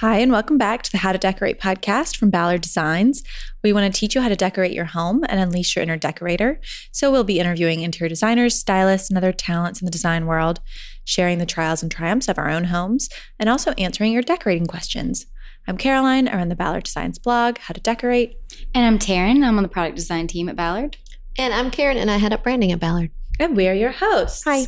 Hi, 0.00 0.18
and 0.18 0.30
welcome 0.30 0.58
back 0.58 0.82
to 0.82 0.92
the 0.92 0.98
How 0.98 1.12
to 1.12 1.16
Decorate 1.18 1.58
podcast 1.58 2.18
from 2.18 2.28
Ballard 2.28 2.60
Designs. 2.60 3.22
We 3.64 3.72
want 3.72 3.90
to 3.90 3.98
teach 3.98 4.14
you 4.14 4.20
how 4.20 4.28
to 4.28 4.36
decorate 4.36 4.72
your 4.72 4.84
home 4.84 5.24
and 5.26 5.40
unleash 5.40 5.74
your 5.74 5.84
inner 5.84 5.96
decorator. 5.96 6.60
So, 6.92 7.10
we'll 7.10 7.24
be 7.24 7.40
interviewing 7.40 7.80
interior 7.80 8.10
designers, 8.10 8.58
stylists, 8.58 9.08
and 9.08 9.16
other 9.16 9.32
talents 9.32 9.80
in 9.80 9.86
the 9.86 9.90
design 9.90 10.26
world, 10.26 10.60
sharing 11.06 11.38
the 11.38 11.46
trials 11.46 11.82
and 11.82 11.90
triumphs 11.90 12.28
of 12.28 12.36
our 12.36 12.50
own 12.50 12.64
homes, 12.64 13.08
and 13.38 13.48
also 13.48 13.70
answering 13.78 14.12
your 14.12 14.20
decorating 14.20 14.66
questions. 14.66 15.24
I'm 15.66 15.78
Caroline. 15.78 16.28
I 16.28 16.36
run 16.36 16.50
the 16.50 16.56
Ballard 16.56 16.84
Designs 16.84 17.18
blog, 17.18 17.56
How 17.56 17.72
to 17.72 17.80
Decorate. 17.80 18.36
And 18.74 18.84
I'm 18.84 18.98
Taryn. 18.98 19.42
I'm 19.42 19.56
on 19.56 19.62
the 19.62 19.68
product 19.70 19.96
design 19.96 20.26
team 20.26 20.50
at 20.50 20.56
Ballard. 20.56 20.98
And 21.38 21.54
I'm 21.54 21.70
Karen, 21.70 21.96
and 21.96 22.10
I 22.10 22.18
head 22.18 22.34
up 22.34 22.42
branding 22.42 22.70
at 22.70 22.80
Ballard. 22.80 23.12
And 23.40 23.56
we're 23.56 23.72
your 23.72 23.92
hosts. 23.92 24.44
Hi. 24.44 24.66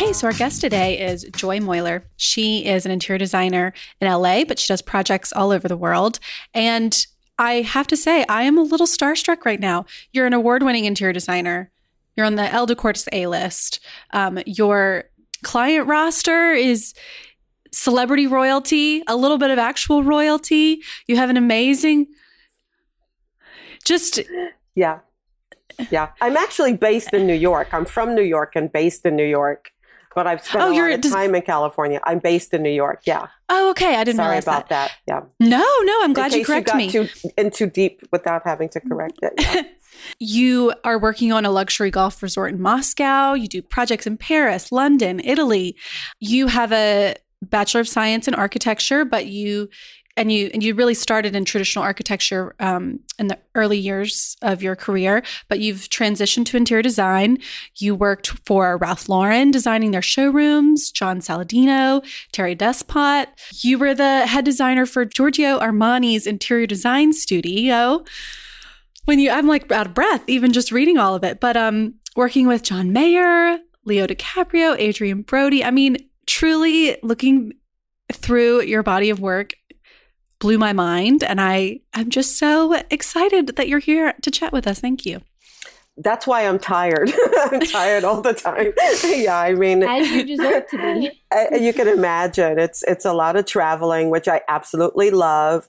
Okay, 0.00 0.14
so 0.14 0.28
our 0.28 0.32
guest 0.32 0.62
today 0.62 0.98
is 0.98 1.24
Joy 1.36 1.58
Moyler. 1.58 2.04
She 2.16 2.64
is 2.64 2.86
an 2.86 2.90
interior 2.90 3.18
designer 3.18 3.74
in 4.00 4.10
LA, 4.10 4.44
but 4.44 4.58
she 4.58 4.66
does 4.66 4.80
projects 4.80 5.30
all 5.30 5.50
over 5.50 5.68
the 5.68 5.76
world. 5.76 6.18
And 6.54 7.04
I 7.38 7.60
have 7.60 7.86
to 7.88 7.98
say, 7.98 8.24
I 8.26 8.44
am 8.44 8.56
a 8.56 8.62
little 8.62 8.86
starstruck 8.86 9.44
right 9.44 9.60
now. 9.60 9.84
You're 10.10 10.24
an 10.24 10.32
award 10.32 10.62
winning 10.62 10.86
interior 10.86 11.12
designer, 11.12 11.70
you're 12.16 12.24
on 12.24 12.36
the 12.36 12.50
Elle 12.50 12.64
Decor's 12.64 13.10
A 13.12 13.26
list. 13.26 13.78
Um, 14.14 14.38
your 14.46 15.04
client 15.42 15.86
roster 15.86 16.52
is 16.52 16.94
celebrity 17.70 18.26
royalty, 18.26 19.02
a 19.06 19.16
little 19.16 19.36
bit 19.36 19.50
of 19.50 19.58
actual 19.58 20.02
royalty. 20.02 20.80
You 21.08 21.16
have 21.16 21.28
an 21.28 21.36
amazing, 21.36 22.06
just. 23.84 24.18
Yeah. 24.74 25.00
Yeah. 25.90 26.12
I'm 26.22 26.38
actually 26.38 26.78
based 26.78 27.12
in 27.12 27.26
New 27.26 27.34
York. 27.34 27.68
I'm 27.74 27.84
from 27.84 28.14
New 28.14 28.22
York 28.22 28.56
and 28.56 28.72
based 28.72 29.04
in 29.04 29.14
New 29.14 29.26
York 29.26 29.72
but 30.14 30.26
I've 30.26 30.44
spent 30.44 30.64
oh, 30.64 30.72
a 30.72 30.74
lot 30.74 30.92
of 30.92 31.00
does, 31.00 31.12
time 31.12 31.34
in 31.34 31.42
California. 31.42 32.00
I'm 32.04 32.18
based 32.18 32.52
in 32.52 32.62
New 32.62 32.70
York. 32.70 33.02
Yeah. 33.04 33.28
Oh, 33.48 33.70
okay. 33.70 33.96
I 33.96 34.04
didn't 34.04 34.16
Sorry 34.16 34.28
realize 34.28 34.44
about 34.44 34.68
that. 34.70 34.92
that. 35.06 35.28
Yeah. 35.40 35.48
No, 35.48 35.64
no. 35.82 36.00
I'm 36.02 36.12
glad 36.12 36.32
you 36.32 36.44
corrected 36.44 36.74
me. 36.74 36.90
Too, 36.90 37.08
in 37.36 37.50
too 37.50 37.66
deep 37.66 38.02
without 38.10 38.42
having 38.44 38.68
to 38.70 38.80
correct 38.80 39.18
it. 39.22 39.32
Yeah. 39.38 39.62
you 40.18 40.72
are 40.84 40.98
working 40.98 41.32
on 41.32 41.44
a 41.44 41.50
luxury 41.50 41.90
golf 41.90 42.22
resort 42.22 42.52
in 42.52 42.60
Moscow. 42.60 43.34
You 43.34 43.48
do 43.48 43.62
projects 43.62 44.06
in 44.06 44.16
Paris, 44.16 44.72
London, 44.72 45.20
Italy. 45.22 45.76
You 46.18 46.48
have 46.48 46.72
a 46.72 47.16
Bachelor 47.42 47.80
of 47.80 47.88
Science 47.88 48.28
in 48.28 48.34
Architecture, 48.34 49.04
but 49.04 49.26
you 49.26 49.68
and 50.16 50.32
you 50.32 50.50
and 50.52 50.62
you 50.62 50.74
really 50.74 50.94
started 50.94 51.34
in 51.36 51.44
traditional 51.44 51.84
architecture 51.84 52.54
um, 52.60 53.00
in 53.18 53.28
the 53.28 53.38
early 53.54 53.78
years 53.78 54.36
of 54.42 54.62
your 54.62 54.76
career, 54.76 55.22
but 55.48 55.60
you've 55.60 55.88
transitioned 55.88 56.46
to 56.46 56.56
interior 56.56 56.82
design. 56.82 57.38
You 57.76 57.94
worked 57.94 58.28
for 58.44 58.76
Ralph 58.76 59.08
Lauren, 59.08 59.50
designing 59.50 59.92
their 59.92 60.02
showrooms, 60.02 60.90
John 60.90 61.20
Saladino, 61.20 62.04
Thierry 62.32 62.54
Despont. 62.54 63.28
You 63.62 63.78
were 63.78 63.94
the 63.94 64.26
head 64.26 64.44
designer 64.44 64.86
for 64.86 65.04
Giorgio 65.04 65.58
Armani's 65.58 66.26
interior 66.26 66.66
design 66.66 67.12
studio. 67.12 68.04
When 69.06 69.18
you, 69.18 69.30
I'm 69.30 69.46
like 69.46 69.70
out 69.72 69.86
of 69.86 69.94
breath 69.94 70.22
even 70.26 70.52
just 70.52 70.72
reading 70.72 70.98
all 70.98 71.14
of 71.14 71.24
it. 71.24 71.40
But 71.40 71.56
um, 71.56 71.94
working 72.16 72.46
with 72.46 72.62
John 72.62 72.92
Mayer, 72.92 73.58
Leo 73.84 74.06
DiCaprio, 74.06 74.78
Adrien 74.78 75.22
Brody. 75.22 75.64
I 75.64 75.70
mean, 75.70 75.96
truly 76.26 76.96
looking 77.02 77.54
through 78.12 78.62
your 78.62 78.82
body 78.82 79.10
of 79.10 79.20
work 79.20 79.52
blew 80.40 80.58
my 80.58 80.72
mind. 80.72 81.22
And 81.22 81.40
I, 81.40 81.80
I'm 81.94 82.10
just 82.10 82.36
so 82.36 82.82
excited 82.90 83.54
that 83.56 83.68
you're 83.68 83.78
here 83.78 84.14
to 84.22 84.30
chat 84.30 84.52
with 84.52 84.66
us. 84.66 84.80
Thank 84.80 85.06
you. 85.06 85.20
That's 86.02 86.26
why 86.26 86.46
I'm 86.46 86.58
tired. 86.58 87.12
I'm 87.38 87.60
tired 87.60 88.04
all 88.04 88.22
the 88.22 88.32
time. 88.32 88.72
yeah, 89.04 89.38
I 89.38 89.52
mean, 89.54 89.82
as 89.82 90.10
you 90.10 90.24
deserve 90.24 90.66
to 90.68 90.78
be. 90.78 91.20
you 91.60 91.72
can 91.74 91.88
imagine 91.88 92.58
it's 92.58 92.82
it's 92.84 93.04
a 93.04 93.12
lot 93.12 93.36
of 93.36 93.44
traveling, 93.44 94.08
which 94.08 94.26
I 94.26 94.40
absolutely 94.48 95.10
love. 95.10 95.68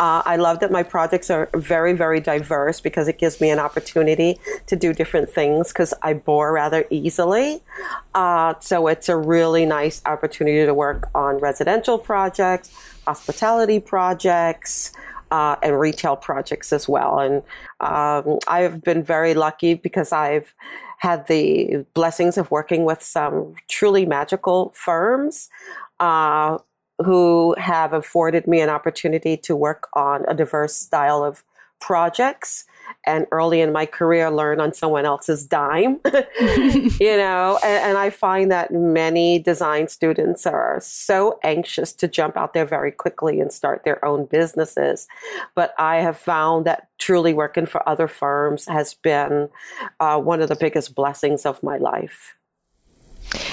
Uh, 0.00 0.22
I 0.24 0.36
love 0.36 0.58
that 0.60 0.72
my 0.72 0.82
projects 0.82 1.30
are 1.30 1.48
very 1.54 1.92
very 1.92 2.18
diverse 2.18 2.80
because 2.80 3.06
it 3.06 3.18
gives 3.18 3.40
me 3.40 3.50
an 3.50 3.60
opportunity 3.60 4.40
to 4.66 4.74
do 4.74 4.92
different 4.92 5.30
things 5.30 5.68
because 5.68 5.94
I 6.02 6.14
bore 6.14 6.52
rather 6.52 6.84
easily. 6.90 7.62
Uh, 8.14 8.54
so 8.60 8.88
it's 8.88 9.08
a 9.08 9.16
really 9.16 9.64
nice 9.64 10.02
opportunity 10.06 10.66
to 10.66 10.74
work 10.74 11.08
on 11.14 11.38
residential 11.38 11.98
projects, 11.98 12.74
hospitality 13.08 13.80
projects. 13.80 14.92
Uh, 15.30 15.56
and 15.62 15.78
retail 15.78 16.16
projects 16.16 16.72
as 16.72 16.88
well. 16.88 17.18
And 17.18 17.42
um, 17.80 18.38
I've 18.48 18.80
been 18.80 19.02
very 19.02 19.34
lucky 19.34 19.74
because 19.74 20.10
I've 20.10 20.54
had 20.98 21.26
the 21.26 21.84
blessings 21.92 22.38
of 22.38 22.50
working 22.50 22.84
with 22.84 23.02
some 23.02 23.54
truly 23.68 24.06
magical 24.06 24.72
firms 24.74 25.50
uh, 26.00 26.56
who 26.98 27.54
have 27.58 27.92
afforded 27.92 28.46
me 28.46 28.62
an 28.62 28.70
opportunity 28.70 29.36
to 29.36 29.54
work 29.54 29.88
on 29.92 30.24
a 30.28 30.34
diverse 30.34 30.74
style 30.74 31.22
of 31.22 31.44
projects 31.78 32.64
and 33.08 33.26
early 33.32 33.60
in 33.60 33.72
my 33.72 33.86
career 33.86 34.30
learn 34.30 34.60
on 34.60 34.72
someone 34.72 35.06
else's 35.06 35.46
dime 35.46 35.98
you 36.40 37.16
know? 37.16 37.58
And, 37.64 37.84
and, 37.84 37.98
i 37.98 38.10
find 38.10 38.50
that 38.50 38.70
many 38.70 39.38
design 39.38 39.88
students 39.88 40.46
are 40.46 40.78
so 40.80 41.38
anxious 41.42 41.92
to 41.94 42.06
jump 42.06 42.36
out 42.36 42.52
there 42.52 42.66
very 42.66 42.92
quickly 42.92 43.40
and 43.40 43.52
start 43.52 43.82
their 43.84 44.04
own 44.04 44.26
businesses. 44.26 45.08
But 45.54 45.74
i 45.78 45.96
have 45.96 46.18
found 46.18 46.66
that 46.66 46.88
truly 46.98 47.32
working 47.32 47.66
for 47.66 47.86
other 47.88 48.08
firms 48.08 48.66
has 48.66 48.94
been 48.94 49.48
uh, 50.00 50.20
one 50.20 50.42
of 50.42 50.48
the 50.48 50.56
biggest 50.56 50.94
blessings 50.94 51.46
of 51.46 51.62
my 51.62 51.78
life 51.78 52.34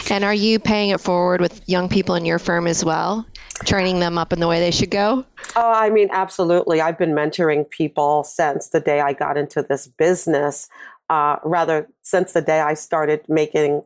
and 0.09 0.23
are 0.23 0.33
you 0.33 0.59
paying 0.59 0.89
it 0.89 1.01
forward 1.01 1.41
with 1.41 1.61
young 1.67 1.89
people 1.89 2.15
in 2.15 2.25
your 2.25 2.39
firm 2.39 2.67
as 2.67 2.83
well? 2.83 3.25
Training 3.63 3.99
them 3.99 4.17
up 4.17 4.33
in 4.33 4.39
the 4.39 4.47
way 4.47 4.59
they 4.59 4.71
should 4.71 4.91
go? 4.91 5.25
Oh, 5.55 5.71
I 5.71 5.89
mean, 5.89 6.09
absolutely. 6.11 6.81
I've 6.81 6.97
been 6.97 7.11
mentoring 7.11 7.69
people 7.69 8.23
since 8.23 8.69
the 8.69 8.81
day 8.81 8.99
I 8.99 9.13
got 9.13 9.37
into 9.37 9.61
this 9.61 9.87
business. 9.87 10.67
Uh, 11.07 11.37
rather, 11.43 11.87
since 12.01 12.33
the 12.33 12.41
day 12.41 12.61
I 12.61 12.73
started 12.73 13.21
making 13.29 13.83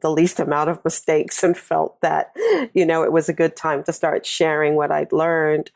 the 0.00 0.10
least 0.10 0.38
amount 0.38 0.68
of 0.68 0.84
mistakes 0.84 1.42
and 1.42 1.56
felt 1.56 1.98
that, 2.02 2.30
you 2.74 2.84
know, 2.84 3.02
it 3.02 3.10
was 3.10 3.28
a 3.28 3.32
good 3.32 3.56
time 3.56 3.82
to 3.84 3.92
start 3.92 4.26
sharing 4.26 4.74
what 4.74 4.90
I'd 4.90 5.10
learned. 5.10 5.70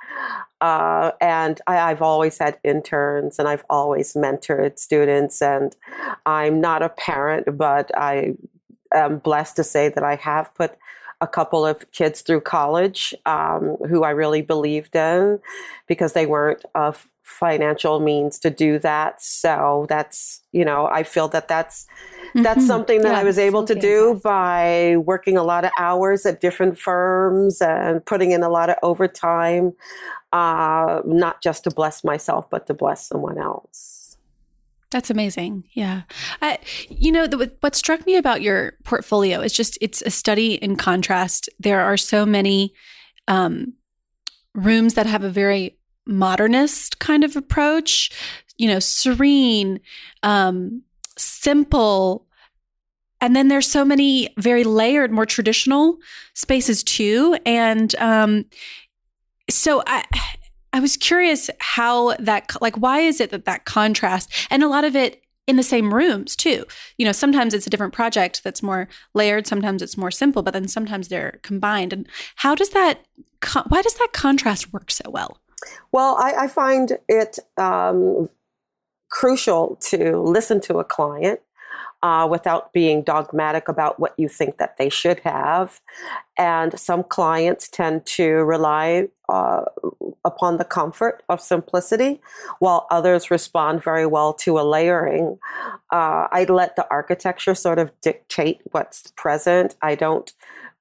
Uh, 0.60 1.12
and 1.20 1.60
I, 1.66 1.78
I've 1.78 2.02
always 2.02 2.38
had 2.38 2.58
interns 2.62 3.38
and 3.38 3.48
I've 3.48 3.64
always 3.70 4.12
mentored 4.12 4.78
students. 4.78 5.40
And 5.40 5.74
I'm 6.26 6.60
not 6.60 6.82
a 6.82 6.90
parent, 6.90 7.56
but 7.56 7.90
I 7.96 8.34
am 8.94 9.18
blessed 9.18 9.56
to 9.56 9.64
say 9.64 9.88
that 9.88 10.04
I 10.04 10.16
have 10.16 10.54
put 10.54 10.76
a 11.20 11.26
couple 11.26 11.64
of 11.64 11.90
kids 11.92 12.20
through 12.20 12.40
college 12.40 13.14
um, 13.26 13.76
who 13.88 14.02
I 14.02 14.10
really 14.10 14.42
believed 14.42 14.96
in 14.96 15.38
because 15.86 16.14
they 16.14 16.26
weren't 16.26 16.64
of 16.74 17.08
financial 17.22 18.00
means 18.00 18.38
to 18.40 18.50
do 18.50 18.78
that. 18.80 19.22
So 19.22 19.86
that's 19.88 20.42
you 20.52 20.64
know 20.64 20.86
I 20.86 21.04
feel 21.04 21.28
that 21.28 21.48
that's 21.48 21.86
that's 22.34 22.58
mm-hmm. 22.58 22.66
something 22.66 23.02
that 23.02 23.12
yeah, 23.12 23.20
I 23.20 23.24
was 23.24 23.38
able 23.38 23.64
to 23.64 23.74
do 23.74 24.20
by 24.22 24.96
working 24.98 25.36
a 25.36 25.44
lot 25.44 25.64
of 25.64 25.70
hours 25.78 26.26
at 26.26 26.40
different 26.40 26.78
firms 26.78 27.60
and 27.60 28.04
putting 28.04 28.32
in 28.32 28.42
a 28.42 28.48
lot 28.48 28.70
of 28.70 28.76
overtime, 28.82 29.74
uh, 30.32 31.02
not 31.04 31.42
just 31.42 31.64
to 31.64 31.70
bless 31.70 32.02
myself 32.02 32.50
but 32.50 32.66
to 32.66 32.74
bless 32.74 33.06
someone 33.06 33.38
else. 33.38 34.01
That's 34.92 35.10
amazing. 35.10 35.64
Yeah. 35.72 36.02
I, 36.40 36.58
you 36.88 37.10
know, 37.10 37.26
the, 37.26 37.50
what 37.60 37.74
struck 37.74 38.06
me 38.06 38.16
about 38.16 38.42
your 38.42 38.74
portfolio 38.84 39.40
is 39.40 39.52
just 39.52 39.78
it's 39.80 40.02
a 40.02 40.10
study 40.10 40.54
in 40.54 40.76
contrast. 40.76 41.48
There 41.58 41.80
are 41.80 41.96
so 41.96 42.26
many 42.26 42.74
um, 43.26 43.74
rooms 44.54 44.94
that 44.94 45.06
have 45.06 45.24
a 45.24 45.30
very 45.30 45.78
modernist 46.06 46.98
kind 46.98 47.24
of 47.24 47.36
approach, 47.36 48.10
you 48.58 48.68
know, 48.68 48.78
serene, 48.78 49.80
um, 50.22 50.82
simple. 51.16 52.26
And 53.20 53.34
then 53.34 53.48
there's 53.48 53.70
so 53.70 53.84
many 53.84 54.34
very 54.36 54.64
layered, 54.64 55.12
more 55.12 55.26
traditional 55.26 55.98
spaces 56.34 56.82
too. 56.82 57.36
And 57.46 57.94
um, 57.96 58.44
so 59.48 59.82
I, 59.86 60.04
I 60.72 60.80
was 60.80 60.96
curious 60.96 61.50
how 61.58 62.14
that, 62.16 62.50
like, 62.60 62.76
why 62.76 63.00
is 63.00 63.20
it 63.20 63.30
that 63.30 63.44
that 63.44 63.64
contrast, 63.64 64.32
and 64.50 64.62
a 64.62 64.68
lot 64.68 64.84
of 64.84 64.96
it 64.96 65.22
in 65.46 65.56
the 65.56 65.62
same 65.62 65.92
rooms 65.92 66.36
too. 66.36 66.64
You 66.98 67.04
know, 67.04 67.12
sometimes 67.12 67.52
it's 67.52 67.66
a 67.66 67.70
different 67.70 67.92
project 67.92 68.44
that's 68.44 68.62
more 68.62 68.88
layered, 69.14 69.46
sometimes 69.46 69.82
it's 69.82 69.96
more 69.96 70.10
simple, 70.10 70.42
but 70.42 70.54
then 70.54 70.68
sometimes 70.68 71.08
they're 71.08 71.40
combined. 71.42 71.92
And 71.92 72.08
how 72.36 72.54
does 72.54 72.70
that, 72.70 73.04
why 73.68 73.82
does 73.82 73.94
that 73.94 74.10
contrast 74.12 74.72
work 74.72 74.90
so 74.90 75.10
well? 75.10 75.38
Well, 75.90 76.16
I, 76.20 76.44
I 76.44 76.48
find 76.48 76.98
it 77.08 77.38
um, 77.56 78.28
crucial 79.10 79.78
to 79.90 80.20
listen 80.20 80.60
to 80.62 80.78
a 80.78 80.84
client 80.84 81.40
uh, 82.02 82.26
without 82.30 82.72
being 82.72 83.02
dogmatic 83.02 83.68
about 83.68 84.00
what 84.00 84.14
you 84.16 84.28
think 84.28 84.58
that 84.58 84.76
they 84.76 84.88
should 84.88 85.20
have. 85.20 85.80
And 86.36 86.78
some 86.78 87.04
clients 87.04 87.68
tend 87.68 88.06
to 88.06 88.26
rely 88.44 89.08
uh, 89.28 89.64
upon 90.24 90.58
the 90.58 90.64
comfort 90.64 91.22
of 91.28 91.40
simplicity, 91.40 92.20
while 92.58 92.86
others 92.90 93.30
respond 93.30 93.82
very 93.82 94.06
well 94.06 94.32
to 94.34 94.58
a 94.58 94.62
layering. 94.62 95.38
Uh, 95.92 96.26
I 96.30 96.46
let 96.48 96.76
the 96.76 96.86
architecture 96.90 97.54
sort 97.54 97.78
of 97.78 97.90
dictate 98.00 98.60
what's 98.72 99.12
present. 99.16 99.76
I 99.82 99.94
don't 99.94 100.32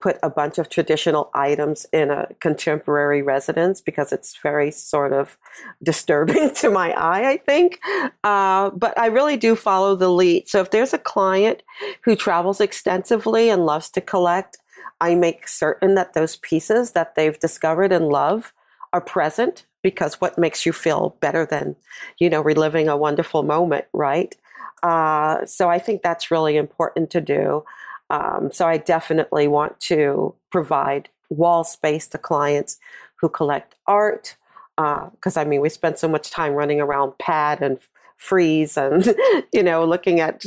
put 0.02 0.18
a 0.24 0.30
bunch 0.30 0.58
of 0.58 0.70
traditional 0.70 1.30
items 1.34 1.86
in 1.94 2.10
a 2.10 2.28
contemporary 2.40 3.22
residence 3.22 3.82
because 3.82 4.12
it's 4.12 4.38
very 4.38 4.72
sort 4.72 5.14
of 5.14 5.38
disturbing 5.84 6.54
to 6.56 6.70
my 6.70 6.92
eye, 6.92 7.30
I 7.30 7.38
think. 7.38 7.80
Uh, 8.24 8.72
but 8.72 8.98
I 9.00 9.08
really 9.08 9.38
do 9.38 9.56
follow 9.56 9.96
the 9.96 10.10
lead. 10.10 10.50
So 10.50 10.62
if 10.62 10.72
there's 10.72 10.94
a 10.94 10.98
client 10.98 11.64
who 12.02 12.16
travels 12.16 12.60
extensively 12.60 13.50
and 13.50 13.66
loves 13.66 13.90
to 13.92 14.02
collect, 14.02 14.58
I 15.00 15.16
make 15.16 15.48
certain 15.48 15.96
that 15.96 16.14
those 16.14 16.36
pieces 16.38 16.92
that 16.92 17.16
they've 17.16 17.40
discovered 17.40 17.92
and 17.92 18.10
love 18.10 18.54
are 18.94 19.02
present 19.02 19.66
because 19.82 20.22
what 20.22 20.38
makes 20.38 20.66
you 20.66 20.74
feel 20.74 21.16
better 21.22 21.46
than, 21.46 21.76
you 22.20 22.30
know, 22.30 22.42
reliving 22.42 22.88
a 22.88 22.98
wonderful 22.98 23.44
moment, 23.44 23.86
right? 23.94 24.36
Uh, 24.84 25.46
so 25.46 25.70
I 25.70 25.80
think 25.80 26.02
that's 26.02 26.32
really 26.32 26.58
important 26.58 27.10
to 27.12 27.22
do. 27.22 27.64
Um, 28.12 28.52
so 28.52 28.68
I 28.68 28.78
definitely 28.78 29.48
want 29.48 29.80
to 29.82 30.36
provide 30.52 31.08
wall 31.30 31.64
space 31.64 32.08
to 32.08 32.18
clients 32.18 32.78
who 33.16 33.30
collect 33.30 33.76
art. 33.88 34.36
Because 34.76 35.38
uh, 35.38 35.42
I 35.42 35.46
mean, 35.46 35.62
we 35.62 35.70
spend 35.70 35.98
so 35.98 36.10
much 36.10 36.30
time 36.30 36.54
running 36.54 36.82
around 36.82 37.18
PAD 37.20 37.62
and 37.62 37.80
Frieze 38.18 38.78
and 38.78 39.16
you 39.54 39.64
know 39.64 39.84
looking 39.84 40.20
at 40.20 40.46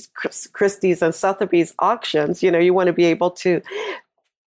Christie's 0.53 1.03
and 1.03 1.15
Sotheby's 1.15 1.75
auctions. 1.81 2.43
You 2.43 2.51
know, 2.51 2.59
you 2.59 2.75
want 2.75 2.87
to 2.89 2.93
be 2.93 3.07
able 3.07 3.31
to 3.33 3.63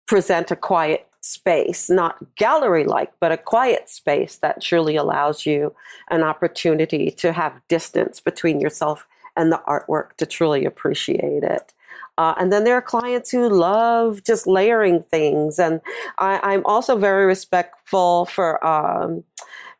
present 0.07 0.51
a 0.51 0.55
quiet 0.55 1.07
space, 1.21 1.89
not 1.89 2.17
gallery 2.35 2.85
like, 2.85 3.11
but 3.19 3.31
a 3.31 3.37
quiet 3.37 3.89
space 3.89 4.37
that 4.37 4.61
truly 4.61 4.95
allows 4.95 5.45
you 5.45 5.75
an 6.09 6.23
opportunity 6.23 7.11
to 7.11 7.33
have 7.33 7.61
distance 7.67 8.21
between 8.21 8.61
yourself 8.61 9.05
and 9.35 9.51
the 9.51 9.61
artwork 9.67 10.13
to 10.17 10.25
truly 10.25 10.63
appreciate 10.63 11.43
it. 11.43 11.73
Uh, 12.19 12.35
and 12.37 12.51
then 12.51 12.65
there 12.65 12.75
are 12.75 12.81
clients 12.81 13.31
who 13.31 13.47
love 13.47 14.21
just 14.25 14.45
layering 14.45 15.01
things. 15.03 15.57
And 15.57 15.79
I, 16.17 16.53
am 16.53 16.65
also 16.65 16.97
very 16.97 17.25
respectful 17.25 18.25
for 18.25 18.63
um, 18.67 19.23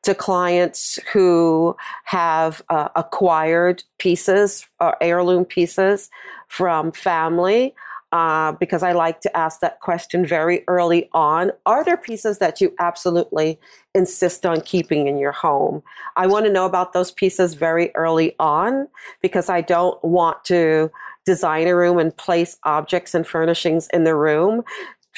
to 0.04 0.16
clients 0.16 0.98
who 1.12 1.76
have 2.06 2.62
uh, 2.70 2.88
acquired 2.96 3.84
pieces 3.98 4.66
or 4.80 4.96
heirloom 5.02 5.44
pieces 5.44 6.10
from 6.48 6.94
family. 6.94 7.76
Uh, 8.12 8.54
because 8.54 8.82
I 8.82 8.94
like 8.94 9.22
to 9.22 9.38
ask 9.38 9.60
that 9.60 9.82
question 9.82 10.26
very 10.26 10.64
early 10.68 11.10
on. 11.14 11.52
Are 11.68 11.84
there 11.84 11.98
pieces 11.98 12.40
that 12.40 12.60
you 12.60 12.74
absolutely 12.80 13.60
insist 13.94 14.48
on 14.48 14.62
keeping 14.62 15.06
in 15.06 15.20
your 15.20 15.32
home? 15.32 15.84
I 16.16 16.26
want 16.26 16.46
to 16.46 16.52
know 16.52 16.66
about 16.66 16.94
those 16.94 17.12
pieces 17.12 17.54
very 17.54 17.94
early 17.96 18.36
on 18.40 18.88
because 19.22 19.48
I 19.48 19.62
don't 19.62 20.04
want 20.04 20.44
to 20.46 20.90
design 21.26 21.68
a 21.68 21.76
room 21.76 21.98
and 21.98 22.16
place 22.16 22.58
objects 22.64 23.14
and 23.14 23.28
furnishings 23.28 23.88
in 23.94 24.04
the 24.04 24.16
room 24.16 24.64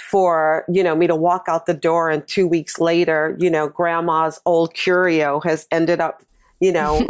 for 0.09 0.65
you 0.69 0.83
know 0.83 0.95
me 0.95 1.07
to 1.07 1.15
walk 1.15 1.45
out 1.47 1.65
the 1.65 1.73
door 1.73 2.09
and 2.09 2.27
two 2.27 2.47
weeks 2.47 2.79
later 2.79 3.35
you 3.39 3.49
know 3.49 3.67
grandma's 3.67 4.39
old 4.45 4.73
curio 4.73 5.39
has 5.41 5.67
ended 5.71 5.99
up 5.99 6.23
you 6.59 6.71
know 6.71 6.99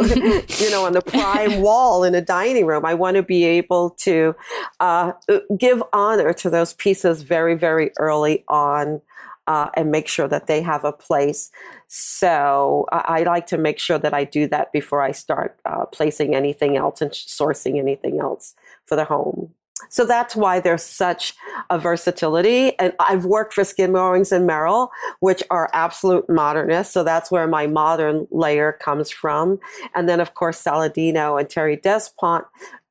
you 0.58 0.70
know 0.70 0.84
on 0.84 0.92
the 0.92 1.02
prime 1.02 1.62
wall 1.62 2.04
in 2.04 2.14
a 2.14 2.20
dining 2.20 2.66
room 2.66 2.84
i 2.84 2.92
want 2.92 3.16
to 3.16 3.22
be 3.22 3.44
able 3.44 3.90
to 3.90 4.34
uh, 4.80 5.12
give 5.56 5.82
honor 5.92 6.32
to 6.32 6.50
those 6.50 6.74
pieces 6.74 7.22
very 7.22 7.54
very 7.54 7.92
early 7.98 8.44
on 8.48 9.00
uh, 9.46 9.68
and 9.74 9.90
make 9.90 10.06
sure 10.06 10.28
that 10.28 10.46
they 10.46 10.62
have 10.62 10.84
a 10.84 10.92
place. 10.92 11.50
So 11.88 12.86
I, 12.92 13.18
I, 13.18 13.22
like 13.24 13.46
to 13.48 13.58
make 13.58 13.78
sure 13.78 13.98
that 13.98 14.14
I 14.14 14.24
do 14.24 14.46
that 14.48 14.72
before 14.72 15.02
I 15.02 15.10
start 15.12 15.58
uh, 15.64 15.84
placing 15.86 16.34
anything 16.34 16.76
else 16.76 17.00
and 17.00 17.10
sourcing 17.10 17.78
anything 17.78 18.20
else 18.20 18.54
for 18.86 18.96
the 18.96 19.04
home. 19.04 19.52
So 19.88 20.04
that's 20.04 20.36
why 20.36 20.60
there's 20.60 20.82
such 20.82 21.34
a 21.68 21.78
versatility. 21.78 22.78
And 22.78 22.92
I've 23.00 23.24
worked 23.24 23.52
for 23.52 23.64
Skidmore 23.64 24.14
Owings 24.14 24.30
and 24.30 24.46
Merrill, 24.46 24.90
which 25.20 25.42
are 25.50 25.70
absolute 25.72 26.28
modernists. 26.28 26.94
So 26.94 27.02
that's 27.02 27.30
where 27.30 27.46
my 27.46 27.66
modern 27.66 28.28
layer 28.30 28.72
comes 28.72 29.10
from. 29.10 29.58
And 29.94 30.08
then, 30.08 30.20
of 30.20 30.34
course, 30.34 30.62
Saladino 30.62 31.38
and 31.38 31.50
Thierry 31.50 31.76
Despont 31.76 32.44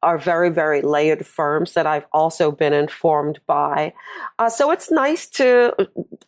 are 0.03 0.17
very, 0.17 0.49
very 0.49 0.81
layered 0.81 1.25
firms 1.25 1.75
that 1.75 1.87
I've 1.87 2.07
also 2.11 2.51
been 2.51 2.73
informed 2.73 3.39
by. 3.45 3.93
Uh, 4.39 4.49
so 4.49 4.71
it's 4.71 4.91
nice 4.91 5.27
to, 5.29 5.73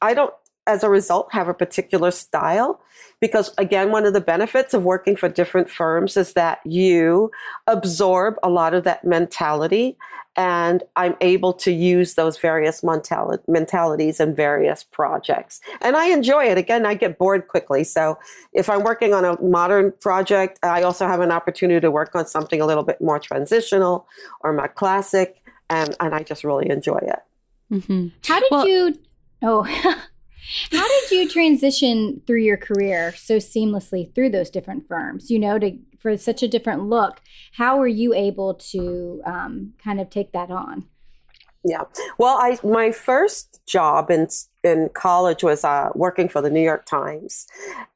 I 0.02 0.14
don't, 0.14 0.34
as 0.68 0.84
a 0.84 0.90
result, 0.90 1.32
have 1.34 1.48
a 1.48 1.54
particular 1.54 2.12
style 2.12 2.82
because 3.20 3.54
again 3.58 3.92
one 3.92 4.06
of 4.06 4.14
the 4.14 4.22
benefits 4.22 4.74
of 4.74 4.84
working 4.84 5.16
for 5.16 5.30
different 5.30 5.70
firms 5.70 6.18
is 6.18 6.34
that 6.34 6.60
you 6.66 7.32
absorb 7.68 8.36
a 8.44 8.50
lot 8.50 8.74
of 8.74 8.84
that 8.84 9.06
mentality 9.06 9.98
and 10.36 10.84
I'm 10.96 11.16
able 11.22 11.54
to 11.54 11.72
use 11.72 12.16
those 12.16 12.38
various 12.38 12.82
mentali- 12.82 13.40
mentalities 13.48 14.20
in 14.20 14.36
various 14.36 14.84
projects. 14.84 15.62
And 15.82 15.96
I 15.96 16.08
enjoy 16.08 16.46
it. 16.46 16.58
Again, 16.58 16.86
I 16.86 16.96
get 16.96 17.20
bored 17.20 17.48
quickly. 17.48 17.84
So 17.84 18.18
if 18.52 18.68
I'm 18.68 18.84
working 18.84 19.14
on 19.14 19.26
a 19.26 19.40
modern 19.42 19.92
project, 20.02 20.60
I 20.64 20.82
also 20.82 21.06
have 21.06 21.20
an 21.20 21.32
opportunity 21.32 21.80
to 21.80 21.92
work 21.92 22.16
on 22.16 22.26
something 22.26 22.60
a 22.60 22.66
little 22.66 22.84
bit 22.84 23.00
more 23.00 23.20
transitional 23.20 24.08
or 24.42 24.54
more 24.54 24.68
classic. 24.70 25.40
And, 25.70 25.96
and 26.00 26.16
I 26.16 26.24
just 26.24 26.44
really 26.44 26.70
enjoy 26.70 26.98
it. 26.98 27.20
Mm-hmm. 27.72 28.08
How 28.26 28.40
did 28.40 28.50
well, 28.50 28.68
you? 28.68 29.00
Oh, 29.44 29.96
how 30.72 30.88
did 30.88 31.12
you 31.12 31.30
transition 31.30 32.22
through 32.26 32.42
your 32.42 32.58
career 32.58 33.14
so 33.16 33.38
seamlessly 33.38 34.14
through 34.14 34.30
those 34.30 34.50
different 34.50 34.88
firms? 34.88 35.30
You 35.32 35.40
know, 35.40 35.60
to 35.60 35.78
for 36.00 36.18
such 36.18 36.44
a 36.44 36.48
different 36.48 36.84
look. 36.84 37.22
How 37.54 37.78
were 37.78 37.88
you 37.88 38.14
able 38.14 38.56
to 38.56 39.22
um, 39.26 39.74
kind 39.82 40.02
of 40.02 40.10
take 40.10 40.34
that 40.34 40.52
on? 40.52 40.86
Yeah. 41.64 41.84
Well, 42.18 42.38
I 42.38 42.60
my 42.64 42.92
first 42.92 43.66
job 43.66 44.12
in 44.12 44.28
in 44.64 44.90
college 44.94 45.44
was 45.44 45.64
uh, 45.64 45.90
working 45.96 46.28
for 46.28 46.42
the 46.42 46.50
New 46.50 46.62
York 46.62 46.86
Times, 46.86 47.48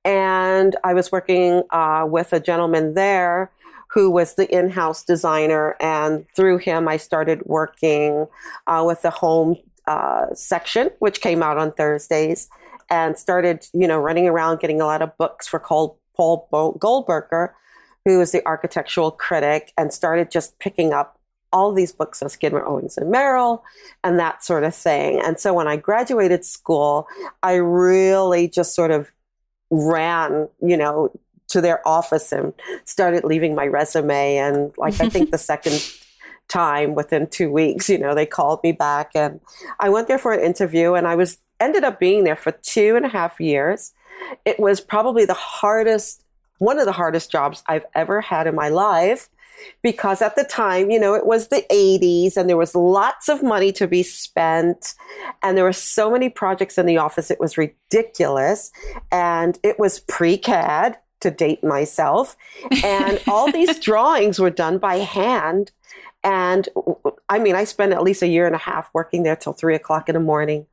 and 0.06 0.76
I 0.86 0.94
was 0.94 1.12
working 1.12 1.64
uh, 1.72 2.06
with 2.10 2.32
a 2.32 2.40
gentleman 2.40 2.94
there 2.94 3.52
who 3.90 4.10
was 4.12 4.36
the 4.36 4.50
in-house 4.54 5.04
designer, 5.04 5.76
and 5.80 6.26
through 6.36 6.58
him, 6.60 6.88
I 6.88 6.98
started 6.98 7.42
working 7.46 8.28
uh, 8.68 8.84
with 8.86 9.02
the 9.02 9.10
home 9.10 9.58
uh, 9.88 10.34
section, 10.34 10.89
which 11.00 11.22
came 11.22 11.42
out 11.42 11.57
on 11.57 11.72
Thursdays, 11.72 12.50
and 12.89 13.18
started 13.18 13.66
you 13.74 13.88
know 13.88 13.98
running 13.98 14.28
around 14.28 14.60
getting 14.60 14.81
a 14.81 14.86
lot 14.86 15.01
of 15.01 15.18
books 15.18 15.48
for 15.48 15.60
Paul 15.60 16.00
Goldberger 16.16 17.54
who 18.07 18.21
is 18.21 18.31
the 18.31 18.45
architectural 18.47 19.12
critic, 19.12 19.73
and 19.78 19.92
started 19.92 20.31
just 20.31 20.57
picking 20.59 20.94
up 20.94 21.19
all 21.52 21.73
these 21.73 21.92
books 21.92 22.21
of 22.21 22.31
Skidmore, 22.31 22.66
Owings, 22.66 22.97
and 22.97 23.12
Merrill, 23.12 23.66
and 24.02 24.18
that 24.18 24.45
sort 24.45 24.64
of 24.64 24.73
thing. 24.73 25.19
And 25.21 25.38
so 25.38 25.54
when 25.54 25.68
I 25.68 25.76
graduated 25.76 26.45
school, 26.45 27.07
I 27.44 27.56
really 27.56 28.47
just 28.47 28.73
sort 28.73 28.92
of 28.92 29.12
ran, 29.69 30.47
you 30.62 30.78
know, 30.78 31.12
to 31.50 31.59
their 31.59 31.85
office 31.85 32.31
and 32.31 32.54
started 32.85 33.26
leaving 33.26 33.56
my 33.56 33.68
resume. 33.68 34.38
And 34.38 34.71
like, 34.78 35.02
I 35.02 35.09
think 35.09 35.31
the 35.31 35.38
second 35.54 35.83
time 36.47 36.95
within 36.95 37.27
two 37.27 37.51
weeks, 37.51 37.89
you 37.89 37.97
know, 37.97 38.16
they 38.16 38.25
called 38.25 38.61
me 38.63 38.71
back 38.71 39.11
and 39.16 39.39
I 39.80 39.89
went 39.89 40.07
there 40.07 40.19
for 40.19 40.33
an 40.33 40.42
interview 40.44 40.94
and 40.94 41.07
I 41.07 41.16
was 41.16 41.39
ended 41.59 41.83
up 41.83 41.99
being 41.99 42.23
there 42.23 42.35
for 42.35 42.51
two 42.51 42.95
and 42.95 43.06
a 43.06 43.09
half 43.09 43.39
years. 43.39 43.94
It 44.45 44.59
was 44.59 44.81
probably 44.81 45.25
the 45.25 45.33
hardest 45.33 46.23
one 46.59 46.80
of 46.80 46.85
the 46.85 46.92
hardest 46.92 47.31
jobs 47.31 47.63
I've 47.68 47.85
ever 47.94 48.19
had 48.19 48.47
in 48.47 48.56
my 48.56 48.69
life 48.69 49.30
because 49.81 50.21
at 50.21 50.35
the 50.35 50.44
time, 50.44 50.89
you 50.89 50.99
know, 50.99 51.13
it 51.13 51.25
was 51.25 51.47
the 51.47 51.66
80s 51.71 52.37
and 52.37 52.49
there 52.49 52.57
was 52.57 52.75
lots 52.75 53.30
of 53.30 53.44
money 53.44 53.71
to 53.73 53.87
be 53.87 54.04
spent 54.04 54.95
and 55.44 55.57
there 55.57 55.63
were 55.63 55.73
so 55.73 56.11
many 56.11 56.30
projects 56.30 56.77
in 56.77 56.85
the 56.85 56.97
office. 56.97 57.31
It 57.31 57.39
was 57.39 57.57
ridiculous. 57.57 58.71
And 59.11 59.57
it 59.63 59.80
was 59.80 59.99
pre 59.99 60.37
CAD 60.37 60.97
to 61.19 61.31
date 61.31 61.63
myself. 61.63 62.35
And 62.83 63.19
all 63.27 63.51
these 63.51 63.80
drawings 63.83 64.39
were 64.39 64.49
done 64.49 64.77
by 64.77 64.97
hand. 64.97 65.71
And 66.28 66.68
I 67.30 67.40
mean, 67.40 67.56
I 67.56 67.64
spent 67.64 67.94
at 67.94 68.04
least 68.04 68.22
a 68.22 68.28
year 68.28 68.46
and 68.46 68.54
a 68.54 68.60
half 68.60 68.90
working 68.94 69.24
there 69.24 69.38
till 69.38 69.54
three 69.54 69.76
o'clock 69.76 70.10
in 70.10 70.14
the 70.14 70.19
morning 70.19 70.68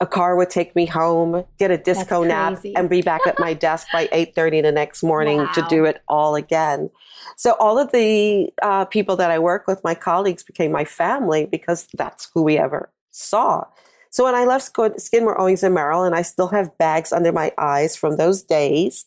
a 0.00 0.06
car 0.06 0.34
would 0.34 0.48
take 0.48 0.74
me 0.74 0.86
home, 0.86 1.44
get 1.58 1.70
a 1.70 1.76
disco 1.76 2.24
nap, 2.24 2.58
and 2.74 2.88
be 2.88 3.02
back 3.02 3.26
at 3.26 3.38
my 3.38 3.52
desk 3.66 3.86
by 3.92 4.06
8.30 4.06 4.62
the 4.62 4.72
next 4.72 5.02
morning 5.02 5.38
wow. 5.38 5.52
to 5.52 5.66
do 5.68 5.84
it 5.84 6.02
all 6.08 6.36
again. 6.36 6.88
So 7.36 7.52
all 7.60 7.78
of 7.78 7.92
the 7.92 8.50
uh, 8.62 8.86
people 8.86 9.16
that 9.16 9.30
I 9.30 9.38
work 9.38 9.66
with, 9.66 9.84
my 9.84 9.94
colleagues, 9.94 10.42
became 10.42 10.72
my 10.72 10.84
family 10.84 11.46
because 11.46 11.86
that's 11.94 12.30
who 12.32 12.42
we 12.42 12.56
ever 12.56 12.90
saw. 13.10 13.64
So 14.08 14.24
when 14.24 14.34
I 14.34 14.44
left 14.44 14.72
Skidmore, 15.00 15.38
Owings 15.40 15.62
and 15.62 15.74
Merrill, 15.74 16.04
and 16.04 16.14
I 16.14 16.22
still 16.22 16.48
have 16.48 16.76
bags 16.78 17.12
under 17.12 17.30
my 17.30 17.52
eyes 17.58 17.94
from 17.94 18.16
those 18.16 18.42
days, 18.42 19.04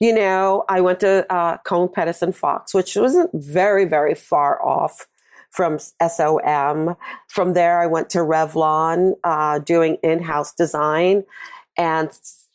you 0.00 0.14
know, 0.14 0.64
I 0.68 0.80
went 0.80 1.00
to 1.00 1.30
uh, 1.32 1.58
Kohn 1.58 1.88
Pedersen 1.88 2.32
Fox, 2.32 2.74
which 2.74 2.96
wasn't 2.96 3.30
very, 3.34 3.84
very 3.84 4.14
far 4.14 4.62
off 4.64 5.06
from 5.50 5.78
SOM. 5.78 6.96
From 7.28 7.52
there, 7.54 7.80
I 7.80 7.86
went 7.86 8.10
to 8.10 8.18
Revlon 8.18 9.14
uh, 9.24 9.58
doing 9.58 9.96
in 10.02 10.22
house 10.22 10.52
design 10.52 11.24
and 11.76 12.10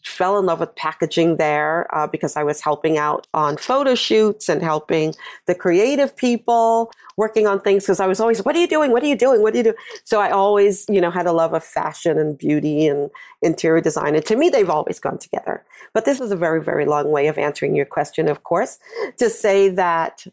fell 0.06 0.38
in 0.38 0.46
love 0.46 0.60
with 0.60 0.76
packaging 0.76 1.38
there 1.38 1.88
uh, 1.96 2.06
because 2.08 2.36
I 2.36 2.44
was 2.44 2.62
helping 2.62 2.98
out 2.98 3.28
on 3.34 3.58
photo 3.58 3.96
shoots 3.96 4.48
and 4.48 4.62
helping 4.62 5.16
the 5.48 5.56
creative 5.56 6.16
people 6.16 6.92
working 7.18 7.48
on 7.48 7.60
things 7.60 7.84
because 7.84 8.00
I 8.00 8.08
was 8.08 8.20
always, 8.20 8.44
what 8.44 8.56
are 8.56 8.60
you 8.60 8.68
doing? 8.68 8.92
What 8.92 9.02
are 9.04 9.08
you 9.08 9.16
doing? 9.16 9.42
What 9.42 9.54
do 9.54 9.58
you 9.60 9.64
do? 9.64 9.74
So 10.04 10.22
I 10.22 10.30
always, 10.30 10.86
you 10.90 11.02
know, 11.02 11.10
had 11.10 11.26
a 11.26 11.32
love 11.32 11.54
of 11.54 11.64
fashion 11.64 12.20
and 12.20 12.38
beauty 12.38 12.88
and 12.88 13.10
interior 13.42 13.82
design. 13.82 14.16
And 14.16 14.26
to 14.26 14.36
me, 14.36 14.50
they've 14.50 14.70
always 14.70 15.00
gone 15.00 15.18
together. 15.18 15.64
But 15.94 16.06
this 16.06 16.20
is 16.20 16.32
a 16.32 16.36
very, 16.36 16.62
very 16.62 16.86
long 16.86 17.12
way 17.12 17.28
of 17.28 17.38
answering 17.38 17.76
your 17.76 17.86
question, 17.86 18.28
of 18.28 18.44
course, 18.44 18.78
to 19.18 19.30
say 19.30 19.70
that 19.70 20.26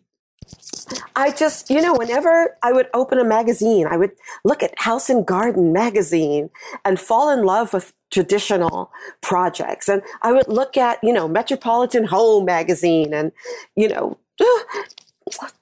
I 1.15 1.31
just, 1.31 1.71
you 1.71 1.81
know, 1.81 1.95
whenever 1.95 2.57
I 2.63 2.73
would 2.73 2.89
open 2.95 3.19
a 3.19 3.25
magazine, 3.25 3.87
I 3.87 3.97
would 3.97 4.13
look 4.45 4.63
at 4.63 4.79
House 4.79 5.11
and 5.11 5.27
Garden 5.27 5.73
magazine 5.73 6.51
and 6.85 6.99
fall 6.99 7.31
in 7.31 7.45
love 7.45 7.73
with 7.73 7.93
traditional 8.11 8.91
projects. 9.21 9.89
And 9.89 10.03
I 10.23 10.33
would 10.33 10.49
look 10.49 10.77
at, 10.77 10.99
you 11.03 11.13
know, 11.13 11.29
Metropolitan 11.29 12.05
Home 12.05 12.45
magazine 12.45 13.13
and, 13.15 13.33
you 13.77 13.89
know, 13.89 14.19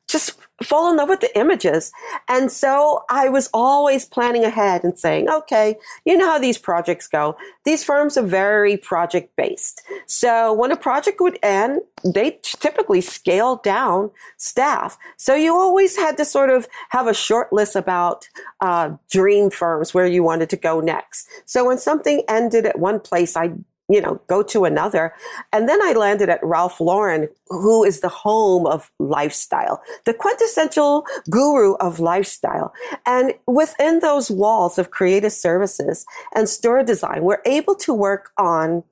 just 0.09 0.37
fall 0.62 0.90
in 0.90 0.97
love 0.97 1.09
with 1.09 1.21
the 1.21 1.38
images. 1.38 1.93
And 2.29 2.52
so 2.52 3.05
I 3.09 3.29
was 3.29 3.49
always 3.55 4.05
planning 4.05 4.45
ahead 4.45 4.85
and 4.85 4.99
saying, 4.99 5.29
okay, 5.29 5.76
you 6.05 6.17
know 6.17 6.26
how 6.26 6.38
these 6.38 6.59
projects 6.59 7.07
go. 7.07 7.37
These 7.64 7.83
firms 7.83 8.19
are 8.19 8.26
very 8.26 8.76
project 8.76 9.35
based. 9.37 9.83
So 10.07 10.52
when 10.52 10.71
a 10.71 10.76
project 10.76 11.21
would 11.21 11.38
end, 11.43 11.81
they 12.05 12.38
typically 12.43 13.00
scale 13.00 13.57
down 13.57 14.11
staff. 14.37 14.99
So 15.17 15.35
you 15.35 15.55
always 15.55 15.97
had 15.97 16.17
to 16.19 16.25
sort 16.25 16.50
of 16.50 16.69
have 16.90 17.07
a 17.07 17.14
short 17.14 17.52
list 17.52 17.75
about 17.75 18.29
uh, 18.61 18.90
dream 19.11 19.50
firms 19.50 19.95
where 19.95 20.07
you 20.07 20.23
wanted 20.23 20.50
to 20.50 20.57
go 20.57 20.81
next. 20.81 21.26
So 21.47 21.67
when 21.67 21.79
something 21.79 22.23
ended 22.29 22.67
at 22.67 22.79
one 22.79 23.00
place, 23.00 23.37
I 23.37 23.52
you 23.90 24.00
know, 24.00 24.20
go 24.28 24.42
to 24.44 24.64
another. 24.64 25.12
And 25.52 25.68
then 25.68 25.82
I 25.82 25.92
landed 25.92 26.28
at 26.28 26.42
Ralph 26.42 26.80
Lauren, 26.80 27.28
who 27.49 27.85
is 27.85 28.00
the 28.00 28.09
home 28.09 28.66
of 28.66 28.90
lifestyle, 28.99 29.82
the 30.04 30.14
quintessential 30.14 31.04
guru 31.28 31.75
of 31.75 31.99
lifestyle. 31.99 32.73
And 33.04 33.35
within 33.47 33.99
those 33.99 34.30
walls 34.30 34.78
of 34.78 34.90
creative 34.90 35.32
services 35.32 36.06
and 36.35 36.49
store 36.49 36.82
design, 36.82 37.23
we're 37.23 37.42
able 37.44 37.75
to 37.76 37.92
work 37.92 38.30
on 38.38 38.85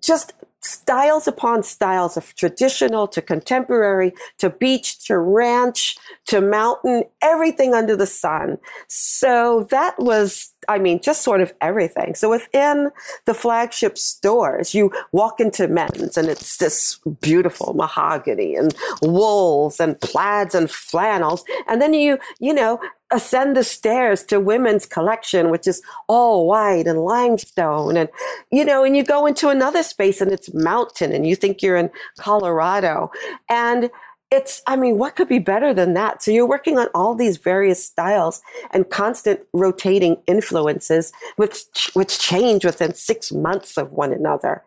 just 0.00 0.32
styles 0.62 1.28
upon 1.28 1.62
styles 1.62 2.16
of 2.16 2.34
traditional 2.34 3.06
to 3.06 3.22
contemporary 3.22 4.12
to 4.38 4.50
beach 4.50 4.98
to 5.06 5.18
ranch 5.18 5.96
to 6.26 6.40
mountain, 6.40 7.04
everything 7.22 7.72
under 7.72 7.94
the 7.96 8.06
sun. 8.06 8.58
So 8.88 9.66
that 9.70 9.94
was, 9.98 10.52
I 10.68 10.78
mean, 10.78 11.00
just 11.00 11.22
sort 11.22 11.40
of 11.40 11.52
everything. 11.60 12.14
So 12.14 12.30
within 12.30 12.90
the 13.24 13.34
flagship 13.34 13.98
stores, 13.98 14.74
you 14.74 14.92
walk 15.12 15.40
into 15.40 15.68
men's 15.68 16.16
and 16.16 16.28
it's 16.28 16.56
this 16.58 16.98
beautiful 17.20 17.74
mahogany 17.74 18.54
and 18.56 18.74
wools 19.02 19.80
and 19.80 20.00
plaids 20.00 20.54
and 20.54 20.70
flannels. 20.70 21.44
And 21.68 21.80
then 21.80 21.94
you, 21.94 22.18
you 22.38 22.52
know, 22.52 22.80
ascend 23.12 23.56
the 23.56 23.62
stairs 23.62 24.24
to 24.24 24.40
women's 24.40 24.84
collection, 24.84 25.50
which 25.50 25.66
is 25.66 25.80
all 26.08 26.46
white 26.46 26.86
and 26.86 27.04
limestone. 27.04 27.96
And, 27.96 28.08
you 28.50 28.64
know, 28.64 28.84
and 28.84 28.96
you 28.96 29.04
go 29.04 29.26
into 29.26 29.48
another 29.48 29.82
space 29.82 30.20
and 30.20 30.32
it's 30.32 30.52
mountain 30.52 31.12
and 31.12 31.26
you 31.26 31.36
think 31.36 31.62
you're 31.62 31.76
in 31.76 31.90
Colorado. 32.18 33.10
And 33.48 33.90
it's, 34.30 34.62
I 34.66 34.76
mean, 34.76 34.98
what 34.98 35.14
could 35.14 35.28
be 35.28 35.38
better 35.38 35.72
than 35.72 35.94
that? 35.94 36.22
So 36.22 36.30
you're 36.30 36.48
working 36.48 36.78
on 36.78 36.88
all 36.94 37.14
these 37.14 37.36
various 37.36 37.84
styles 37.84 38.42
and 38.72 38.88
constant 38.90 39.40
rotating 39.52 40.16
influences, 40.26 41.12
which, 41.36 41.64
which 41.94 42.18
change 42.18 42.64
within 42.64 42.94
six 42.94 43.30
months 43.30 43.76
of 43.76 43.92
one 43.92 44.12
another. 44.12 44.64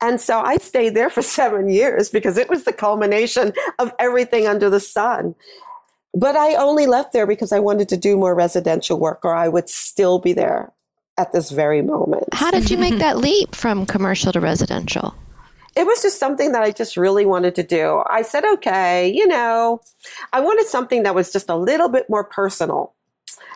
And 0.00 0.20
so 0.20 0.40
I 0.40 0.56
stayed 0.58 0.94
there 0.94 1.10
for 1.10 1.22
seven 1.40 1.68
years 1.70 2.08
because 2.08 2.36
it 2.36 2.48
was 2.48 2.64
the 2.64 2.72
culmination 2.72 3.52
of 3.78 3.92
everything 3.98 4.46
under 4.46 4.70
the 4.70 4.80
sun. 4.80 5.34
But 6.14 6.36
I 6.36 6.54
only 6.54 6.86
left 6.86 7.12
there 7.12 7.26
because 7.26 7.52
I 7.52 7.60
wanted 7.60 7.88
to 7.90 7.96
do 7.96 8.16
more 8.16 8.34
residential 8.34 8.98
work, 8.98 9.24
or 9.24 9.34
I 9.34 9.48
would 9.48 9.68
still 9.68 10.18
be 10.18 10.32
there 10.32 10.72
at 11.18 11.32
this 11.32 11.50
very 11.50 11.82
moment. 11.82 12.24
How 12.32 12.50
did 12.50 12.70
you 12.70 12.78
make 12.78 12.98
that 12.98 13.18
leap 13.18 13.54
from 13.54 13.86
commercial 13.86 14.32
to 14.32 14.40
residential? 14.40 15.14
It 15.76 15.86
was 15.86 16.02
just 16.02 16.18
something 16.18 16.52
that 16.52 16.62
I 16.62 16.72
just 16.72 16.96
really 16.96 17.24
wanted 17.24 17.54
to 17.56 17.62
do. 17.62 18.02
I 18.08 18.22
said, 18.22 18.44
okay, 18.54 19.08
you 19.08 19.26
know, 19.26 19.80
I 20.32 20.40
wanted 20.40 20.66
something 20.66 21.04
that 21.04 21.14
was 21.14 21.32
just 21.32 21.48
a 21.48 21.56
little 21.56 21.88
bit 21.88 22.10
more 22.10 22.24
personal. 22.24 22.94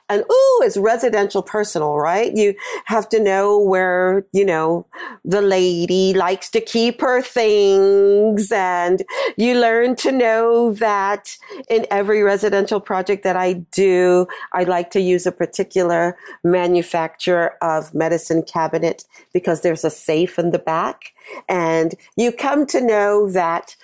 And 0.09 0.23
ooh, 0.23 0.61
it's 0.63 0.77
residential 0.77 1.43
personal, 1.43 1.97
right? 1.97 2.35
You 2.35 2.55
have 2.85 3.09
to 3.09 3.21
know 3.21 3.59
where, 3.59 4.27
you 4.33 4.45
know, 4.45 4.87
the 5.25 5.41
lady 5.41 6.13
likes 6.13 6.51
to 6.51 6.61
keep 6.61 7.01
her 7.01 7.23
things. 7.23 8.53
And 8.53 9.03
you 9.37 9.59
learn 9.59 9.97
to 9.97 10.13
know 10.13 10.73
that 10.75 11.37
in 11.71 11.87
every 11.91 12.23
residential 12.23 12.81
project 12.81 13.25
that 13.25 13.37
I 13.37 13.55
do, 13.73 14.27
I 14.53 14.65
like 14.65 14.91
to 14.91 15.01
use 15.01 15.27
a 15.27 15.33
particular 15.33 16.17
manufacturer 16.43 17.57
of 17.63 17.95
medicine 17.95 18.43
cabinet 18.43 19.05
because 19.33 19.63
there's 19.63 19.85
a 19.85 19.91
safe 19.91 20.39
in 20.39 20.51
the 20.51 20.59
back. 20.59 21.13
And 21.49 21.95
you 22.17 22.31
come 22.31 22.67
to 22.67 22.81
know 22.81 23.31
that 23.31 23.77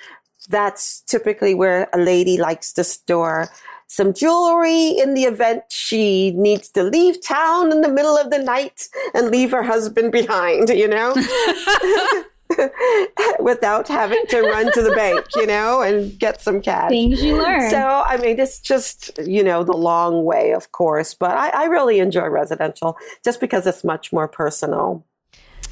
that's 0.48 1.00
typically 1.02 1.54
where 1.54 1.88
a 1.94 1.98
lady 1.98 2.36
likes 2.36 2.72
to 2.74 2.84
store 2.84 3.48
some 3.90 4.14
jewelry 4.14 4.90
in 4.90 5.14
the 5.14 5.24
event 5.24 5.64
she 5.68 6.30
needs 6.30 6.68
to 6.68 6.84
leave 6.84 7.20
town 7.26 7.72
in 7.72 7.80
the 7.80 7.88
middle 7.88 8.16
of 8.16 8.30
the 8.30 8.38
night 8.38 8.88
and 9.14 9.32
leave 9.32 9.50
her 9.50 9.64
husband 9.64 10.12
behind, 10.12 10.68
you 10.68 10.86
know? 10.86 11.12
Without 13.40 13.88
having 13.88 14.22
to 14.28 14.42
run 14.42 14.72
to 14.72 14.82
the 14.82 14.92
bank, 14.92 15.26
you 15.34 15.44
know, 15.44 15.82
and 15.82 16.16
get 16.20 16.40
some 16.40 16.62
cash. 16.62 16.90
Things 16.90 17.20
you 17.20 17.36
learn. 17.42 17.68
So, 17.68 18.04
I 18.06 18.16
mean, 18.18 18.38
it's 18.38 18.60
just, 18.60 19.10
you 19.26 19.42
know, 19.42 19.64
the 19.64 19.76
long 19.76 20.24
way, 20.24 20.52
of 20.52 20.70
course, 20.70 21.12
but 21.12 21.36
I, 21.36 21.48
I 21.48 21.64
really 21.64 21.98
enjoy 21.98 22.28
residential 22.28 22.96
just 23.24 23.40
because 23.40 23.66
it's 23.66 23.82
much 23.82 24.12
more 24.12 24.28
personal. 24.28 25.04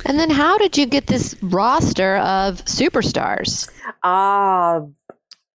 And 0.06 0.18
then, 0.18 0.30
how 0.30 0.58
did 0.58 0.76
you 0.76 0.86
get 0.86 1.06
this 1.06 1.36
roster 1.42 2.16
of 2.16 2.64
superstars? 2.64 3.70
Ah, 4.02 4.76
uh, 4.76 4.86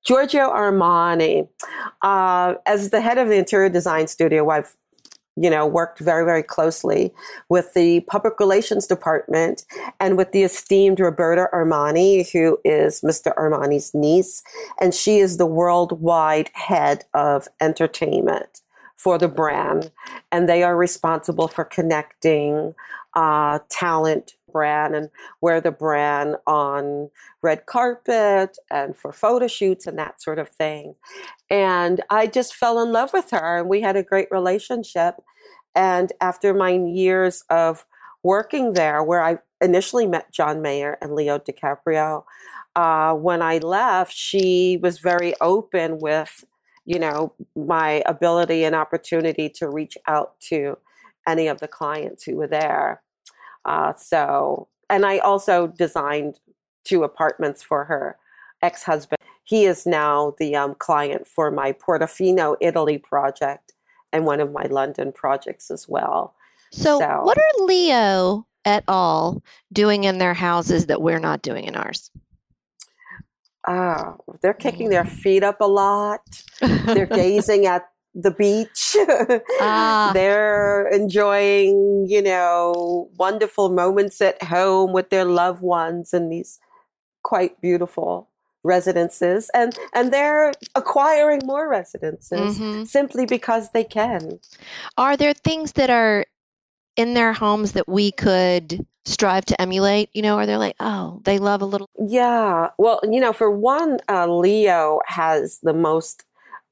Giorgio 0.03 0.49
Armani. 0.49 1.47
Uh, 2.01 2.55
as 2.65 2.89
the 2.89 3.01
head 3.01 3.17
of 3.17 3.29
the 3.29 3.35
interior 3.37 3.69
design 3.69 4.07
studio, 4.07 4.49
I've 4.49 4.75
you 5.35 5.49
know 5.49 5.65
worked 5.65 5.99
very 5.99 6.23
very 6.25 6.43
closely 6.43 7.11
with 7.49 7.73
the 7.73 8.01
public 8.01 8.39
relations 8.39 8.85
department 8.85 9.65
and 9.99 10.15
with 10.15 10.31
the 10.31 10.43
esteemed 10.43 10.99
Roberta 10.99 11.47
Armani, 11.51 12.29
who 12.31 12.59
is 12.63 13.01
Mr. 13.01 13.33
Armani's 13.35 13.93
niece, 13.93 14.43
and 14.79 14.93
she 14.93 15.19
is 15.19 15.37
the 15.37 15.45
worldwide 15.45 16.51
head 16.53 17.05
of 17.13 17.47
entertainment 17.61 18.61
for 18.95 19.17
the 19.17 19.27
brand, 19.27 19.91
and 20.31 20.47
they 20.47 20.63
are 20.63 20.77
responsible 20.77 21.47
for 21.47 21.65
connecting 21.65 22.75
uh, 23.15 23.59
talent 23.69 24.35
brand 24.53 24.95
and 24.95 25.09
wear 25.41 25.59
the 25.59 25.71
brand 25.71 26.37
on 26.47 27.09
red 27.41 27.65
carpet 27.65 28.57
and 28.71 28.95
for 28.95 29.11
photo 29.11 29.47
shoots 29.47 29.87
and 29.87 29.97
that 29.97 30.21
sort 30.21 30.39
of 30.39 30.49
thing. 30.49 30.95
And 31.49 32.01
I 32.09 32.27
just 32.27 32.55
fell 32.55 32.81
in 32.81 32.91
love 32.91 33.11
with 33.11 33.31
her 33.31 33.59
and 33.59 33.67
we 33.67 33.81
had 33.81 33.97
a 33.97 34.03
great 34.03 34.29
relationship. 34.31 35.15
And 35.75 36.13
after 36.21 36.53
my 36.53 36.71
years 36.71 37.43
of 37.49 37.85
working 38.23 38.73
there, 38.73 39.03
where 39.03 39.23
I 39.23 39.39
initially 39.59 40.07
met 40.07 40.31
John 40.31 40.61
Mayer 40.61 40.97
and 41.01 41.15
Leo 41.15 41.39
DiCaprio, 41.39 42.23
uh, 42.75 43.13
when 43.13 43.41
I 43.41 43.57
left, 43.59 44.13
she 44.13 44.79
was 44.81 44.99
very 44.99 45.33
open 45.41 45.99
with, 45.99 46.43
you 46.85 46.99
know, 46.99 47.33
my 47.55 48.01
ability 48.05 48.63
and 48.63 48.75
opportunity 48.75 49.49
to 49.49 49.69
reach 49.69 49.97
out 50.07 50.39
to 50.49 50.77
any 51.27 51.47
of 51.47 51.59
the 51.59 51.67
clients 51.67 52.23
who 52.23 52.35
were 52.35 52.47
there. 52.47 53.01
Uh, 53.65 53.93
so, 53.93 54.67
and 54.89 55.05
I 55.05 55.19
also 55.19 55.67
designed 55.67 56.39
two 56.83 57.03
apartments 57.03 57.63
for 57.63 57.85
her 57.85 58.17
ex 58.61 58.83
husband. 58.83 59.17
He 59.43 59.65
is 59.65 59.85
now 59.85 60.35
the 60.39 60.55
um, 60.55 60.75
client 60.75 61.27
for 61.27 61.51
my 61.51 61.73
Portofino, 61.73 62.55
Italy 62.61 62.97
project 62.97 63.73
and 64.11 64.25
one 64.25 64.39
of 64.39 64.51
my 64.51 64.63
London 64.63 65.11
projects 65.11 65.69
as 65.69 65.87
well. 65.87 66.35
So, 66.71 66.99
so, 66.99 67.21
what 67.23 67.37
are 67.37 67.65
Leo 67.65 68.45
et 68.65 68.83
al. 68.87 69.43
doing 69.71 70.05
in 70.05 70.17
their 70.17 70.33
houses 70.33 70.87
that 70.87 71.01
we're 71.01 71.19
not 71.19 71.41
doing 71.41 71.65
in 71.65 71.75
ours? 71.75 72.09
Oh, 73.67 74.17
they're 74.41 74.53
kicking 74.53 74.89
their 74.89 75.05
feet 75.05 75.43
up 75.43 75.61
a 75.61 75.67
lot. 75.67 76.21
they're 76.61 77.05
gazing 77.21 77.65
at 77.65 77.87
the 78.15 78.31
beach. 78.31 78.95
ah. 79.61 80.11
They're 80.13 80.87
enjoying, 80.87 82.05
you 82.07 82.21
know, 82.21 83.09
wonderful 83.17 83.69
moments 83.69 84.21
at 84.21 84.41
home 84.43 84.93
with 84.93 85.09
their 85.09 85.25
loved 85.25 85.61
ones 85.61 86.13
in 86.13 86.29
these 86.29 86.59
quite 87.23 87.59
beautiful 87.61 88.29
residences 88.65 89.49
and 89.53 89.77
and 89.93 90.13
they're 90.13 90.53
acquiring 90.75 91.41
more 91.45 91.67
residences 91.69 92.57
Mhm. 92.59 92.87
simply 92.87 93.25
because 93.25 93.71
they 93.71 93.83
can 93.83 94.39
Are 94.97 95.17
there 95.17 95.33
things 95.33 95.73
that 95.73 95.89
are 95.89 96.25
in 96.95 97.13
their 97.13 97.33
homes 97.33 97.73
that 97.73 97.87
we 97.89 98.11
could 98.11 98.85
strive 99.05 99.43
to 99.45 99.61
emulate? 99.61 100.09
You 100.13 100.21
know, 100.21 100.37
are 100.37 100.45
they 100.45 100.55
like, 100.55 100.75
oh, 100.79 101.19
they 101.25 101.39
love 101.39 101.61
a 101.61 101.65
little. 101.65 101.89
yeah 102.07 102.69
well 102.77 102.99
you 103.09 103.19
know 103.19 103.33
for 103.33 103.49
one 103.51 103.99
uh, 104.09 104.27
leo 104.27 104.99
has 105.07 105.59
the 105.63 105.73
most 105.73 106.23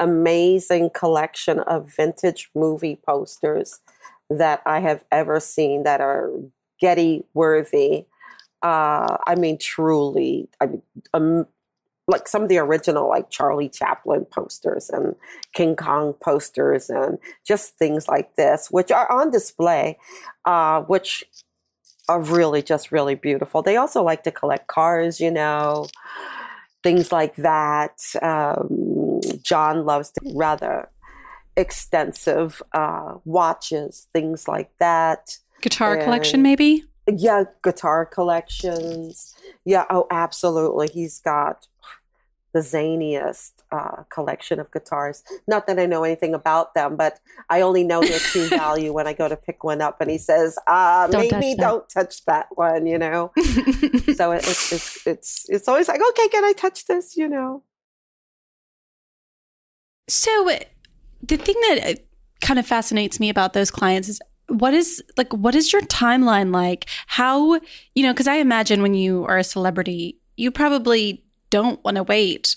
amazing 0.02 0.90
collection 0.90 1.60
of 1.60 1.94
vintage 1.96 2.50
movie 2.54 3.00
posters 3.08 3.80
that 4.30 4.62
i 4.66 4.80
have 4.80 5.04
ever 5.12 5.40
seen 5.40 5.84
that 5.84 6.02
are 6.02 6.30
getty 6.80 7.24
worthy. 7.34 8.06
Uh, 8.62 9.18
i 9.26 9.36
mean 9.36 9.58
truly 9.58 10.50
i 10.60 10.66
mean 10.66 10.82
um, 11.14 11.48
like 12.08 12.28
some 12.28 12.44
of 12.44 12.50
the 12.50 12.58
original 12.58 13.08
like 13.08 13.30
charlie 13.30 13.70
chaplin 13.70 14.26
posters 14.26 14.90
and 14.90 15.16
king 15.54 15.76
kong 15.76 16.14
posters 16.22 16.90
and 16.90 17.18
just 17.48 17.78
things 17.78 18.08
like 18.08 18.36
this 18.36 18.68
which 18.70 18.92
are 18.92 19.10
on 19.12 19.32
display 19.32 19.98
uh, 20.46 20.82
which 20.82 21.24
are 22.10 22.22
really 22.22 22.62
just 22.62 22.92
really 22.92 23.16
beautiful. 23.16 23.62
They 23.62 23.78
also 23.78 24.04
like 24.04 24.24
to 24.24 24.32
collect 24.32 24.68
cars 24.68 25.20
you 25.20 25.32
know 25.32 25.88
things 26.84 27.12
like 27.12 27.36
that 27.36 28.00
um, 28.22 28.68
john 29.44 29.86
loves 29.86 30.12
to 30.12 30.22
rather 30.36 30.90
extensive 31.58 32.62
uh, 32.74 33.16
watches 33.26 34.08
things 34.14 34.48
like 34.48 34.72
that 34.80 35.38
Guitar 35.62 35.94
And- 35.94 36.04
collection, 36.04 36.42
maybe? 36.42 36.86
yeah, 37.08 37.44
guitar 37.64 38.06
collections. 38.06 39.36
Yeah, 39.66 39.86
oh, 39.90 40.08
absolutely. 40.12 40.88
He's 40.88 41.20
got 41.20 41.68
the 42.54 42.60
zaniest 42.62 43.52
uh, 43.72 44.04
collection 44.10 44.60
of 44.60 44.72
guitars. 44.72 45.24
Not 45.48 45.68
that 45.68 45.80
I 45.80 45.86
know 45.86 46.04
anything 46.04 46.34
about 46.34 46.74
them, 46.74 46.96
but 46.96 47.20
I 47.50 47.62
only 47.62 47.84
know 47.84 48.02
their 48.02 48.20
true 48.20 48.48
value 48.50 48.92
when 48.92 49.08
I 49.08 49.14
go 49.14 49.28
to 49.30 49.36
pick 49.38 49.64
one 49.64 49.82
up. 49.82 50.02
And 50.02 50.10
he 50.10 50.18
says, 50.18 50.58
uh, 50.68 51.08
Don't 51.08 51.32
maybe 51.32 51.54
that." 51.56 51.62
don't 51.62 51.90
touch 51.90 52.26
that 52.26 52.48
one, 52.56 52.88
you 52.88 52.98
know? 52.98 53.32
so 54.16 54.32
it, 54.32 54.44
it's, 54.48 54.72
it's, 54.74 55.08
it's, 55.08 55.46
it's 55.50 55.68
always 55.68 55.88
like, 55.88 56.02
okay, 56.02 56.28
can 56.30 56.44
I 56.44 56.54
touch 56.54 56.88
this, 56.88 57.16
you 57.16 57.28
know? 57.28 57.64
So 60.12 60.50
the 61.24 61.38
thing 61.38 61.56
that 61.62 61.80
uh, 61.86 61.94
kind 62.42 62.60
of 62.60 62.68
fascinates 62.68 63.18
me 63.18 63.30
about 63.30 63.54
those 63.54 63.72
clients 63.72 64.10
is 64.10 64.20
what 64.50 64.74
is 64.74 65.02
like 65.16 65.32
what 65.32 65.56
is 65.56 65.72
your 65.72 65.82
timeline 65.84 66.54
like? 66.54 66.86
How, 67.08 67.62
you 67.96 68.04
know, 68.04 68.14
cuz 68.14 68.28
I 68.28 68.36
imagine 68.36 68.82
when 68.82 68.94
you 68.94 69.24
are 69.26 69.38
a 69.38 69.44
celebrity, 69.44 70.20
you 70.36 70.52
probably 70.52 71.24
don't 71.50 71.82
want 71.84 71.96
to 71.96 72.04
wait 72.04 72.56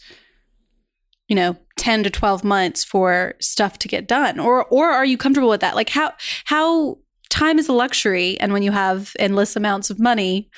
you 1.28 1.34
know 1.34 1.56
10 1.78 2.04
to 2.04 2.11
12 2.11 2.44
months 2.44 2.84
for 2.84 3.34
stuff 3.40 3.78
to 3.78 3.88
get 3.88 4.06
done 4.06 4.38
or 4.38 4.64
or 4.66 4.90
are 4.90 5.04
you 5.04 5.16
comfortable 5.16 5.49
with 5.49 5.62
that 5.62 5.75
like 5.75 5.88
how 5.88 6.12
how 6.44 6.99
time 7.30 7.58
is 7.58 7.66
a 7.66 7.73
luxury 7.73 8.38
and 8.38 8.52
when 8.52 8.62
you 8.62 8.70
have 8.70 9.16
endless 9.18 9.56
amounts 9.56 9.90
of 9.90 9.99
money 9.99 10.50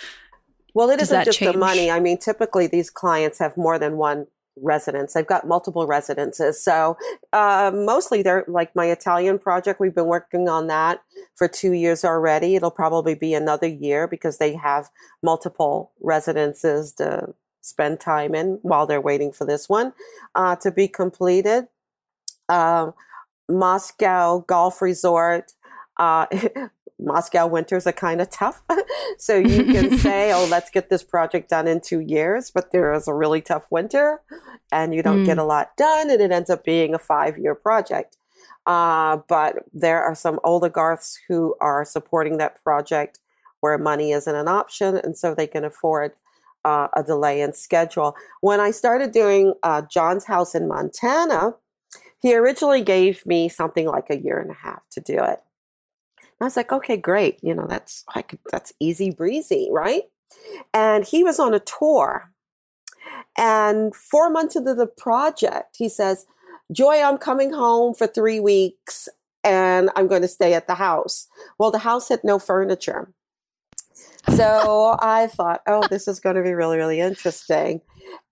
Well, 0.74 0.90
it 0.90 1.00
isn't 1.00 1.24
just 1.24 1.40
the 1.40 1.56
money. 1.56 1.90
I 1.90 2.00
mean, 2.00 2.18
typically 2.18 2.66
these 2.66 2.90
clients 2.90 3.38
have 3.38 3.56
more 3.56 3.78
than 3.78 3.96
one 3.96 4.26
residence. 4.56 5.16
I've 5.16 5.26
got 5.26 5.46
multiple 5.46 5.86
residences. 5.86 6.62
So 6.62 6.96
uh, 7.32 7.70
mostly 7.74 8.22
they're 8.22 8.44
like 8.48 8.74
my 8.74 8.86
Italian 8.86 9.38
project. 9.38 9.80
We've 9.80 9.94
been 9.94 10.06
working 10.06 10.48
on 10.48 10.66
that 10.68 11.02
for 11.34 11.48
two 11.48 11.72
years 11.72 12.04
already. 12.04 12.56
It'll 12.56 12.70
probably 12.70 13.14
be 13.14 13.34
another 13.34 13.66
year 13.66 14.06
because 14.06 14.38
they 14.38 14.54
have 14.54 14.90
multiple 15.22 15.92
residences 16.00 16.92
to 16.94 17.34
spend 17.60 18.00
time 18.00 18.34
in 18.34 18.58
while 18.62 18.86
they're 18.86 19.00
waiting 19.00 19.32
for 19.32 19.44
this 19.44 19.68
one 19.68 19.92
uh, 20.34 20.56
to 20.56 20.70
be 20.70 20.88
completed. 20.88 21.66
Uh, 22.48 22.92
Moscow 23.48 24.40
Golf 24.46 24.80
Resort. 24.80 25.52
Uh, 25.96 26.26
Moscow 26.98 27.46
winters 27.46 27.86
are 27.86 27.92
kind 27.92 28.20
of 28.20 28.30
tough. 28.30 28.62
so 29.18 29.36
you 29.36 29.64
can 29.64 29.98
say, 30.06 30.32
oh, 30.32 30.46
let's 30.50 30.70
get 30.70 30.88
this 30.88 31.02
project 31.02 31.50
done 31.50 31.68
in 31.68 31.80
two 31.80 32.00
years, 32.00 32.50
but 32.50 32.72
there 32.72 32.92
is 32.92 33.06
a 33.06 33.14
really 33.14 33.40
tough 33.40 33.66
winter 33.70 34.22
and 34.72 34.94
you 34.94 35.02
don't 35.02 35.24
get 35.24 35.38
a 35.38 35.44
lot 35.44 35.76
done, 35.76 36.10
and 36.10 36.20
it 36.20 36.32
ends 36.32 36.50
up 36.50 36.64
being 36.64 36.94
a 36.94 36.98
five 36.98 37.38
year 37.38 37.54
project. 37.54 38.16
Uh, 38.66 39.18
but 39.28 39.64
there 39.72 40.02
are 40.02 40.14
some 40.14 40.40
oligarchs 40.42 41.18
who 41.28 41.54
are 41.60 41.84
supporting 41.84 42.38
that 42.38 42.62
project 42.64 43.20
where 43.60 43.78
money 43.78 44.12
isn't 44.12 44.34
an 44.34 44.48
option, 44.48 44.96
and 44.96 45.16
so 45.16 45.34
they 45.34 45.46
can 45.46 45.64
afford 45.64 46.12
uh, 46.64 46.88
a 46.94 47.02
delay 47.02 47.40
in 47.40 47.52
schedule. 47.52 48.16
When 48.40 48.58
I 48.58 48.72
started 48.72 49.12
doing 49.12 49.54
uh, 49.62 49.82
John's 49.82 50.24
house 50.24 50.54
in 50.54 50.66
Montana, 50.66 51.54
he 52.20 52.34
originally 52.34 52.82
gave 52.82 53.24
me 53.24 53.48
something 53.48 53.86
like 53.86 54.10
a 54.10 54.18
year 54.18 54.38
and 54.38 54.50
a 54.50 54.54
half 54.54 54.82
to 54.90 55.00
do 55.00 55.18
it. 55.22 55.40
I 56.40 56.44
was 56.44 56.56
like, 56.56 56.72
okay, 56.72 56.96
great. 56.96 57.38
You 57.42 57.54
know, 57.54 57.66
that's 57.66 58.04
I 58.14 58.22
could, 58.22 58.40
that's 58.50 58.72
easy 58.78 59.10
breezy, 59.10 59.68
right? 59.70 60.02
And 60.74 61.04
he 61.04 61.24
was 61.24 61.38
on 61.38 61.54
a 61.54 61.60
tour. 61.60 62.30
And 63.38 63.94
four 63.94 64.30
months 64.30 64.56
into 64.56 64.74
the 64.74 64.86
project, 64.86 65.76
he 65.78 65.88
says, 65.88 66.26
Joy, 66.72 67.00
I'm 67.02 67.18
coming 67.18 67.52
home 67.52 67.94
for 67.94 68.06
three 68.06 68.40
weeks 68.40 69.08
and 69.44 69.90
I'm 69.94 70.08
going 70.08 70.22
to 70.22 70.28
stay 70.28 70.54
at 70.54 70.66
the 70.66 70.74
house. 70.74 71.28
Well, 71.58 71.70
the 71.70 71.78
house 71.78 72.08
had 72.08 72.24
no 72.24 72.38
furniture. 72.38 73.12
So 74.34 74.96
I 75.00 75.28
thought, 75.28 75.60
oh, 75.68 75.86
this 75.88 76.08
is 76.08 76.18
going 76.18 76.34
to 76.34 76.42
be 76.42 76.52
really, 76.52 76.76
really 76.76 77.00
interesting. 77.00 77.80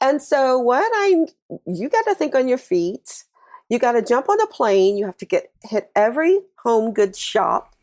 And 0.00 0.20
so 0.20 0.58
when 0.58 0.82
I, 0.82 1.26
you 1.66 1.88
got 1.88 2.02
to 2.02 2.14
think 2.14 2.34
on 2.34 2.48
your 2.48 2.58
feet. 2.58 3.24
You 3.70 3.78
got 3.78 3.92
to 3.92 4.02
jump 4.02 4.28
on 4.28 4.38
a 4.40 4.46
plane. 4.46 4.98
You 4.98 5.06
have 5.06 5.16
to 5.16 5.24
get 5.24 5.50
hit 5.62 5.90
every 5.96 6.40
home 6.58 6.92
goods 6.92 7.18
shop 7.18 7.73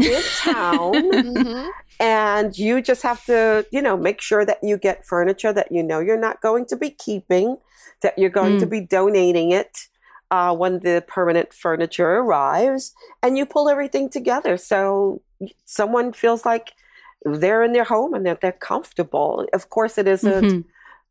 in 0.00 0.22
town 0.32 1.02
Mhm. 1.12 1.72
and 2.00 2.58
you 2.58 2.82
just 2.82 3.02
have 3.02 3.24
to 3.26 3.66
you 3.70 3.80
know 3.82 3.96
make 3.96 4.20
sure 4.20 4.44
that 4.44 4.58
you 4.62 4.76
get 4.76 5.06
furniture 5.06 5.52
that 5.52 5.70
you 5.70 5.82
know 5.82 6.00
you're 6.00 6.18
not 6.18 6.40
going 6.40 6.66
to 6.66 6.76
be 6.76 6.90
keeping 6.90 7.56
that 8.02 8.18
you're 8.18 8.30
going 8.30 8.56
to 8.58 8.66
Mm. 8.66 8.70
be 8.70 8.80
donating 8.80 9.50
it 9.52 9.88
uh, 10.30 10.54
when 10.54 10.80
the 10.80 11.04
permanent 11.06 11.52
furniture 11.52 12.10
arrives 12.16 12.94
and 13.22 13.36
you 13.38 13.46
pull 13.46 13.68
everything 13.68 14.08
together 14.08 14.56
so 14.56 15.20
someone 15.64 16.12
feels 16.12 16.44
like 16.44 16.72
they're 17.24 17.62
in 17.62 17.72
their 17.72 17.84
home 17.84 18.14
and 18.14 18.26
that 18.26 18.40
they're 18.40 18.52
comfortable 18.52 19.46
of 19.52 19.70
course 19.70 19.98
it 19.98 20.08
isn't 20.08 20.54
Mhm. 20.54 20.64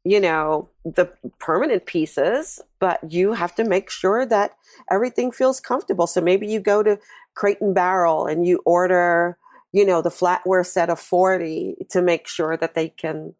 you 0.03 0.19
know 0.19 0.67
the 0.83 1.09
permanent 1.39 1.85
pieces 1.85 2.59
but 2.79 2.99
you 3.11 3.33
have 3.33 3.53
to 3.55 3.63
make 3.63 3.89
sure 3.89 4.25
that 4.25 4.51
everything 4.89 5.31
feels 5.31 5.59
comfortable 5.59 6.07
so 6.07 6.19
maybe 6.19 6.47
you 6.47 6.59
go 6.59 6.81
to 6.83 6.97
crate 7.33 7.61
and 7.61 7.73
barrel 7.75 8.25
and 8.25 8.45
you 8.45 8.61
order 8.65 9.37
you 9.71 9.85
know 9.85 10.01
the 10.01 10.09
flatware 10.09 10.65
set 10.65 10.89
of 10.89 10.99
40 10.99 11.75
to 11.89 12.01
make 12.01 12.27
sure 12.27 12.57
that 12.57 12.73
they 12.73 12.89
can 12.89 13.33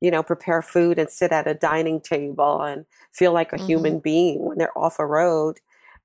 you 0.00 0.10
know 0.10 0.22
prepare 0.22 0.62
food 0.62 0.98
and 0.98 1.10
sit 1.10 1.32
at 1.32 1.46
a 1.46 1.54
dining 1.54 2.00
table 2.00 2.62
and 2.62 2.84
feel 3.12 3.32
like 3.32 3.52
a 3.52 3.56
Mhm. 3.58 3.66
human 3.66 3.98
being 3.98 4.44
when 4.44 4.58
they're 4.58 4.76
off 4.78 4.98
a 4.98 5.06
road 5.06 5.60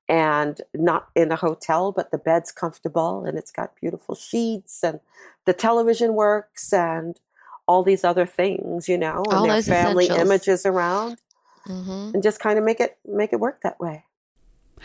and 0.09 0.61
not 0.73 1.09
in 1.15 1.31
a 1.31 1.35
hotel 1.35 1.91
but 1.91 2.11
the 2.11 2.17
bed's 2.17 2.51
comfortable 2.51 3.25
and 3.25 3.37
it's 3.37 3.51
got 3.51 3.75
beautiful 3.79 4.15
sheets 4.15 4.83
and 4.83 4.99
the 5.45 5.53
television 5.53 6.13
works 6.13 6.73
and 6.73 7.19
all 7.67 7.83
these 7.83 8.03
other 8.03 8.25
things 8.25 8.89
you 8.89 8.97
know 8.97 9.15
and 9.29 9.33
All 9.39 9.43
their 9.47 9.61
family 9.61 10.05
essentials. 10.05 10.25
images 10.25 10.65
around 10.65 11.21
Mhm. 11.67 12.13
and 12.13 12.23
just 12.23 12.39
kind 12.39 12.57
of 12.59 12.65
make 12.65 12.79
it 12.81 12.97
make 13.05 13.31
it 13.31 13.39
work 13.39 13.61
that 13.61 13.79
way 13.79 14.05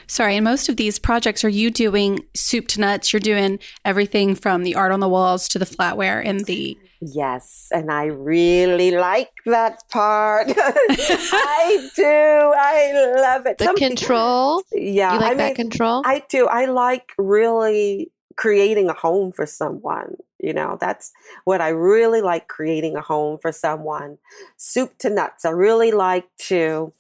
Sorry, 0.07 0.37
and 0.37 0.45
most 0.45 0.69
of 0.69 0.77
these 0.77 0.99
projects 0.99 1.45
are 1.45 1.49
you 1.49 1.71
doing 1.71 2.21
soup 2.35 2.69
to 2.69 2.81
nuts? 2.81 3.13
You're 3.13 3.21
doing 3.21 3.59
everything 3.85 4.35
from 4.35 4.63
the 4.63 4.75
art 4.75 4.93
on 4.93 5.01
the 5.01 5.09
walls 5.09 5.49
to 5.49 5.59
the 5.59 5.65
flatware 5.67 6.23
and 6.25 6.45
the 6.47 6.79
Yes, 7.01 7.69
and 7.71 7.93
I 7.93 8.07
really 8.07 8.91
like 8.91 9.31
that 9.47 9.85
part. 9.89 10.49
I 10.57 11.89
do. 11.95 12.05
I 12.05 13.13
love 13.17 13.47
it. 13.47 13.59
The 13.59 13.67
Some- 13.67 13.77
control. 13.77 14.63
yeah, 14.73 15.15
you 15.15 15.21
like 15.21 15.31
I 15.31 15.35
that 15.35 15.47
mean, 15.47 15.55
control? 15.55 16.03
I 16.05 16.25
do. 16.29 16.47
I 16.47 16.65
like 16.65 17.13
really 17.17 18.11
creating 18.37 18.89
a 18.89 18.95
home 18.95 19.31
for 19.33 19.47
someone. 19.47 20.17
You 20.41 20.53
know, 20.53 20.77
that's 20.81 21.13
what 21.45 21.61
I 21.61 21.69
really 21.69 22.21
like 22.21 22.49
creating 22.49 22.97
a 22.97 23.01
home 23.01 23.39
for 23.41 23.53
someone. 23.53 24.19
Soup 24.57 24.97
to 24.99 25.11
nuts. 25.11 25.45
I 25.45 25.51
really 25.51 25.93
like 25.93 26.27
to 26.47 26.93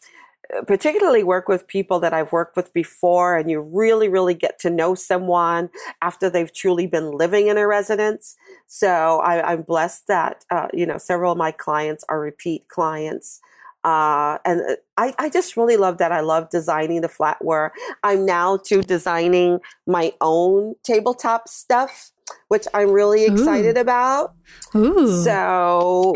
particularly 0.67 1.23
work 1.23 1.49
with 1.49 1.67
people 1.67 2.01
that 2.01 2.15
I've 2.15 2.33
worked 2.33 2.57
with 2.57 2.73
before 2.73 3.37
and 3.37 3.51
you 3.51 3.61
really 3.61 4.09
really 4.09 4.35
get 4.35 4.59
to 4.61 4.71
know 4.71 4.95
someone 4.95 5.71
after 6.01 6.31
they've 6.31 6.53
truly 6.53 6.87
been 6.87 7.11
living 7.13 7.49
in 7.49 7.59
a 7.59 7.67
residence. 7.67 8.37
So 8.67 9.21
I, 9.21 9.53
I'm 9.53 9.63
blessed 9.63 10.07
that 10.09 10.45
uh, 10.51 10.69
you 10.73 10.87
know 10.87 10.99
several 10.99 11.33
of 11.33 11.39
my 11.39 11.51
clients 11.51 12.05
are 12.09 12.21
repeat 12.21 12.69
clients. 12.69 13.41
Uh, 13.85 14.39
and 14.45 14.61
uh, 14.63 14.75
I, 14.97 15.15
I 15.19 15.29
just 15.31 15.57
really 15.57 15.77
love 15.77 15.99
that. 15.99 16.13
I 16.13 16.21
love 16.21 16.51
designing 16.51 17.01
the 17.01 17.09
flatware. 17.09 17.71
I'm 18.03 18.27
now 18.27 18.57
to 18.67 18.83
designing 18.83 19.61
my 19.87 20.13
own 20.21 20.75
tabletop 20.83 21.49
stuff, 21.49 22.11
which 22.49 22.67
I'm 22.75 22.91
really 22.91 23.25
excited 23.25 23.77
about. 23.77 24.35
ooh. 24.75 25.23
So 25.23 26.15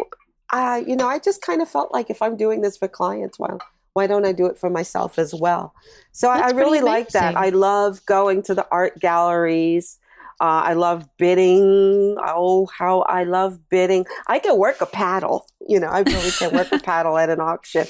uh, 0.52 0.82
you 0.86 0.96
know, 0.96 1.08
I 1.08 1.18
just 1.18 1.40
kind 1.42 1.62
of 1.62 1.68
felt 1.68 1.92
like 1.92 2.10
if 2.10 2.20
I'm 2.20 2.36
doing 2.36 2.60
this 2.60 2.76
for 2.76 2.88
clients, 2.88 3.38
well, 3.38 3.58
why 3.94 4.06
don't 4.06 4.24
I 4.24 4.32
do 4.32 4.46
it 4.46 4.58
for 4.58 4.70
myself 4.70 5.18
as 5.18 5.34
well? 5.34 5.74
So 6.12 6.28
I, 6.28 6.48
I 6.48 6.50
really 6.50 6.80
like 6.80 7.10
that. 7.10 7.36
I 7.36 7.50
love 7.50 8.04
going 8.06 8.42
to 8.44 8.54
the 8.54 8.66
art 8.70 8.98
galleries. 8.98 9.98
Uh, 10.40 10.62
I 10.64 10.72
love 10.72 11.08
bidding. 11.18 12.16
Oh, 12.18 12.66
how 12.66 13.02
I 13.02 13.24
love 13.24 13.68
bidding. 13.68 14.06
I 14.26 14.38
can 14.38 14.58
work 14.58 14.80
a 14.80 14.86
paddle. 14.86 15.46
You 15.68 15.78
know, 15.78 15.88
I 15.88 16.00
really 16.00 16.30
can 16.30 16.52
work 16.54 16.72
a 16.72 16.78
paddle 16.80 17.16
at 17.18 17.30
an 17.30 17.40
auction. 17.40 17.86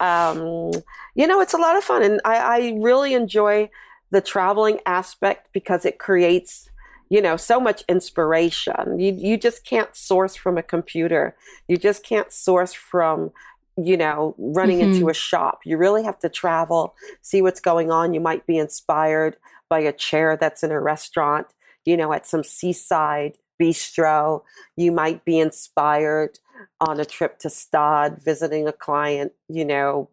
Um, 0.00 0.72
you 1.14 1.26
know, 1.26 1.40
it's 1.40 1.54
a 1.54 1.58
lot 1.58 1.76
of 1.76 1.84
fun. 1.84 2.02
And 2.02 2.20
I, 2.24 2.36
I 2.36 2.78
really 2.80 3.14
enjoy 3.14 3.70
the 4.10 4.20
traveling 4.20 4.80
aspect 4.84 5.48
because 5.52 5.84
it 5.84 5.98
creates 5.98 6.68
you 7.08 7.20
know 7.20 7.36
so 7.36 7.60
much 7.60 7.82
inspiration 7.90 8.98
you 8.98 9.12
you 9.12 9.36
just 9.36 9.64
can't 9.66 9.94
source 9.94 10.34
from 10.34 10.56
a 10.56 10.62
computer 10.62 11.36
you 11.68 11.76
just 11.76 12.02
can't 12.02 12.32
source 12.32 12.72
from 12.72 13.30
you 13.76 13.96
know 13.96 14.34
running 14.38 14.78
mm-hmm. 14.78 14.92
into 14.92 15.08
a 15.08 15.14
shop. 15.14 15.60
You 15.64 15.76
really 15.76 16.04
have 16.04 16.18
to 16.20 16.28
travel 16.28 16.94
see 17.20 17.42
what's 17.42 17.60
going 17.60 17.90
on. 17.90 18.14
You 18.14 18.20
might 18.20 18.46
be 18.46 18.58
inspired 18.58 19.36
by 19.68 19.80
a 19.80 19.92
chair 19.92 20.36
that's 20.36 20.62
in 20.62 20.70
a 20.70 20.80
restaurant 20.80 21.46
you 21.84 21.96
know 21.96 22.12
at 22.12 22.26
some 22.26 22.44
seaside 22.44 23.38
bistro. 23.60 24.42
You 24.76 24.92
might 24.92 25.24
be 25.24 25.38
inspired 25.38 26.38
on 26.80 27.00
a 27.00 27.04
trip 27.04 27.38
to 27.40 27.48
Gstaad 27.48 28.22
visiting 28.22 28.68
a 28.68 28.72
client 28.72 29.32
you 29.48 29.64
know 29.64 30.08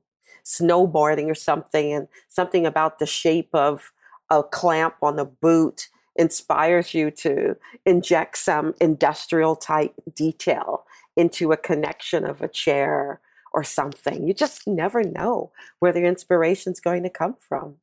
snowboarding 0.45 1.29
or 1.29 1.35
something 1.35 1.93
and 1.93 2.07
something 2.27 2.65
about 2.65 2.99
the 2.99 3.05
shape 3.05 3.49
of 3.53 3.91
a 4.29 4.43
clamp 4.43 4.95
on 5.01 5.15
the 5.15 5.25
boot 5.25 5.89
inspires 6.15 6.93
you 6.93 7.11
to 7.11 7.55
inject 7.85 8.37
some 8.37 8.73
industrial 8.81 9.55
type 9.55 9.93
detail 10.15 10.83
into 11.15 11.51
a 11.51 11.57
connection 11.57 12.25
of 12.25 12.41
a 12.41 12.47
chair 12.47 13.19
or 13.53 13.63
something. 13.63 14.27
You 14.27 14.33
just 14.33 14.67
never 14.67 15.03
know 15.03 15.51
where 15.79 15.91
the 15.91 16.05
inspiration 16.05 16.73
is 16.73 16.79
going 16.79 17.03
to 17.03 17.09
come 17.09 17.35
from. 17.39 17.75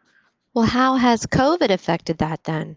Well, 0.54 0.66
how 0.66 0.96
has 0.96 1.26
COVID 1.26 1.70
affected 1.70 2.18
that 2.18 2.44
then? 2.44 2.76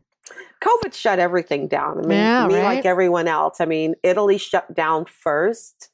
COVID 0.62 0.93
shut 0.93 1.19
everything 1.19 1.67
down. 1.67 1.99
I 1.99 2.02
mean, 2.02 2.17
yeah, 2.17 2.47
me 2.47 2.56
right? 2.56 2.63
like 2.63 2.86
everyone 2.86 3.28
else. 3.28 3.62
I 3.62 3.65
mean, 3.65 3.95
Italy 4.04 4.38
shut 4.38 4.73
down 4.73 5.06
first. 5.06 5.89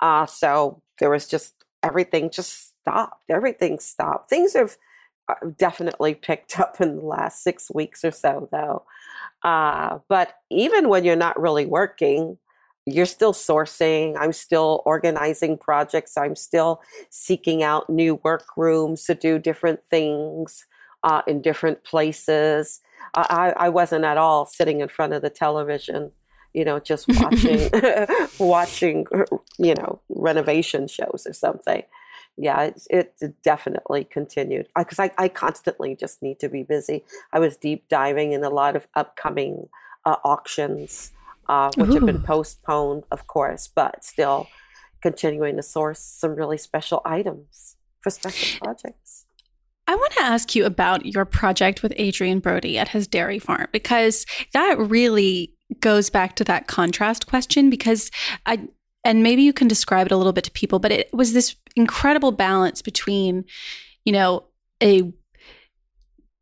Uh, 0.00 0.26
so 0.26 0.80
there 0.98 1.10
was 1.10 1.26
just 1.26 1.54
everything 1.82 2.30
just 2.30 2.72
stopped. 2.80 3.28
Everything 3.28 3.78
stopped. 3.80 4.30
Things 4.30 4.54
have 4.54 4.76
uh, 5.28 5.34
definitely 5.56 6.14
picked 6.14 6.58
up 6.60 6.80
in 6.80 6.96
the 6.96 7.04
last 7.04 7.42
six 7.42 7.70
weeks 7.74 8.04
or 8.04 8.10
so, 8.10 8.48
though. 8.52 8.84
Uh, 9.42 9.98
but 10.08 10.38
even 10.50 10.88
when 10.88 11.04
you're 11.04 11.16
not 11.16 11.40
really 11.40 11.66
working, 11.66 12.38
you're 12.86 13.06
still 13.06 13.32
sourcing. 13.32 14.16
I'm 14.18 14.32
still 14.32 14.82
organizing 14.84 15.56
projects. 15.56 16.16
I'm 16.16 16.36
still 16.36 16.82
seeking 17.10 17.62
out 17.62 17.88
new 17.88 18.16
work 18.16 18.56
rooms 18.56 19.04
to 19.04 19.14
do 19.14 19.38
different 19.38 19.82
things 19.84 20.66
uh, 21.02 21.22
in 21.26 21.40
different 21.42 21.84
places. 21.84 22.80
I, 23.14 23.52
I 23.56 23.68
wasn't 23.68 24.04
at 24.04 24.16
all 24.16 24.46
sitting 24.46 24.80
in 24.80 24.88
front 24.88 25.12
of 25.12 25.22
the 25.22 25.30
television 25.30 26.12
you 26.54 26.64
know, 26.64 26.78
just 26.78 27.06
watching 27.08 27.68
watching 28.38 29.06
you 29.58 29.74
know 29.74 30.00
renovation 30.08 30.88
shows 30.88 31.26
or 31.26 31.32
something. 31.32 31.82
Yeah, 32.36 32.70
it, 32.90 33.14
it 33.20 33.42
definitely 33.42 34.04
continued 34.04 34.68
because 34.76 34.98
I, 34.98 35.12
I, 35.18 35.28
constantly 35.28 35.94
just 35.94 36.20
need 36.20 36.40
to 36.40 36.48
be 36.48 36.64
busy. 36.64 37.04
I 37.32 37.38
was 37.38 37.56
deep 37.56 37.88
diving 37.88 38.32
in 38.32 38.42
a 38.42 38.50
lot 38.50 38.74
of 38.74 38.88
upcoming 38.96 39.68
uh, 40.04 40.16
auctions, 40.24 41.12
uh, 41.48 41.70
which 41.76 41.90
Ooh. 41.90 41.94
have 41.94 42.06
been 42.06 42.22
postponed, 42.22 43.04
of 43.10 43.26
course, 43.26 43.68
but 43.68 44.04
still 44.04 44.48
continuing 45.02 45.56
to 45.56 45.62
source 45.62 46.00
some 46.00 46.34
really 46.34 46.58
special 46.58 47.02
items 47.04 47.76
for 48.00 48.10
special 48.10 48.58
projects. 48.64 49.26
I 49.86 49.94
want 49.94 50.12
to 50.12 50.22
ask 50.22 50.54
you 50.54 50.64
about 50.64 51.04
your 51.04 51.24
project 51.24 51.82
with 51.82 51.92
Adrien 51.98 52.38
Brody 52.38 52.78
at 52.78 52.88
his 52.88 53.06
dairy 53.06 53.38
farm 53.38 53.66
because 53.70 54.24
that 54.54 54.78
really 54.78 55.54
goes 55.80 56.08
back 56.08 56.36
to 56.36 56.44
that 56.44 56.66
contrast 56.66 57.26
question 57.26 57.68
because 57.68 58.10
I 58.46 58.68
and 59.04 59.22
maybe 59.22 59.42
you 59.42 59.52
can 59.52 59.68
describe 59.68 60.06
it 60.06 60.12
a 60.12 60.16
little 60.16 60.32
bit 60.32 60.44
to 60.44 60.50
people, 60.50 60.78
but 60.78 60.90
it 60.90 61.12
was 61.12 61.34
this 61.34 61.56
incredible 61.76 62.32
balance 62.32 62.80
between, 62.80 63.44
you 64.04 64.12
know, 64.12 64.44
a 64.82 65.12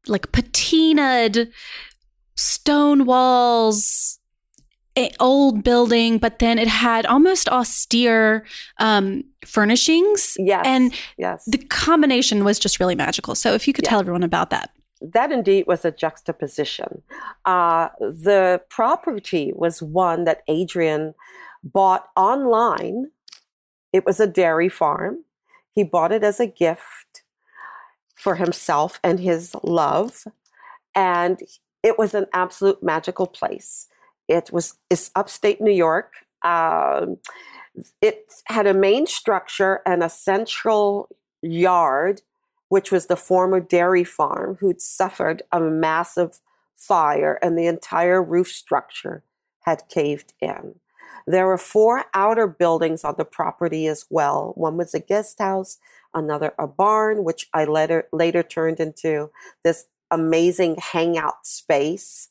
like 0.06 0.30
patinaed 0.30 1.50
stone 2.36 3.04
walls, 3.04 4.20
old 5.20 5.64
building, 5.64 6.18
but 6.18 6.38
then 6.38 6.58
it 6.58 6.68
had 6.68 7.06
almost 7.06 7.48
austere 7.48 8.44
um, 8.78 9.24
furnishings. 9.44 10.36
Yes. 10.38 10.64
And 10.66 10.94
yes. 11.16 11.44
the 11.46 11.58
combination 11.58 12.44
was 12.44 12.58
just 12.58 12.78
really 12.78 12.94
magical. 12.94 13.34
So 13.34 13.54
if 13.54 13.66
you 13.66 13.72
could 13.72 13.84
tell 13.84 14.00
everyone 14.00 14.22
about 14.22 14.50
that 14.50 14.70
that 15.02 15.32
indeed 15.32 15.66
was 15.66 15.84
a 15.84 15.90
juxtaposition. 15.90 17.02
Uh, 17.44 17.88
the 17.98 18.62
property 18.68 19.52
was 19.54 19.82
one 19.82 20.24
that 20.24 20.42
Adrien 20.48 21.14
bought 21.64 22.08
online. 22.16 23.10
It 23.92 24.06
was 24.06 24.20
a 24.20 24.26
dairy 24.26 24.68
farm. 24.68 25.24
He 25.74 25.82
bought 25.82 26.12
it 26.12 26.22
as 26.22 26.38
a 26.38 26.46
gift 26.46 27.22
for 28.14 28.36
himself 28.36 29.00
and 29.02 29.18
his 29.18 29.54
love. 29.62 30.24
And 30.94 31.40
it 31.82 31.98
was 31.98 32.14
an 32.14 32.26
absolute 32.32 32.82
magical 32.82 33.26
place. 33.26 33.88
It 34.28 34.50
was 34.52 34.74
it's 34.90 35.10
upstate 35.14 35.60
New 35.60 35.72
York. 35.72 36.12
Um, 36.42 37.18
it 38.00 38.32
had 38.46 38.66
a 38.66 38.74
main 38.74 39.06
structure 39.06 39.80
and 39.86 40.02
a 40.02 40.10
central 40.10 41.08
yard 41.40 42.22
which 42.72 42.90
was 42.90 43.04
the 43.04 43.16
former 43.16 43.60
dairy 43.60 44.02
farm, 44.02 44.56
who'd 44.60 44.80
suffered 44.80 45.42
a 45.52 45.60
massive 45.60 46.40
fire 46.74 47.38
and 47.42 47.58
the 47.58 47.66
entire 47.66 48.22
roof 48.22 48.48
structure 48.48 49.22
had 49.66 49.82
caved 49.90 50.32
in. 50.40 50.76
There 51.26 51.46
were 51.46 51.58
four 51.58 52.06
outer 52.14 52.46
buildings 52.46 53.04
on 53.04 53.16
the 53.18 53.26
property 53.26 53.86
as 53.88 54.06
well. 54.08 54.54
One 54.56 54.78
was 54.78 54.94
a 54.94 55.00
guest 55.00 55.38
house, 55.38 55.80
another 56.14 56.54
a 56.58 56.66
barn, 56.66 57.24
which 57.24 57.46
I 57.52 57.66
later, 57.66 58.08
later 58.10 58.42
turned 58.42 58.80
into 58.80 59.30
this 59.62 59.84
amazing 60.10 60.76
hangout 60.80 61.46
space 61.46 62.30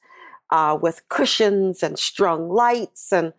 uh, 0.51 0.77
with 0.81 1.07
cushions 1.09 1.81
and 1.83 1.97
strung 1.97 2.49
lights. 2.49 3.11
And 3.11 3.33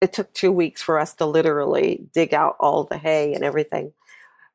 it 0.00 0.12
took 0.12 0.32
two 0.32 0.52
weeks 0.52 0.82
for 0.82 0.98
us 0.98 1.14
to 1.14 1.26
literally 1.26 2.06
dig 2.14 2.32
out 2.32 2.56
all 2.60 2.84
the 2.84 2.98
hay 2.98 3.34
and 3.34 3.44
everything. 3.44 3.92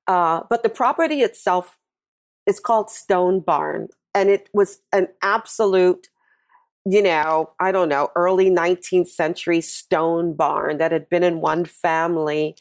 Uh, 0.07 0.41
but 0.49 0.63
the 0.63 0.69
property 0.69 1.21
itself 1.21 1.77
is 2.45 2.59
called 2.59 2.89
Stone 2.89 3.39
Barn, 3.41 3.87
and 4.13 4.29
it 4.29 4.49
was 4.53 4.79
an 4.93 5.07
absolute, 5.21 6.07
you 6.85 7.01
know, 7.01 7.49
I 7.59 7.71
don't 7.71 7.89
know, 7.89 8.11
early 8.15 8.49
19th 8.51 9.07
century 9.07 9.61
stone 9.61 10.33
barn 10.33 10.77
that 10.77 10.91
had 10.91 11.09
been 11.09 11.23
in 11.23 11.41
one 11.41 11.65
family 11.65 12.55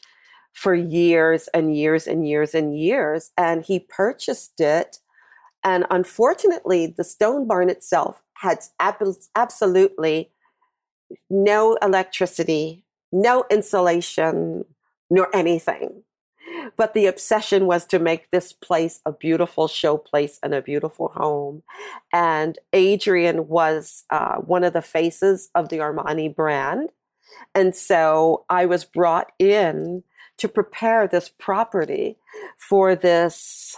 for 0.53 0.73
years 0.73 1.47
and 1.53 1.75
years 1.77 2.07
and 2.07 2.27
years 2.27 2.55
and 2.55 2.77
years. 2.77 3.31
And 3.37 3.63
he 3.63 3.79
purchased 3.79 4.59
it. 4.59 4.97
And 5.63 5.85
unfortunately, 5.91 6.87
the 6.87 7.03
stone 7.03 7.47
barn 7.47 7.69
itself 7.69 8.23
had 8.35 8.59
ab- 8.79 9.03
absolutely 9.35 10.29
no 11.29 11.75
electricity, 11.81 12.83
no 13.11 13.45
insulation, 13.49 14.65
nor 15.09 15.33
anything. 15.35 16.03
But 16.77 16.93
the 16.93 17.07
obsession 17.07 17.65
was 17.65 17.85
to 17.87 17.99
make 17.99 18.29
this 18.29 18.53
place 18.53 18.99
a 19.05 19.11
beautiful 19.11 19.67
show 19.67 19.97
place 19.97 20.39
and 20.43 20.53
a 20.53 20.61
beautiful 20.61 21.09
home. 21.09 21.63
And 22.13 22.59
Adrien 22.73 23.47
was 23.47 24.03
uh, 24.09 24.35
one 24.37 24.63
of 24.63 24.73
the 24.73 24.81
faces 24.81 25.49
of 25.55 25.69
the 25.69 25.77
Armani 25.77 26.33
brand. 26.33 26.89
And 27.53 27.75
so 27.75 28.45
I 28.49 28.65
was 28.65 28.85
brought 28.85 29.31
in 29.39 30.03
to 30.37 30.47
prepare 30.47 31.07
this 31.07 31.29
property 31.29 32.17
for 32.57 32.95
this 32.95 33.77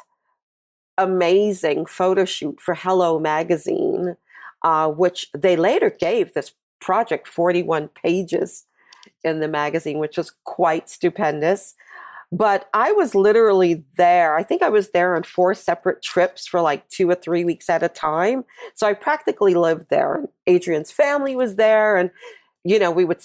amazing 0.98 1.86
photo 1.86 2.26
shoot 2.26 2.60
for 2.60 2.74
Hello 2.74 3.20
Magazine, 3.20 4.18
uh, 4.64 4.90
which 4.90 5.28
they 5.34 5.56
later 5.56 5.90
gave 5.90 6.34
this 6.34 6.54
project 6.80 7.28
41 7.28 7.90
pages 7.90 8.66
in 9.24 9.40
the 9.40 9.48
magazine, 9.48 10.00
which 10.00 10.18
was 10.18 10.32
quite 10.44 10.90
stupendous. 10.90 11.76
But 12.32 12.70
I 12.74 12.92
was 12.92 13.16
literally 13.16 13.86
there. 13.96 14.36
I 14.36 14.44
think 14.44 14.62
I 14.62 14.70
was 14.70 14.90
there 14.90 15.16
on 15.16 15.24
four 15.24 15.54
separate 15.54 16.02
trips 16.02 16.46
for 16.46 16.60
like 16.60 16.88
two 16.90 17.10
or 17.10 17.16
three 17.16 17.46
weeks 17.46 17.70
at 17.70 17.84
a 17.84 17.90
time. 17.90 18.44
So 18.76 18.86
I 18.86 18.94
practically 18.94 19.54
lived 19.54 19.90
there. 19.90 20.26
Adrien's 20.46 20.92
family 20.92 21.38
was 21.38 21.56
there. 21.56 21.96
And, 21.96 22.12
you 22.66 22.80
know, 22.80 22.92
we 22.92 23.06
would, 23.06 23.22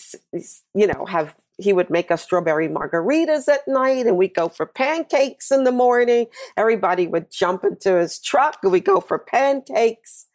you 0.75 0.87
know, 0.87 1.05
have, 1.07 1.35
he 1.59 1.73
would 1.73 1.91
make 1.91 2.13
us 2.13 2.23
strawberry 2.23 2.69
margaritas 2.69 3.49
at 3.49 3.67
night 3.67 4.07
and 4.07 4.17
we'd 4.17 4.35
go 4.35 4.49
for 4.49 4.67
pancakes 4.67 5.51
in 5.51 5.65
the 5.65 5.73
morning. 5.73 6.27
Everybody 6.57 7.09
would 7.09 7.29
jump 7.29 7.65
into 7.65 7.97
his 7.97 8.21
truck 8.21 8.59
and 8.63 8.71
we'd 8.71 8.85
go 8.85 9.01
for 9.01 9.19
pancakes. 9.19 10.27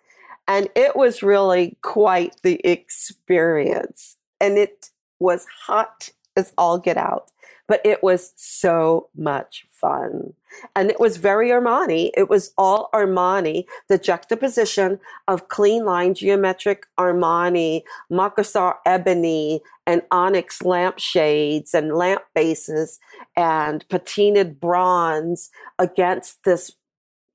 And 0.47 0.69
it 0.75 0.95
was 0.95 1.21
really 1.23 1.77
quite 1.81 2.35
the 2.43 2.61
experience. 2.63 4.15
And 4.39 4.57
it 4.57 4.89
was 5.19 5.45
hot 5.65 6.11
as 6.35 6.53
all 6.57 6.77
get 6.77 6.97
out. 6.97 7.31
but 7.67 7.81
it 7.85 8.01
was 8.01 8.33
so 8.35 9.09
much 9.15 9.65
fun. 9.69 10.33
And 10.75 10.89
it 10.89 10.99
was 10.99 11.17
very 11.17 11.49
Armani. 11.49 12.11
It 12.15 12.29
was 12.29 12.53
all 12.57 12.89
Armani, 12.93 13.65
the 13.89 13.97
juxtaposition 13.97 14.99
of 15.27 15.49
clean 15.49 15.85
line 15.85 16.13
geometric 16.13 16.85
Armani, 16.97 17.83
Makassar 18.11 18.75
ebony, 18.85 19.61
and 19.85 20.01
onyx 20.11 20.61
lampshades 20.63 21.73
and 21.73 21.93
lamp 21.93 22.23
bases 22.33 22.99
and 23.35 23.87
patinaed 23.89 24.59
bronze 24.59 25.49
against 25.77 26.43
this 26.45 26.71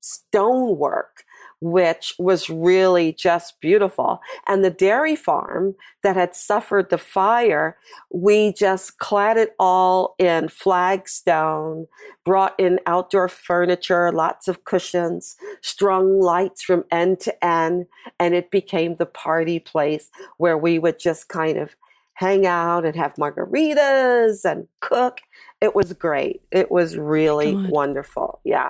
stonework 0.01 1.23
which 1.63 2.13
was 2.19 2.49
really 2.49 3.13
just 3.13 3.59
beautiful. 3.61 4.19
And 4.47 4.63
the 4.63 4.69
dairy 4.69 5.15
farm 5.15 5.75
that 6.03 6.17
had 6.17 6.35
suffered 6.35 6.89
the 6.89 6.97
fire, 6.97 7.77
we 8.11 8.51
just 8.51 8.99
clad 8.99 9.37
it 9.37 9.55
all 9.59 10.15
in 10.19 10.49
flagstone, 10.49 11.87
brought 12.25 12.53
in 12.59 12.79
outdoor 12.85 13.29
furniture, 13.29 14.11
lots 14.11 14.49
of 14.49 14.65
cushions, 14.65 15.37
strung 15.61 16.19
lights 16.19 16.61
from 16.61 16.83
end 16.91 17.21
to 17.21 17.45
end, 17.45 17.85
and 18.19 18.35
it 18.35 18.51
became 18.51 18.97
the 18.97 19.05
party 19.05 19.59
place 19.59 20.11
where 20.37 20.57
we 20.57 20.77
would 20.79 20.99
just 20.99 21.29
kind 21.29 21.57
of 21.57 21.75
hang 22.15 22.45
out 22.45 22.85
and 22.85 22.95
have 22.95 23.15
margaritas 23.15 24.43
and 24.43 24.67
cook. 24.81 25.21
It 25.61 25.75
was 25.75 25.93
great. 25.93 26.41
It 26.51 26.69
was 26.69 26.97
really 26.97 27.53
God. 27.53 27.69
wonderful. 27.69 28.41
Yeah. 28.43 28.69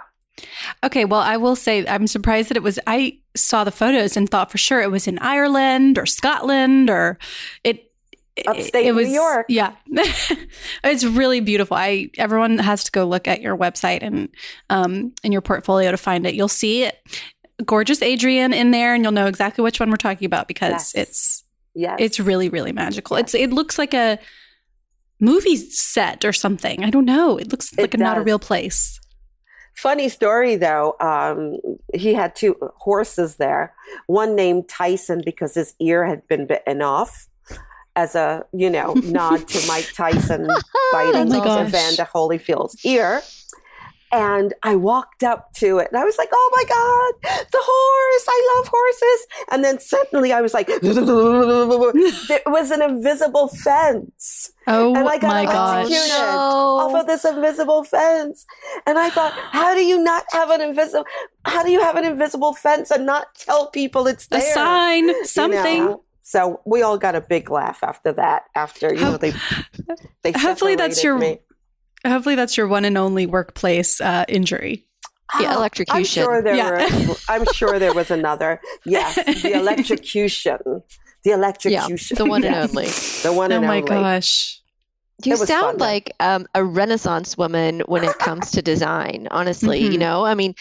Okay, 0.84 1.06
well, 1.06 1.22
I 1.22 1.38
will 1.38 1.56
say 1.56 1.86
I'm 1.88 2.08
surprised 2.08 2.50
that 2.50 2.58
it 2.58 2.64
was. 2.64 2.80
I 2.88 3.20
saw 3.36 3.64
the 3.64 3.72
photos 3.72 4.18
and 4.18 4.30
thought 4.30 4.52
for 4.52 4.58
sure 4.58 4.82
it 4.82 4.92
was 4.92 5.08
in 5.08 5.20
Ireland 5.20 5.98
or 5.98 6.06
Scotland 6.06 6.90
or 6.90 7.18
it. 7.64 7.90
Upstate 8.48 8.88
it 8.88 8.94
was, 8.94 9.10
New 9.10 9.14
York. 9.14 9.46
Yeah, 9.48 9.74
it's 10.84 11.04
really 11.04 11.40
beautiful. 11.40 11.78
I 11.78 12.10
everyone 12.18 12.58
has 12.58 12.84
to 12.86 12.92
go 12.92 13.06
look 13.06 13.28
at 13.28 13.42
your 13.42 13.56
website 13.56 14.00
and 14.02 14.28
um 14.72 15.14
in 15.24 15.32
your 15.32 15.42
portfolio 15.42 15.92
to 15.92 15.98
find 15.98 16.26
it. 16.26 16.34
You'll 16.34 16.48
see 16.48 16.84
it, 16.84 16.98
gorgeous 17.64 18.02
Adrien 18.02 18.52
in 18.52 18.72
there, 18.72 18.96
and 18.96 19.04
you'll 19.04 19.12
know 19.12 19.28
exactly 19.28 19.62
which 19.62 19.80
one 19.80 19.92
we're 19.92 19.98
talking 19.98 20.26
about 20.26 20.48
because 20.48 20.72
yes. 20.72 20.96
it's 20.96 21.44
yes. 21.76 21.98
it's 22.00 22.20
really 22.20 22.50
really 22.50 22.72
magical. 22.72 23.18
Yes. 23.18 23.26
It's 23.26 23.36
it 23.36 23.54
looks 23.54 23.78
like 23.78 23.94
a 23.94 24.18
movie 25.20 25.56
set 25.56 26.26
or 26.26 26.34
something. 26.34 26.84
I 26.84 26.90
don't 26.90 27.06
know. 27.06 27.38
It 27.38 27.52
looks 27.52 27.78
like 27.78 27.94
a, 27.94 27.98
not 27.98 28.18
a 28.18 28.22
real 28.22 28.40
place. 28.40 29.00
Funny 29.74 30.08
story 30.08 30.56
though, 30.56 30.96
um, 31.00 31.58
he 31.94 32.14
had 32.14 32.36
two 32.36 32.56
horses 32.76 33.36
there. 33.38 33.74
One 34.08 34.36
named 34.36 34.70
Tyson 34.70 35.22
because 35.26 35.56
his 35.56 35.74
ear 35.80 36.06
had 36.06 36.28
been 36.28 36.46
bitten 36.46 36.82
off 36.82 37.28
as 37.96 38.16
a, 38.16 38.46
you 38.54 38.70
know, 38.70 38.94
nod 39.04 39.48
to 39.48 39.68
Mike 39.68 39.92
Tyson 39.94 40.48
biting 40.92 41.32
oh 41.34 41.62
Evander 41.62 42.06
Holyfield's 42.06 42.84
ear. 42.86 43.22
And 44.14 44.54
I 44.62 44.76
walked 44.76 45.24
up 45.24 45.54
to 45.54 45.80
it 45.80 45.88
and 45.92 46.00
I 46.00 46.04
was 46.04 46.20
like, 46.20 46.30
oh 46.32 46.52
my 46.56 46.64
God, 46.70 47.46
the 47.52 47.60
horse. 47.60 48.26
I 48.30 48.56
love 48.56 48.68
horses. 48.72 49.28
And 49.52 49.64
then 49.64 49.80
suddenly 49.80 50.32
I 50.32 50.42
was 50.42 50.54
like, 50.54 50.68
it 50.70 52.44
was 52.46 52.70
an 52.70 52.84
invisible 52.84 53.48
fence. 53.48 54.52
Oh 54.68 54.94
and 54.94 55.10
I 55.10 55.18
got 55.18 55.28
my 55.30 55.46
gosh. 55.46 55.88
Oh, 55.90 56.86
no. 56.90 56.96
off 56.96 57.02
of 57.02 57.08
this 57.08 57.26
invisible 57.26 57.84
fence. 57.84 58.46
And 58.86 59.00
I 59.00 59.10
thought, 59.10 59.34
how 59.34 59.74
do 59.74 59.84
you 59.84 59.98
not 59.98 60.26
have 60.32 60.52
an 60.52 60.62
invisible, 60.62 61.06
how 61.46 61.64
do 61.64 61.72
you 61.72 61.82
have 61.82 61.96
an 61.96 62.06
invisible 62.06 62.54
fence 62.54 62.92
and 62.92 63.08
not 63.08 63.34
tell 63.34 63.72
people 63.72 64.06
it's 64.06 64.28
there? 64.28 64.40
A 64.40 64.54
sign, 64.54 65.26
something. 65.26 65.78
You 65.78 65.86
know? 65.86 66.04
So 66.22 66.62
we 66.66 66.84
all 66.84 67.00
got 67.00 67.16
a 67.16 67.22
big 67.22 67.50
laugh 67.50 67.84
after 67.84 68.14
that. 68.14 68.44
After 68.56 68.94
you 68.94 69.02
know 69.02 69.18
they, 69.18 69.34
they 70.22 70.32
hopefully 70.32 70.76
that's 70.76 71.04
your 71.04 71.18
me. 71.18 71.40
Hopefully, 72.06 72.36
that's 72.36 72.58
your 72.58 72.68
one 72.68 72.86
and 72.86 72.98
only 72.98 73.26
workplace 73.26 74.02
uh, 74.02 74.26
injury. 74.28 74.86
The 75.40 75.48
oh, 75.48 75.58
electrocution. 75.58 75.98
I'm 75.98 76.04
sure 76.04 76.42
there 76.42 76.56
yeah. 76.56 77.08
were. 77.08 77.16
I'm 77.28 77.46
sure 77.54 77.80
there 77.80 77.94
was 77.94 78.12
another. 78.12 78.62
Yes, 78.86 79.16
the 79.42 79.54
electrocution. 79.54 80.60
The 81.24 81.32
electrocution. 81.32 82.18
Yeah, 82.18 82.18
the 82.18 82.26
one 82.26 82.44
and 82.44 82.56
only. 82.56 82.86
The 82.86 83.34
one 83.34 83.52
and 83.52 83.64
only. 83.64 83.78
Oh 83.78 83.82
my 83.82 83.82
gosh. 83.82 84.60
You 85.24 85.38
sound 85.38 85.80
like 85.80 86.12
um, 86.20 86.46
a 86.54 86.64
Renaissance 86.64 87.38
woman 87.38 87.82
when 87.86 88.04
it 88.04 88.18
comes 88.20 88.52
to 88.52 88.62
design. 88.62 89.28
Honestly, 89.32 89.82
mm-hmm. 89.82 89.94
you 89.94 89.98
know, 89.98 90.26
I 90.26 90.34
mean, 90.36 90.54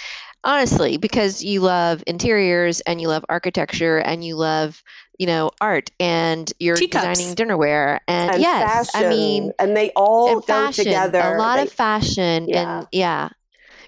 honestly, 0.45 0.97
because 0.97 1.43
you 1.43 1.61
love 1.61 2.03
interiors 2.07 2.81
and 2.83 3.01
you 3.01 3.09
love 3.09 3.25
architecture 3.29 3.99
and 3.99 4.25
you 4.25 4.37
love 4.37 4.83
you 5.19 5.27
know, 5.27 5.51
art 5.61 5.91
and 6.01 6.53
you're 6.59 6.77
Teacups. 6.77 7.19
designing 7.19 7.37
dinnerware 7.37 8.01
and, 8.09 8.33
and 8.33 8.43
yes, 8.43 8.91
fashion. 8.91 9.07
I 9.07 9.11
mean, 9.11 9.53
and 9.59 9.77
they 9.77 9.91
all 9.91 10.35
go 10.35 10.41
fashion, 10.41 10.85
together. 10.85 11.21
A 11.21 11.39
lot 11.39 11.57
they, 11.57 11.63
of 11.63 11.73
fashion 11.73 12.49
yeah. 12.49 12.79
and 12.79 12.89
yeah, 12.93 13.29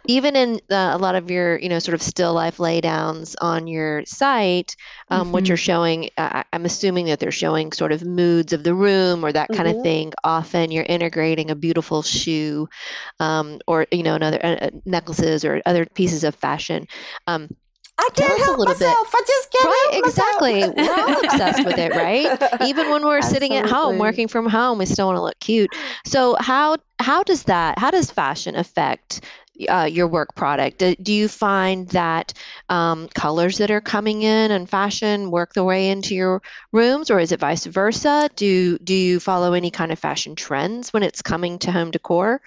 even 0.06 0.36
in 0.36 0.60
the, 0.68 0.90
a 0.94 0.98
lot 0.98 1.14
of 1.14 1.30
your 1.30 1.58
you 1.58 1.68
know 1.68 1.78
sort 1.78 1.94
of 1.94 2.02
still 2.02 2.34
life 2.34 2.58
laydowns 2.58 3.34
on 3.40 3.66
your 3.66 4.04
site 4.04 4.76
um, 5.10 5.22
mm-hmm. 5.22 5.32
which 5.32 5.50
are 5.50 5.56
showing 5.56 6.10
uh, 6.18 6.42
i'm 6.52 6.64
assuming 6.64 7.06
that 7.06 7.20
they're 7.20 7.30
showing 7.30 7.72
sort 7.72 7.92
of 7.92 8.02
moods 8.04 8.52
of 8.52 8.64
the 8.64 8.74
room 8.74 9.24
or 9.24 9.32
that 9.32 9.48
kind 9.48 9.68
mm-hmm. 9.68 9.78
of 9.78 9.84
thing 9.84 10.12
often 10.22 10.70
you're 10.70 10.84
integrating 10.84 11.50
a 11.50 11.54
beautiful 11.54 12.02
shoe 12.02 12.68
um, 13.20 13.58
or 13.66 13.86
you 13.90 14.02
know 14.02 14.14
another 14.14 14.44
uh, 14.44 14.56
uh 14.56 14.70
necklaces 14.84 15.44
or 15.44 15.62
other 15.66 15.86
pieces 15.86 16.24
of 16.24 16.34
fashion 16.34 16.86
um, 17.26 17.48
I 17.96 18.08
can't 18.14 18.40
help 18.42 18.58
myself. 18.58 18.78
Bit. 18.78 18.88
I 18.88 19.24
just 19.26 19.52
can't 19.52 19.64
right, 19.66 19.88
help 19.92 20.06
exactly. 20.06 20.64
We're 20.76 20.92
all 20.92 21.24
obsessed 21.24 21.64
with 21.64 21.78
it, 21.78 21.92
right? 21.92 22.62
Even 22.66 22.90
when 22.90 23.04
we're 23.04 23.22
sitting 23.22 23.54
at 23.54 23.66
home 23.66 23.98
working 23.98 24.26
from 24.26 24.48
home, 24.48 24.78
we 24.78 24.86
still 24.86 25.06
want 25.06 25.16
to 25.16 25.22
look 25.22 25.38
cute. 25.38 25.70
So 26.04 26.36
how 26.40 26.76
how 26.98 27.22
does 27.22 27.44
that? 27.44 27.78
How 27.78 27.90
does 27.90 28.10
fashion 28.10 28.56
affect 28.56 29.20
uh, 29.68 29.88
your 29.90 30.08
work 30.08 30.34
product? 30.34 30.78
Do, 30.78 30.94
do 30.96 31.12
you 31.12 31.28
find 31.28 31.88
that 31.90 32.32
um, 32.68 33.08
colors 33.14 33.58
that 33.58 33.70
are 33.70 33.80
coming 33.80 34.22
in 34.22 34.50
and 34.50 34.68
fashion 34.68 35.30
work 35.30 35.54
their 35.54 35.64
way 35.64 35.90
into 35.90 36.14
your 36.14 36.42
rooms, 36.72 37.10
or 37.10 37.20
is 37.20 37.30
it 37.30 37.40
vice 37.40 37.64
versa? 37.66 38.28
Do 38.34 38.76
do 38.78 38.94
you 38.94 39.20
follow 39.20 39.52
any 39.52 39.70
kind 39.70 39.92
of 39.92 39.98
fashion 39.98 40.34
trends 40.34 40.92
when 40.92 41.02
it's 41.02 41.22
coming 41.22 41.58
to 41.60 41.70
home 41.70 41.90
decor? 41.90 42.40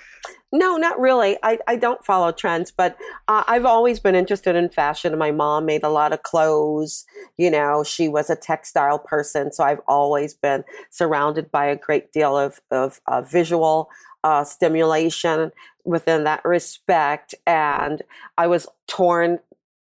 No, 0.54 0.78
not 0.78 0.98
really. 0.98 1.38
I, 1.44 1.60
I 1.68 1.76
don't 1.76 2.04
follow 2.06 2.32
trends, 2.32 2.72
but 2.72 2.98
uh, 3.28 3.44
I've 3.48 3.66
always 3.66 4.00
been 4.00 4.16
interested 4.16 4.56
in 4.56 4.70
fashion. 4.70 5.18
My 5.18 5.32
mom 5.32 5.66
made 5.66 5.84
a 5.84 5.90
lot 5.90 6.14
of 6.14 6.24
clothes. 6.24 7.06
You 7.38 7.52
know, 7.52 7.84
she 7.84 8.08
was 8.08 8.30
a 8.30 8.36
textile 8.36 8.98
person. 8.98 9.52
So 9.52 9.66
I've 9.66 9.82
always 9.88 10.34
been 10.34 10.64
surrounded 10.90 11.52
by 11.52 11.66
a 11.66 11.76
great 11.76 12.14
deal 12.14 12.38
of, 12.38 12.62
of 12.72 13.02
uh, 13.08 13.22
visual 13.24 13.90
uh, 14.24 14.46
stimulation 14.46 15.52
within 15.84 16.24
that 16.24 16.46
respect. 16.46 17.36
And 17.46 18.02
I 18.38 18.48
was 18.48 18.68
torn 18.88 19.40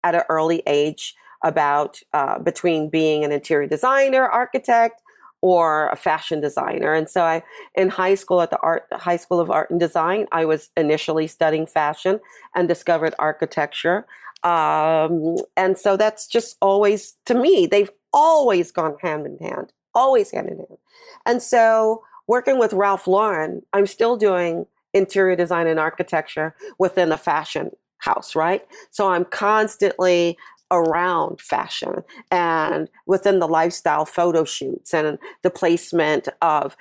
at 0.05 0.15
an 0.15 0.23
early 0.29 0.63
age 0.69 1.17
about 1.43 1.99
uh, 2.13 2.39
between 2.39 2.89
being 2.89 3.25
an 3.25 3.33
interior 3.33 3.69
designer, 3.69 4.27
architect, 4.27 5.03
or 5.45 5.91
a 5.91 5.97
fashion 5.97 6.41
designer. 6.41 6.95
And 6.95 7.07
so 7.07 7.21
I, 7.21 7.43
in 7.75 7.91
high 7.91 8.15
school 8.15 8.41
at 8.41 8.49
the 8.49 8.59
art, 8.61 8.85
high 8.93 9.19
school 9.19 9.41
of 9.41 9.51
art 9.51 9.71
and 9.71 9.79
design, 9.79 10.27
I 10.33 10.47
was 10.47 10.71
initially 10.75 11.27
studying 11.27 11.67
fashion 11.67 12.19
and 12.55 12.67
discovered 12.67 13.15
architecture. 13.19 14.07
Um, 14.43 15.37
and 15.55 15.77
so 15.77 15.99
that's 15.99 16.27
just 16.27 16.57
always, 16.63 17.17
to 17.27 17.35
me, 17.35 17.67
they've 17.67 17.91
always 18.15 18.73
gone 18.73 18.97
hand 19.03 19.27
in 19.27 19.37
hand, 19.37 19.71
always 19.95 20.31
hand 20.31 20.49
in 20.49 20.57
hand. 20.57 20.79
And 21.27 21.43
so 21.43 22.03
working 22.27 22.59
with 22.59 22.73
Ralph 22.73 23.07
Lauren, 23.07 23.61
I'm 23.75 23.87
still 23.87 24.17
doing 24.17 24.65
interior 24.95 25.37
design 25.37 25.67
and 25.67 25.79
architecture 25.79 26.57
within 26.79 27.13
a 27.13 27.19
fashion 27.19 27.71
house, 27.99 28.35
right? 28.35 28.63
So 28.93 29.09
I'm 29.09 29.27
constantly 29.27 30.39
around 30.71 31.41
fashion 31.41 32.03
and 32.31 32.89
within 33.07 33.39
the 33.39 33.49
lifestyle 33.49 34.05
photo 34.05 34.45
shoots 34.45 34.93
and 34.95 35.19
the 35.43 35.51
placement 35.51 36.29
of 36.43 36.77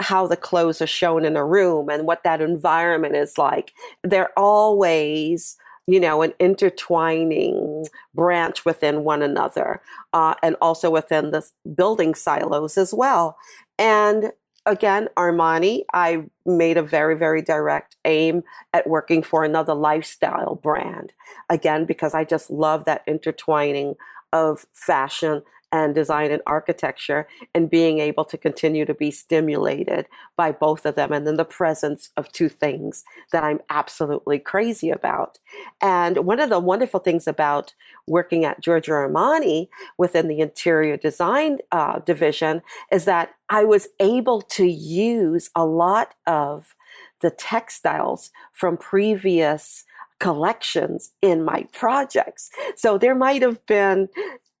how 0.00 0.26
the 0.26 0.36
clothes 0.36 0.80
are 0.80 0.86
shown 0.86 1.24
in 1.24 1.36
a 1.36 1.44
room 1.44 1.88
and 1.88 2.06
what 2.06 2.22
that 2.22 2.40
environment 2.40 3.16
is 3.16 3.36
like. 3.36 3.72
They're 4.04 4.30
always, 4.38 5.56
you 5.86 5.98
know, 5.98 6.22
an 6.22 6.32
intertwining 6.38 7.84
branch 8.14 8.64
within 8.64 9.02
one 9.04 9.22
another 9.22 9.80
uh, 10.12 10.34
and 10.42 10.56
also 10.60 10.90
within 10.90 11.32
the 11.32 11.42
building 11.74 12.14
silos 12.14 12.78
as 12.78 12.94
well. 12.94 13.36
And 13.78 14.32
again, 14.68 15.08
Armani, 15.16 15.82
I 15.92 16.24
made 16.44 16.76
a 16.76 16.82
very, 16.82 17.16
very 17.16 17.42
direct 17.42 17.96
aim 18.04 18.44
at 18.72 18.86
working 18.86 19.22
for 19.22 19.42
another 19.42 19.74
lifestyle 19.74 20.56
brand. 20.56 21.12
Again, 21.48 21.86
because 21.86 22.14
I 22.14 22.24
just 22.24 22.50
love 22.50 22.84
that 22.84 23.02
intertwining 23.06 23.96
of 24.32 24.66
fashion 24.74 25.42
and 25.72 25.94
design 25.94 26.30
and 26.30 26.42
architecture 26.46 27.26
and 27.54 27.70
being 27.70 27.98
able 27.98 28.24
to 28.24 28.38
continue 28.38 28.84
to 28.84 28.94
be 28.94 29.10
stimulated 29.10 30.06
by 30.36 30.50
both 30.50 30.86
of 30.86 30.94
them 30.94 31.12
and 31.12 31.26
then 31.26 31.36
the 31.36 31.44
presence 31.44 32.10
of 32.16 32.30
two 32.32 32.48
things 32.48 33.04
that 33.32 33.44
I'm 33.44 33.60
absolutely 33.70 34.38
crazy 34.38 34.90
about. 34.90 35.38
And 35.80 36.18
one 36.24 36.40
of 36.40 36.50
the 36.50 36.58
wonderful 36.58 37.00
things 37.00 37.26
about 37.26 37.74
working 38.06 38.44
at 38.44 38.60
Giorgio 38.60 38.94
Armani 38.94 39.68
within 39.98 40.28
the 40.28 40.40
interior 40.40 40.96
design 40.96 41.58
uh, 41.72 41.98
division 42.00 42.62
is 42.90 43.04
that 43.04 43.30
I 43.50 43.64
was 43.64 43.88
able 44.00 44.40
to 44.42 44.66
use 44.66 45.50
a 45.54 45.64
lot 45.64 46.14
of 46.26 46.74
the 47.20 47.30
textiles 47.30 48.30
from 48.52 48.76
previous 48.76 49.84
collections 50.20 51.12
in 51.22 51.44
my 51.44 51.66
projects. 51.72 52.50
So 52.76 52.98
there 52.98 53.14
might 53.14 53.42
have 53.42 53.64
been, 53.66 54.08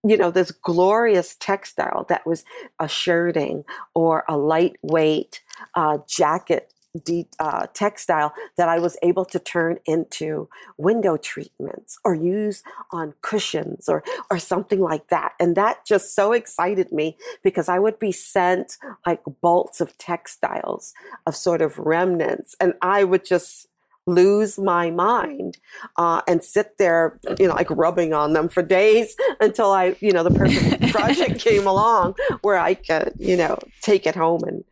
you 0.04 0.16
know, 0.16 0.30
this 0.30 0.50
glorious 0.50 1.36
textile 1.36 2.04
that 2.08 2.26
was 2.26 2.44
a 2.78 2.88
shirting 2.88 3.64
or 3.94 4.24
a 4.28 4.36
lightweight 4.36 5.42
uh, 5.74 5.98
jacket 6.06 6.72
de- 7.04 7.28
uh, 7.38 7.66
textile 7.74 8.32
that 8.56 8.68
I 8.68 8.78
was 8.78 8.96
able 9.02 9.24
to 9.26 9.38
turn 9.38 9.78
into 9.86 10.48
window 10.76 11.16
treatments 11.16 11.98
or 12.04 12.14
use 12.14 12.62
on 12.92 13.14
cushions 13.22 13.88
or 13.88 14.02
or 14.30 14.38
something 14.38 14.80
like 14.80 15.08
that. 15.08 15.32
And 15.40 15.56
that 15.56 15.84
just 15.84 16.14
so 16.14 16.32
excited 16.32 16.92
me 16.92 17.16
because 17.42 17.68
I 17.68 17.78
would 17.78 17.98
be 17.98 18.12
sent 18.12 18.78
like 19.06 19.20
bolts 19.40 19.80
of 19.80 19.96
textiles 19.98 20.94
of 21.26 21.36
sort 21.36 21.62
of 21.62 21.78
remnants, 21.78 22.56
and 22.60 22.74
I 22.80 23.04
would 23.04 23.24
just 23.24 23.68
lose 24.08 24.58
my 24.58 24.90
mind 24.90 25.58
uh, 25.96 26.22
and 26.26 26.42
sit 26.42 26.78
there, 26.78 27.18
you 27.38 27.46
know, 27.46 27.54
like 27.54 27.70
rubbing 27.70 28.12
on 28.12 28.32
them 28.32 28.48
for 28.48 28.62
days 28.62 29.16
until 29.40 29.70
I, 29.70 29.96
you 30.00 30.12
know, 30.12 30.22
the 30.22 30.30
perfect 30.30 30.92
project 30.92 31.38
came 31.48 31.66
along 31.66 32.14
where 32.42 32.58
I 32.58 32.74
could, 32.74 33.12
you 33.18 33.36
know, 33.36 33.58
take 33.82 34.06
it 34.06 34.16
home 34.16 34.42
and 34.44 34.64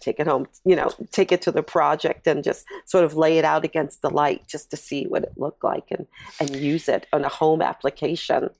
take 0.00 0.20
it 0.20 0.26
home, 0.26 0.46
you 0.64 0.76
know, 0.76 0.92
take 1.10 1.32
it 1.32 1.42
to 1.42 1.50
the 1.50 1.62
project 1.62 2.26
and 2.26 2.44
just 2.44 2.64
sort 2.84 3.04
of 3.04 3.16
lay 3.16 3.38
it 3.38 3.44
out 3.44 3.64
against 3.64 4.02
the 4.02 4.10
light 4.10 4.46
just 4.46 4.70
to 4.70 4.76
see 4.76 5.06
what 5.06 5.24
it 5.24 5.32
looked 5.36 5.64
like 5.64 5.90
and, 5.90 6.06
and 6.38 6.54
use 6.54 6.88
it 6.88 7.06
on 7.12 7.24
a 7.24 7.28
home 7.28 7.62
application. 7.62 8.50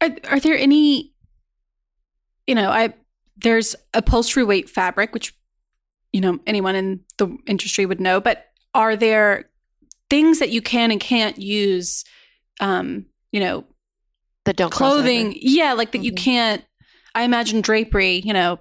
Are, 0.00 0.10
are 0.30 0.40
there 0.40 0.56
any, 0.56 1.12
you 2.46 2.54
know, 2.54 2.70
I, 2.70 2.94
there's 3.36 3.76
upholstery 3.92 4.44
weight 4.44 4.70
fabric, 4.70 5.12
which, 5.12 5.34
you 6.12 6.20
know, 6.20 6.38
anyone 6.46 6.76
in 6.76 7.00
the 7.18 7.36
industry 7.46 7.86
would 7.86 8.00
know, 8.00 8.20
but 8.20 8.51
are 8.74 8.96
there 8.96 9.50
things 10.10 10.38
that 10.38 10.50
you 10.50 10.62
can 10.62 10.90
and 10.90 11.00
can't 11.00 11.38
use, 11.38 12.04
um, 12.60 13.06
you 13.30 13.40
know, 13.40 13.64
that 14.44 14.56
don't 14.56 14.72
clothing, 14.72 15.34
yeah, 15.40 15.72
like 15.72 15.92
that 15.92 15.98
mm-hmm. 15.98 16.04
you 16.04 16.12
can't, 16.12 16.64
I 17.14 17.22
imagine 17.22 17.60
drapery, 17.60 18.22
you 18.24 18.32
know, 18.32 18.60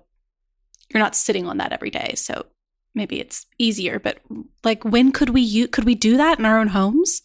you're 0.89 1.01
not 1.01 1.15
sitting 1.15 1.47
on 1.47 1.57
that 1.57 1.71
every 1.71 1.89
day. 1.89 2.13
So 2.15 2.45
maybe 2.93 3.19
it's 3.19 3.45
easier, 3.57 3.99
but 3.99 4.19
like 4.63 4.83
when 4.83 5.11
could 5.11 5.29
we 5.29 5.41
use, 5.41 5.69
could 5.71 5.85
we 5.85 5.95
do 5.95 6.17
that 6.17 6.39
in 6.39 6.45
our 6.45 6.59
own 6.59 6.67
homes? 6.67 7.21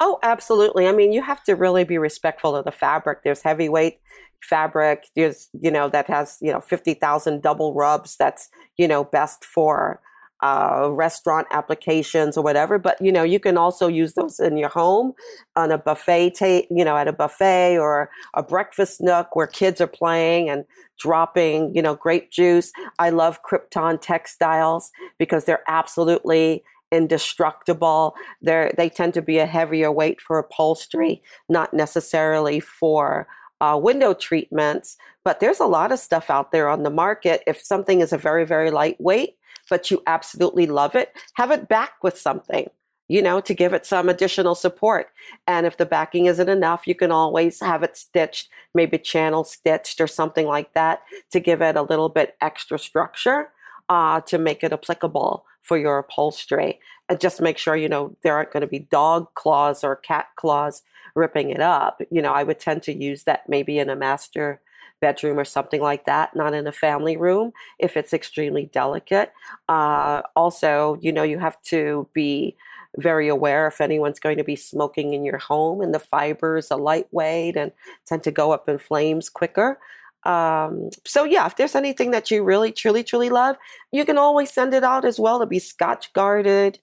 Oh, 0.00 0.18
absolutely. 0.22 0.86
I 0.86 0.92
mean, 0.92 1.12
you 1.12 1.22
have 1.22 1.42
to 1.44 1.54
really 1.54 1.84
be 1.84 1.98
respectful 1.98 2.56
of 2.56 2.64
the 2.64 2.72
fabric. 2.72 3.22
There's 3.22 3.42
heavyweight 3.42 4.00
fabric. 4.42 5.06
There's, 5.14 5.48
you 5.58 5.70
know, 5.70 5.88
that 5.88 6.08
has, 6.08 6.38
you 6.40 6.52
know, 6.52 6.60
50,000 6.60 7.42
double 7.42 7.74
rubs. 7.74 8.16
That's, 8.16 8.48
you 8.76 8.88
know, 8.88 9.04
best 9.04 9.44
for 9.44 10.00
uh, 10.44 10.90
restaurant 10.92 11.46
applications 11.50 12.36
or 12.36 12.44
whatever. 12.44 12.78
But 12.78 13.00
you 13.00 13.10
know, 13.10 13.22
you 13.22 13.40
can 13.40 13.56
also 13.56 13.88
use 13.88 14.12
those 14.12 14.38
in 14.38 14.58
your 14.58 14.68
home 14.68 15.14
on 15.56 15.72
a 15.72 15.78
buffet, 15.78 16.34
ta- 16.38 16.66
you 16.70 16.84
know, 16.84 16.98
at 16.98 17.08
a 17.08 17.14
buffet 17.14 17.78
or 17.78 18.10
a 18.34 18.42
breakfast 18.42 19.00
nook 19.00 19.34
where 19.34 19.46
kids 19.46 19.80
are 19.80 19.86
playing 19.86 20.50
and 20.50 20.66
dropping, 20.98 21.74
you 21.74 21.80
know, 21.80 21.94
grape 21.94 22.30
juice. 22.30 22.72
I 22.98 23.08
love 23.08 23.40
Crypton 23.42 23.98
textiles 24.02 24.92
because 25.18 25.46
they're 25.46 25.64
absolutely 25.66 26.62
indestructible. 26.92 28.14
They 28.42 28.70
they 28.76 28.90
tend 28.90 29.14
to 29.14 29.22
be 29.22 29.38
a 29.38 29.46
heavier 29.46 29.90
weight 29.90 30.20
for 30.20 30.38
upholstery, 30.38 31.22
not 31.48 31.72
necessarily 31.72 32.60
for 32.60 33.26
uh, 33.62 33.80
window 33.82 34.12
treatments. 34.12 34.98
But 35.24 35.40
there's 35.40 35.60
a 35.60 35.66
lot 35.66 35.90
of 35.90 35.98
stuff 35.98 36.28
out 36.28 36.52
there 36.52 36.68
on 36.68 36.82
the 36.82 36.90
market. 36.90 37.42
If 37.46 37.62
something 37.62 38.02
is 38.02 38.12
a 38.12 38.18
very 38.18 38.44
very 38.44 38.70
lightweight, 38.70 39.36
but 39.68 39.90
you 39.90 40.02
absolutely 40.06 40.66
love 40.66 40.94
it, 40.94 41.12
have 41.34 41.50
it 41.50 41.68
back 41.68 42.02
with 42.02 42.18
something, 42.18 42.68
you 43.08 43.20
know, 43.22 43.40
to 43.40 43.54
give 43.54 43.72
it 43.72 43.86
some 43.86 44.08
additional 44.08 44.54
support. 44.54 45.08
And 45.46 45.66
if 45.66 45.76
the 45.76 45.86
backing 45.86 46.26
isn't 46.26 46.48
enough, 46.48 46.86
you 46.86 46.94
can 46.94 47.12
always 47.12 47.60
have 47.60 47.82
it 47.82 47.96
stitched, 47.96 48.48
maybe 48.74 48.98
channel 48.98 49.44
stitched 49.44 50.00
or 50.00 50.06
something 50.06 50.46
like 50.46 50.72
that 50.74 51.02
to 51.32 51.40
give 51.40 51.62
it 51.62 51.76
a 51.76 51.82
little 51.82 52.08
bit 52.08 52.36
extra 52.40 52.78
structure 52.78 53.50
uh, 53.88 54.20
to 54.22 54.38
make 54.38 54.64
it 54.64 54.72
applicable 54.72 55.44
for 55.62 55.76
your 55.76 55.98
upholstery. 55.98 56.80
And 57.08 57.20
just 57.20 57.40
make 57.40 57.58
sure, 57.58 57.76
you 57.76 57.88
know, 57.88 58.16
there 58.22 58.34
aren't 58.34 58.52
going 58.52 58.62
to 58.62 58.66
be 58.66 58.78
dog 58.78 59.34
claws 59.34 59.84
or 59.84 59.96
cat 59.96 60.28
claws 60.36 60.82
ripping 61.14 61.50
it 61.50 61.60
up. 61.60 62.00
You 62.10 62.22
know, 62.22 62.32
I 62.32 62.42
would 62.42 62.58
tend 62.58 62.82
to 62.84 62.92
use 62.92 63.24
that 63.24 63.48
maybe 63.48 63.78
in 63.78 63.90
a 63.90 63.96
master 63.96 64.60
bedroom 65.00 65.38
or 65.38 65.44
something 65.44 65.80
like 65.80 66.04
that, 66.06 66.34
not 66.34 66.54
in 66.54 66.66
a 66.66 66.72
family 66.72 67.16
room 67.16 67.52
if 67.78 67.96
it's 67.96 68.12
extremely 68.12 68.66
delicate. 68.72 69.32
Uh, 69.68 70.22
also, 70.34 70.98
you 71.00 71.12
know, 71.12 71.22
you 71.22 71.38
have 71.38 71.60
to 71.62 72.08
be 72.12 72.56
very 72.98 73.28
aware 73.28 73.66
if 73.66 73.80
anyone's 73.80 74.20
going 74.20 74.38
to 74.38 74.44
be 74.44 74.56
smoking 74.56 75.14
in 75.14 75.24
your 75.24 75.38
home 75.38 75.80
and 75.80 75.92
the 75.92 75.98
fibers 75.98 76.70
are 76.70 76.78
lightweight 76.78 77.56
and 77.56 77.72
tend 78.06 78.22
to 78.22 78.30
go 78.30 78.52
up 78.52 78.68
in 78.68 78.78
flames 78.78 79.28
quicker. 79.28 79.78
Um, 80.24 80.90
so 81.04 81.24
yeah, 81.24 81.46
if 81.46 81.56
there's 81.56 81.74
anything 81.74 82.12
that 82.12 82.30
you 82.30 82.42
really, 82.42 82.72
truly, 82.72 83.04
truly 83.04 83.28
love, 83.28 83.56
you 83.92 84.04
can 84.04 84.16
always 84.16 84.50
send 84.50 84.72
it 84.72 84.84
out 84.84 85.04
as 85.04 85.20
well 85.20 85.38
to 85.40 85.46
be 85.46 85.58
scotch 85.58 86.12
guarded 86.12 86.78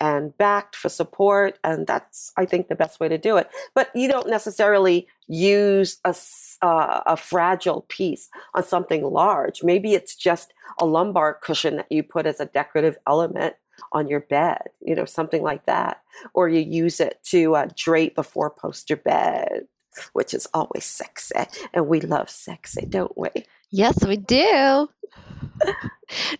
and 0.00 0.36
backed 0.36 0.76
for 0.76 0.88
support. 0.88 1.58
And 1.64 1.86
that's, 1.86 2.32
I 2.36 2.44
think, 2.44 2.68
the 2.68 2.74
best 2.74 3.00
way 3.00 3.08
to 3.08 3.18
do 3.18 3.36
it. 3.36 3.48
But 3.74 3.90
you 3.94 4.08
don't 4.08 4.28
necessarily 4.28 5.06
use 5.28 5.98
a, 6.04 6.14
uh, 6.62 7.02
a 7.06 7.16
fragile 7.16 7.84
piece 7.88 8.28
on 8.54 8.62
something 8.64 9.04
large. 9.04 9.62
Maybe 9.62 9.94
it's 9.94 10.14
just 10.16 10.52
a 10.78 10.86
lumbar 10.86 11.34
cushion 11.34 11.76
that 11.76 11.90
you 11.90 12.02
put 12.02 12.26
as 12.26 12.40
a 12.40 12.46
decorative 12.46 12.98
element 13.06 13.54
on 13.92 14.08
your 14.08 14.20
bed, 14.20 14.62
you 14.80 14.94
know, 14.94 15.04
something 15.04 15.42
like 15.42 15.66
that. 15.66 16.02
Or 16.34 16.48
you 16.48 16.60
use 16.60 17.00
it 17.00 17.18
to 17.24 17.56
uh, 17.56 17.68
drape 17.74 18.18
a 18.18 18.22
four 18.22 18.50
poster 18.50 18.96
bed, 18.96 19.66
which 20.12 20.32
is 20.34 20.46
always 20.54 20.84
sexy. 20.84 21.34
And 21.74 21.88
we 21.88 22.00
love 22.00 22.30
sexy, 22.30 22.86
don't 22.86 23.16
we? 23.16 23.28
Yes, 23.70 24.04
we 24.04 24.16
do. 24.16 24.88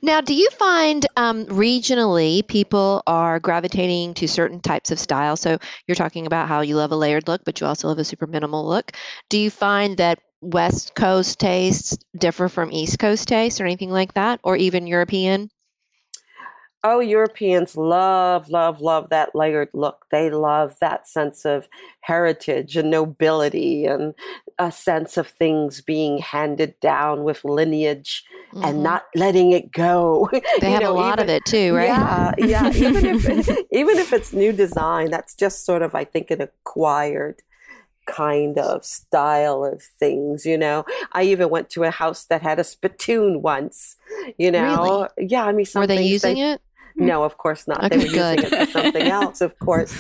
Now, 0.03 0.21
do 0.21 0.35
you 0.35 0.49
find 0.51 1.07
um, 1.17 1.47
regionally 1.47 2.47
people 2.47 3.03
are 3.07 3.41
gravitating 3.41 4.15
to 4.15 4.29
certain 4.29 4.61
types 4.61 4.91
of 4.91 4.99
style? 4.99 5.37
So 5.37 5.59
you're 5.87 5.95
talking 5.95 6.27
about 6.27 6.49
how 6.49 6.61
you 6.61 6.77
love 6.77 6.93
a 6.93 6.97
layered 6.97 7.29
look, 7.29 7.45
but 7.45 7.61
you 7.61 7.67
also 7.67 7.89
love 7.89 7.99
a 7.99 8.05
super 8.05 8.27
minimal 8.27 8.67
look. 8.67 8.93
Do 9.29 9.39
you 9.39 9.51
find 9.51 9.97
that 9.97 10.21
West 10.41 10.95
Coast 10.95 11.39
tastes 11.39 11.97
differ 12.19 12.49
from 12.49 12.71
East 12.73 12.99
Coast 12.99 13.29
tastes 13.29 13.61
or 13.61 13.65
anything 13.65 13.91
like 13.91 14.15
that, 14.15 14.41
or 14.45 14.57
even 14.57 14.87
European? 14.87 15.51
oh, 16.89 17.01
Europeans 17.01 17.77
love, 17.77 18.49
love, 18.49 18.81
love 18.81 19.09
that 19.09 19.35
layered 19.35 19.71
look. 19.73 20.07
They 20.13 20.31
love 20.31 20.77
that 20.81 21.09
sense 21.09 21.45
of 21.45 21.69
heritage 22.01 22.77
and 22.77 22.91
nobility 22.91 23.87
and 23.87 24.15
a 24.59 24.71
sense 24.71 25.17
of 25.17 25.27
things 25.27 25.81
being 25.81 26.19
handed 26.19 26.79
down 26.79 27.25
with 27.25 27.45
lineage 27.45 28.25
mm-hmm. 28.57 28.65
and 28.65 28.83
not 28.83 29.05
letting 29.15 29.53
it 29.53 29.73
go. 29.73 30.29
They 30.61 30.71
have 30.71 30.83
know, 30.83 30.93
a 30.93 30.95
lot 30.95 31.19
even, 31.19 31.25
of 31.25 31.29
it 31.29 31.45
too, 31.45 31.75
right? 31.75 31.87
Yeah, 31.87 32.33
yeah. 32.39 32.71
even 32.73 33.05
if 33.05 33.49
even 33.71 33.99
if 33.99 34.13
it's 34.13 34.33
new 34.33 34.53
design, 34.53 35.11
that's 35.11 35.35
just 35.35 35.65
sort 35.65 35.83
of 35.83 35.95
I 35.95 36.05
think 36.05 36.31
an 36.31 36.41
acquired 36.41 37.43
kind 38.07 38.57
of 38.57 38.85
style 38.85 39.65
of 39.65 39.83
things, 39.83 40.47
you 40.47 40.57
know. 40.57 40.85
I 41.13 41.25
even 41.25 41.51
went 41.51 41.71
to 41.71 41.85
a 41.85 41.91
house 41.91 42.25
that 42.27 42.41
had 42.41 42.59
a 42.59 42.65
spittoon 42.65 43.43
once, 43.43 43.97
you 44.39 44.51
know. 44.51 45.09
Really? 45.17 45.29
Yeah, 45.31 45.45
I 45.45 45.53
mean, 45.53 45.67
were 45.75 45.87
they 45.87 46.03
using 46.03 46.37
they, 46.37 46.53
it? 46.53 46.61
No, 46.97 47.25
of 47.25 47.37
course 47.37 47.69
not. 47.69 47.85
Okay, 47.85 47.99
they 47.99 48.05
were 48.05 48.11
good. 48.11 48.43
using 48.43 48.59
it 48.59 48.67
for 48.67 48.81
something 48.81 49.07
else, 49.07 49.41
of 49.41 49.59
course. 49.59 49.95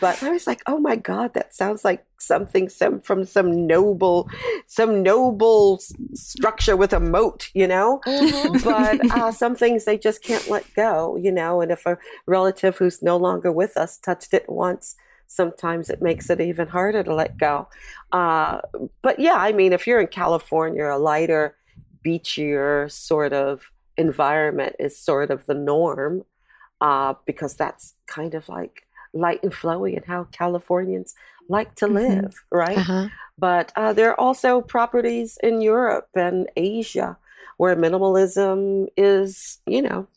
But 0.00 0.22
I 0.22 0.30
was 0.30 0.46
like, 0.46 0.62
oh 0.66 0.78
my 0.78 0.96
God, 0.96 1.32
that 1.34 1.54
sounds 1.54 1.84
like 1.84 2.04
something 2.18 2.68
some 2.68 3.00
from 3.00 3.24
some 3.24 3.66
noble, 3.66 4.28
some 4.66 5.02
noble 5.02 5.80
structure 6.14 6.76
with 6.76 6.92
a 6.92 7.00
moat, 7.00 7.48
you 7.54 7.66
know. 7.66 8.00
Mm-hmm. 8.06 8.64
But 8.64 9.10
uh, 9.18 9.32
some 9.32 9.56
things 9.56 9.84
they 9.84 9.96
just 9.96 10.22
can't 10.22 10.46
let 10.48 10.72
go, 10.74 11.16
you 11.16 11.32
know. 11.32 11.62
And 11.62 11.72
if 11.72 11.86
a 11.86 11.96
relative 12.26 12.76
who's 12.76 13.02
no 13.02 13.16
longer 13.16 13.50
with 13.50 13.76
us 13.76 13.96
touched 13.96 14.34
it 14.34 14.44
once, 14.48 14.96
sometimes 15.26 15.88
it 15.88 16.02
makes 16.02 16.28
it 16.28 16.40
even 16.40 16.68
harder 16.68 17.02
to 17.02 17.14
let 17.14 17.38
go. 17.38 17.66
Uh, 18.12 18.60
but 19.00 19.18
yeah, 19.18 19.36
I 19.36 19.52
mean, 19.52 19.72
if 19.72 19.86
you're 19.86 20.00
in 20.00 20.08
California, 20.08 20.84
a 20.84 20.98
lighter, 20.98 21.56
beachier 22.04 22.90
sort 22.90 23.32
of 23.32 23.70
environment 23.96 24.76
is 24.78 24.98
sort 24.98 25.30
of 25.30 25.46
the 25.46 25.54
norm 25.54 26.24
uh, 26.82 27.14
because 27.26 27.54
that's 27.54 27.94
kind 28.06 28.34
of 28.34 28.48
like 28.48 28.86
light 29.14 29.42
and 29.42 29.52
flowy 29.52 29.96
and 29.96 30.04
how 30.04 30.24
Californians 30.32 31.14
like 31.48 31.74
to 31.76 31.86
mm-hmm. 31.86 31.94
live, 31.94 32.34
mm-hmm. 32.34 32.56
right? 32.58 32.78
Uh-huh. 32.78 33.08
But 33.38 33.72
uh, 33.76 33.92
there 33.92 34.10
are 34.10 34.20
also 34.20 34.60
properties 34.60 35.38
in 35.42 35.60
Europe 35.60 36.08
and 36.14 36.48
Asia 36.56 37.16
where 37.56 37.76
minimalism 37.76 38.88
is, 38.96 39.60
you 39.64 39.80
know, 39.80 40.08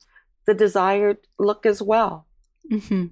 the 0.48 0.56
desired 0.56 1.18
look 1.38 1.66
as 1.68 1.82
well. 1.82 2.26
Mm-hmm. 2.72 3.06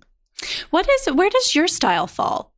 What 0.71 0.89
is 0.89 1.13
where 1.13 1.29
does 1.29 1.53
your 1.53 1.67
style 1.67 2.07
fall? 2.07 2.51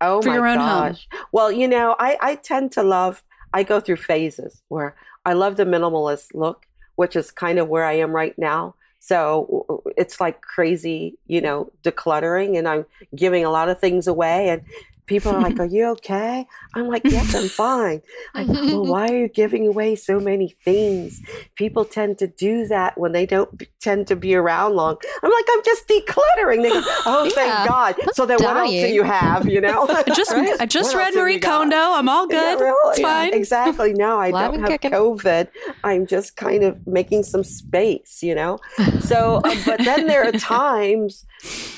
Oh 0.00 0.20
for 0.20 0.30
my 0.30 0.34
your 0.34 0.46
own 0.46 0.58
gosh! 0.58 1.06
Home? 1.12 1.26
Well, 1.30 1.52
you 1.52 1.68
know, 1.68 1.94
I 2.00 2.18
I 2.20 2.34
tend 2.34 2.72
to 2.72 2.82
love. 2.82 3.22
I 3.52 3.62
go 3.62 3.78
through 3.78 3.96
phases 3.96 4.62
where 4.68 4.96
I 5.24 5.34
love 5.34 5.56
the 5.56 5.64
minimalist 5.64 6.34
look, 6.34 6.66
which 6.96 7.14
is 7.14 7.30
kind 7.30 7.60
of 7.60 7.68
where 7.68 7.84
I 7.84 7.92
am 7.92 8.10
right 8.10 8.36
now 8.36 8.74
So 9.06 9.82
it's 9.98 10.18
like 10.18 10.40
crazy, 10.40 11.18
you 11.26 11.42
know, 11.42 11.70
decluttering, 11.82 12.58
and 12.58 12.66
I'm 12.66 12.86
giving 13.14 13.44
a 13.44 13.50
lot 13.50 13.68
of 13.68 13.78
things 13.78 14.06
away. 14.06 14.48
And 14.48 14.62
people 15.06 15.32
are 15.32 15.40
like, 15.42 15.58
Are 15.64 15.66
you 15.66 15.86
okay? 15.92 16.46
I'm 16.74 16.88
like, 16.88 17.02
Yes, 17.04 17.34
I'm 17.34 17.48
fine. 17.48 18.02
Like, 18.34 18.46
well, 18.48 18.84
why 18.86 19.08
are 19.10 19.16
you 19.18 19.28
giving 19.28 19.66
away 19.66 19.96
so 19.96 20.18
many 20.20 20.56
things? 20.64 21.20
People 21.56 21.84
tend 21.84 22.18
to 22.18 22.26
do 22.26 22.66
that 22.68 22.98
when 22.98 23.12
they 23.12 23.26
don't 23.26 23.62
tend 23.80 24.06
to 24.08 24.16
be 24.16 24.34
around 24.34 24.74
long. 24.74 24.96
I'm 25.22 25.30
like, 25.30 25.44
I'm 25.50 25.62
just 25.64 25.86
decluttering. 25.88 26.62
They 26.62 26.70
go, 26.80 26.82
Oh, 27.06 27.24
Yeah, 27.24 27.30
thank 27.34 27.68
God. 27.68 27.96
So 28.12 28.26
then 28.26 28.38
what 28.42 28.56
else 28.56 28.70
do 28.70 28.88
you 28.88 29.02
have? 29.02 29.48
You 29.48 29.60
know? 29.60 29.86
I 29.88 30.02
just 30.14 30.32
Right? 30.32 30.56
I 30.60 30.66
just 30.66 30.94
What 30.94 30.98
read 31.00 31.14
Marie? 31.14 31.38
Kondo. 31.38 31.76
I'm 31.76 32.08
all 32.08 32.26
Yeah, 32.30 32.54
good. 32.54 32.64
really. 32.64 32.74
It's 32.90 32.98
Yeah, 33.00 33.06
fine. 33.20 33.34
exactly. 33.34 33.92
No, 33.94 34.18
I 34.18 34.30
don't 34.30 34.60
have 34.60 34.68
kicking. 34.70 34.90
COVID. 34.92 35.48
I'm 35.84 36.06
just 36.06 36.36
kind 36.36 36.64
of 36.64 36.84
making 36.86 37.22
some 37.24 37.44
space, 37.44 38.22
you 38.22 38.34
know? 38.34 38.58
So, 39.00 39.36
uh, 39.44 39.54
but 39.66 39.78
then 39.84 40.06
there 40.06 40.26
are 40.26 40.32
times, 40.32 41.24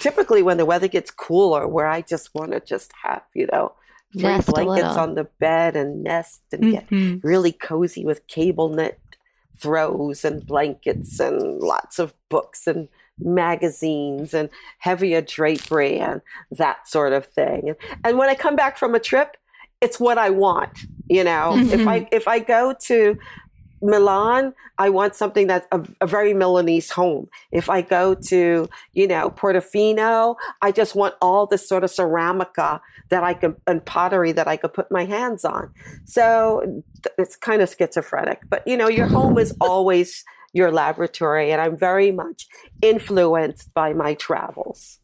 typically 0.00 0.42
when 0.42 0.56
the 0.56 0.64
weather 0.64 0.88
gets 0.88 1.10
cooler, 1.10 1.66
where 1.66 1.86
I 1.86 2.02
just 2.02 2.34
want 2.34 2.52
to 2.52 2.60
just 2.60 2.92
have, 3.02 3.15
you 3.34 3.48
know, 3.52 3.72
three 4.12 4.22
blankets 4.52 4.96
on 4.96 5.14
the 5.14 5.24
bed 5.24 5.76
and 5.76 6.02
nest 6.02 6.42
and 6.52 6.72
get 6.72 6.88
Mhm. 6.90 7.20
really 7.22 7.52
cozy 7.52 8.04
with 8.04 8.26
cable 8.28 8.68
knit 8.68 8.98
throws 9.58 10.24
and 10.24 10.46
blankets 10.46 11.18
and 11.18 11.60
lots 11.60 11.98
of 11.98 12.14
books 12.28 12.66
and 12.66 12.88
magazines 13.18 14.34
and 14.34 14.50
heavier 14.78 15.22
drapery 15.22 15.98
and 15.98 16.20
that 16.50 16.86
sort 16.88 17.12
of 17.12 17.24
thing. 17.26 17.68
And, 17.68 17.76
and 18.04 18.18
when 18.18 18.28
I 18.28 18.34
come 18.34 18.56
back 18.56 18.76
from 18.76 18.94
a 18.94 19.00
trip, 19.00 19.36
it's 19.80 19.98
what 20.00 20.18
I 20.18 20.30
want. 20.30 20.78
You 21.08 21.24
know, 21.24 21.56
if 21.56 21.86
I 21.86 22.08
if 22.12 22.26
I 22.28 22.38
go 22.40 22.74
to 22.88 23.18
Milan, 23.82 24.54
I 24.78 24.88
want 24.90 25.14
something 25.14 25.46
that's 25.46 25.66
a, 25.72 25.82
a 26.00 26.06
very 26.06 26.32
Milanese 26.34 26.90
home. 26.90 27.28
If 27.52 27.68
I 27.68 27.82
go 27.82 28.14
to, 28.14 28.68
you 28.92 29.06
know, 29.06 29.30
Portofino, 29.30 30.36
I 30.62 30.72
just 30.72 30.94
want 30.94 31.14
all 31.20 31.46
this 31.46 31.68
sort 31.68 31.84
of 31.84 31.90
ceramica 31.90 32.80
that 33.10 33.22
I 33.22 33.34
could 33.34 33.56
and 33.66 33.84
pottery 33.84 34.32
that 34.32 34.48
I 34.48 34.56
could 34.56 34.72
put 34.72 34.90
my 34.90 35.04
hands 35.04 35.44
on. 35.44 35.70
So 36.04 36.82
th- 37.02 37.14
it's 37.18 37.36
kind 37.36 37.62
of 37.62 37.74
schizophrenic, 37.76 38.40
but 38.48 38.66
you 38.66 38.76
know, 38.76 38.88
your 38.88 39.06
home 39.06 39.38
is 39.38 39.54
always 39.60 40.24
your 40.52 40.72
laboratory, 40.72 41.52
and 41.52 41.60
I'm 41.60 41.76
very 41.76 42.12
much 42.12 42.46
influenced 42.80 43.74
by 43.74 43.92
my 43.92 44.14
travels. 44.14 44.98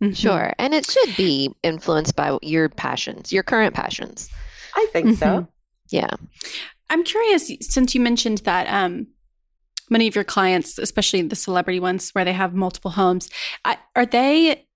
Mhm. 0.00 0.16
Sure. 0.16 0.52
And 0.58 0.74
it 0.74 0.88
should 0.88 1.16
be 1.16 1.54
influenced 1.62 2.14
by 2.16 2.38
your 2.42 2.68
passions, 2.68 3.32
your 3.32 3.42
current 3.42 3.74
passions. 3.74 4.28
I 4.76 4.86
think 4.92 5.18
so. 5.18 5.46
Yeah. 5.90 6.14
I'm 6.92 7.04
curious 7.04 7.50
since 7.62 7.94
you 7.94 8.02
mentioned 8.02 8.38
that 8.44 8.66
um, 8.68 9.06
many 9.88 10.06
of 10.06 10.14
your 10.14 10.24
clients, 10.24 10.76
especially 10.76 11.22
the 11.22 11.34
celebrity 11.34 11.80
ones 11.80 12.10
where 12.10 12.24
they 12.24 12.34
have 12.34 12.52
multiple 12.52 12.90
homes, 12.90 13.30
are 13.96 14.04
they, 14.04 14.66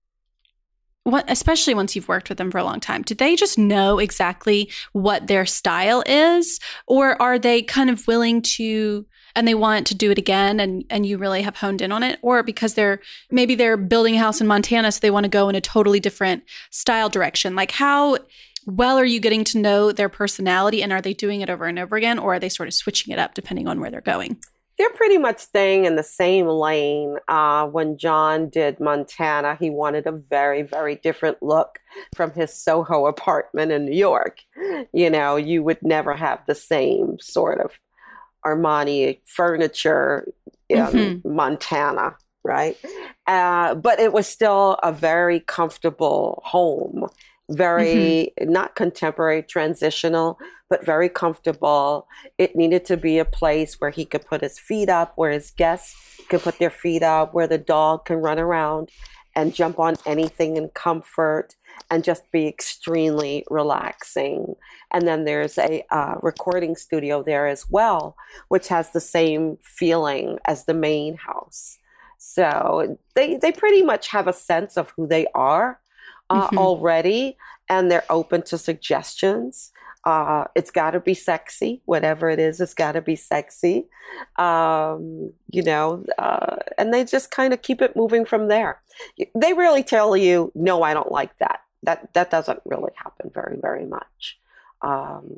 what, 1.03 1.25
especially 1.29 1.75
once 1.75 1.95
you've 1.95 2.07
worked 2.07 2.27
with 2.27 2.39
them 2.39 2.49
for 2.49 2.57
a 2.57 2.63
long 2.63 2.79
time, 2.79 3.03
do 3.03 3.13
they 3.13 3.35
just 3.35 3.59
know 3.59 3.99
exactly 3.99 4.67
what 4.93 5.27
their 5.27 5.45
style 5.45 6.03
is? 6.07 6.59
Or 6.87 7.21
are 7.21 7.37
they 7.37 7.61
kind 7.61 7.87
of 7.87 8.07
willing 8.07 8.41
to, 8.41 9.05
and 9.35 9.47
they 9.47 9.53
want 9.53 9.85
to 9.85 9.95
do 9.95 10.09
it 10.09 10.17
again 10.17 10.59
and, 10.59 10.85
and 10.89 11.05
you 11.05 11.19
really 11.19 11.43
have 11.43 11.57
honed 11.57 11.83
in 11.83 11.91
on 11.91 12.01
it? 12.01 12.17
Or 12.23 12.41
because 12.41 12.73
they're, 12.73 12.99
maybe 13.29 13.53
they're 13.53 13.77
building 13.77 14.15
a 14.15 14.19
house 14.19 14.41
in 14.41 14.47
Montana, 14.47 14.91
so 14.91 14.99
they 15.01 15.11
want 15.11 15.25
to 15.25 15.29
go 15.29 15.49
in 15.49 15.55
a 15.55 15.61
totally 15.61 15.99
different 15.99 16.45
style 16.71 17.09
direction? 17.09 17.55
Like 17.55 17.73
how, 17.73 18.17
well 18.67 18.99
are 18.99 19.05
you 19.05 19.19
getting 19.19 19.43
to 19.43 19.57
know 19.57 19.91
their 19.91 20.09
personality 20.09 20.83
and 20.83 20.93
are 20.93 21.01
they 21.01 21.13
doing 21.13 21.41
it 21.41 21.49
over 21.49 21.65
and 21.65 21.79
over 21.79 21.95
again 21.95 22.19
or 22.19 22.35
are 22.35 22.39
they 22.39 22.49
sort 22.49 22.67
of 22.67 22.73
switching 22.73 23.11
it 23.11 23.17
up 23.17 23.33
depending 23.33 23.67
on 23.67 23.79
where 23.79 23.89
they're 23.89 24.01
going 24.01 24.37
they're 24.77 24.89
pretty 24.91 25.17
much 25.17 25.39
staying 25.39 25.85
in 25.85 25.95
the 25.95 26.03
same 26.03 26.45
lane. 26.45 27.17
Uh, 27.27 27.65
when 27.65 27.97
John 27.97 28.47
did 28.49 28.79
Montana, 28.79 29.57
he 29.59 29.71
wanted 29.71 30.05
a 30.05 30.11
very, 30.11 30.61
very 30.61 30.95
different 30.95 31.41
look 31.41 31.79
from 32.15 32.31
his 32.31 32.53
Soho 32.53 33.07
apartment 33.07 33.71
in 33.71 33.85
New 33.85 33.97
York. 33.97 34.41
You 34.93 35.09
know, 35.09 35.35
you 35.35 35.63
would 35.63 35.81
never 35.81 36.15
have 36.15 36.45
the 36.45 36.53
same 36.53 37.17
sort 37.19 37.59
of 37.59 37.71
Armani 38.45 39.19
furniture 39.25 40.31
in 40.69 40.77
Mhm. 40.77 41.25
Montana, 41.25 42.15
right? 42.43 42.77
Uh, 43.25 43.73
but 43.73 43.99
it 43.99 44.13
was 44.13 44.27
still 44.27 44.73
a 44.83 44.91
very 44.91 45.39
comfortable 45.39 46.43
home, 46.45 47.07
very 47.49 48.33
not 48.41 48.75
contemporary, 48.75 49.43
transitional, 49.43 50.37
but 50.69 50.85
very 50.85 51.09
comfortable. 51.09 52.07
It 52.37 52.55
needed 52.55 52.85
to 52.85 52.97
be 52.97 53.19
a 53.19 53.25
place 53.25 53.79
where 53.79 53.89
he 53.89 54.05
could 54.05 54.25
put 54.25 54.41
his 54.41 54.59
feet 54.59 54.89
up, 54.89 55.13
where 55.15 55.31
his 55.31 55.51
guests 55.51 55.95
could 56.29 56.41
put 56.41 56.59
their 56.59 56.69
feet 56.69 57.03
up, 57.03 57.33
where 57.33 57.47
the 57.47 57.57
dog 57.57 58.05
can 58.05 58.17
run 58.17 58.39
around 58.39 58.89
and 59.35 59.53
jump 59.53 59.79
on 59.79 59.95
anything 60.05 60.57
in 60.57 60.67
comfort 60.69 61.55
and 61.91 62.03
just 62.03 62.29
be 62.31 62.47
extremely 62.47 63.45
relaxing. 63.49 64.55
And 64.91 65.07
then 65.07 65.25
there's 65.25 65.57
a 65.57 65.85
uh, 65.91 66.15
recording 66.21 66.75
studio 66.75 67.21
there 67.21 67.47
as 67.47 67.69
well, 67.69 68.15
which 68.47 68.67
has 68.69 68.91
the 68.91 68.99
same 68.99 69.57
feeling 69.61 70.39
as 70.45 70.65
the 70.65 70.73
main 70.73 71.15
house. 71.17 71.77
So 72.17 72.97
they, 73.13 73.37
they 73.37 73.51
pretty 73.51 73.83
much 73.83 74.07
have 74.07 74.27
a 74.27 74.33
sense 74.33 74.75
of 74.75 74.91
who 74.97 75.05
they 75.07 75.27
are 75.35 75.79
uh, 76.29 76.49
Mhm. 76.49 76.57
already, 76.57 77.37
and 77.69 77.91
they're 77.91 78.05
open 78.09 78.41
to 78.43 78.57
suggestions. 78.57 79.71
Uh, 80.05 80.45
it's 80.55 80.71
got 80.71 80.91
to 80.91 80.99
be 81.01 81.13
sexy, 81.13 81.81
whatever 81.85 82.29
it 82.29 82.39
is. 82.39 82.61
It's 82.61 82.73
got 82.73 82.93
to 82.93 83.01
be 83.01 83.15
sexy, 83.15 83.87
um, 84.37 85.33
you 85.51 85.63
know. 85.63 86.05
Uh, 86.17 86.57
and 86.77 86.93
they 86.93 87.03
just 87.03 87.31
kind 87.31 87.53
of 87.53 87.61
keep 87.61 87.81
it 87.81 87.95
moving 87.95 88.25
from 88.25 88.47
there. 88.47 88.79
They 89.35 89.53
really 89.53 89.83
tell 89.83 90.15
you, 90.15 90.51
"No, 90.55 90.81
I 90.83 90.93
don't 90.93 91.11
like 91.11 91.37
that." 91.39 91.61
That 91.83 92.13
that 92.13 92.29
doesn't 92.31 92.61
really 92.65 92.93
happen 92.95 93.31
very 93.33 93.57
very 93.61 93.85
much. 93.85 94.39
Um, 94.81 95.35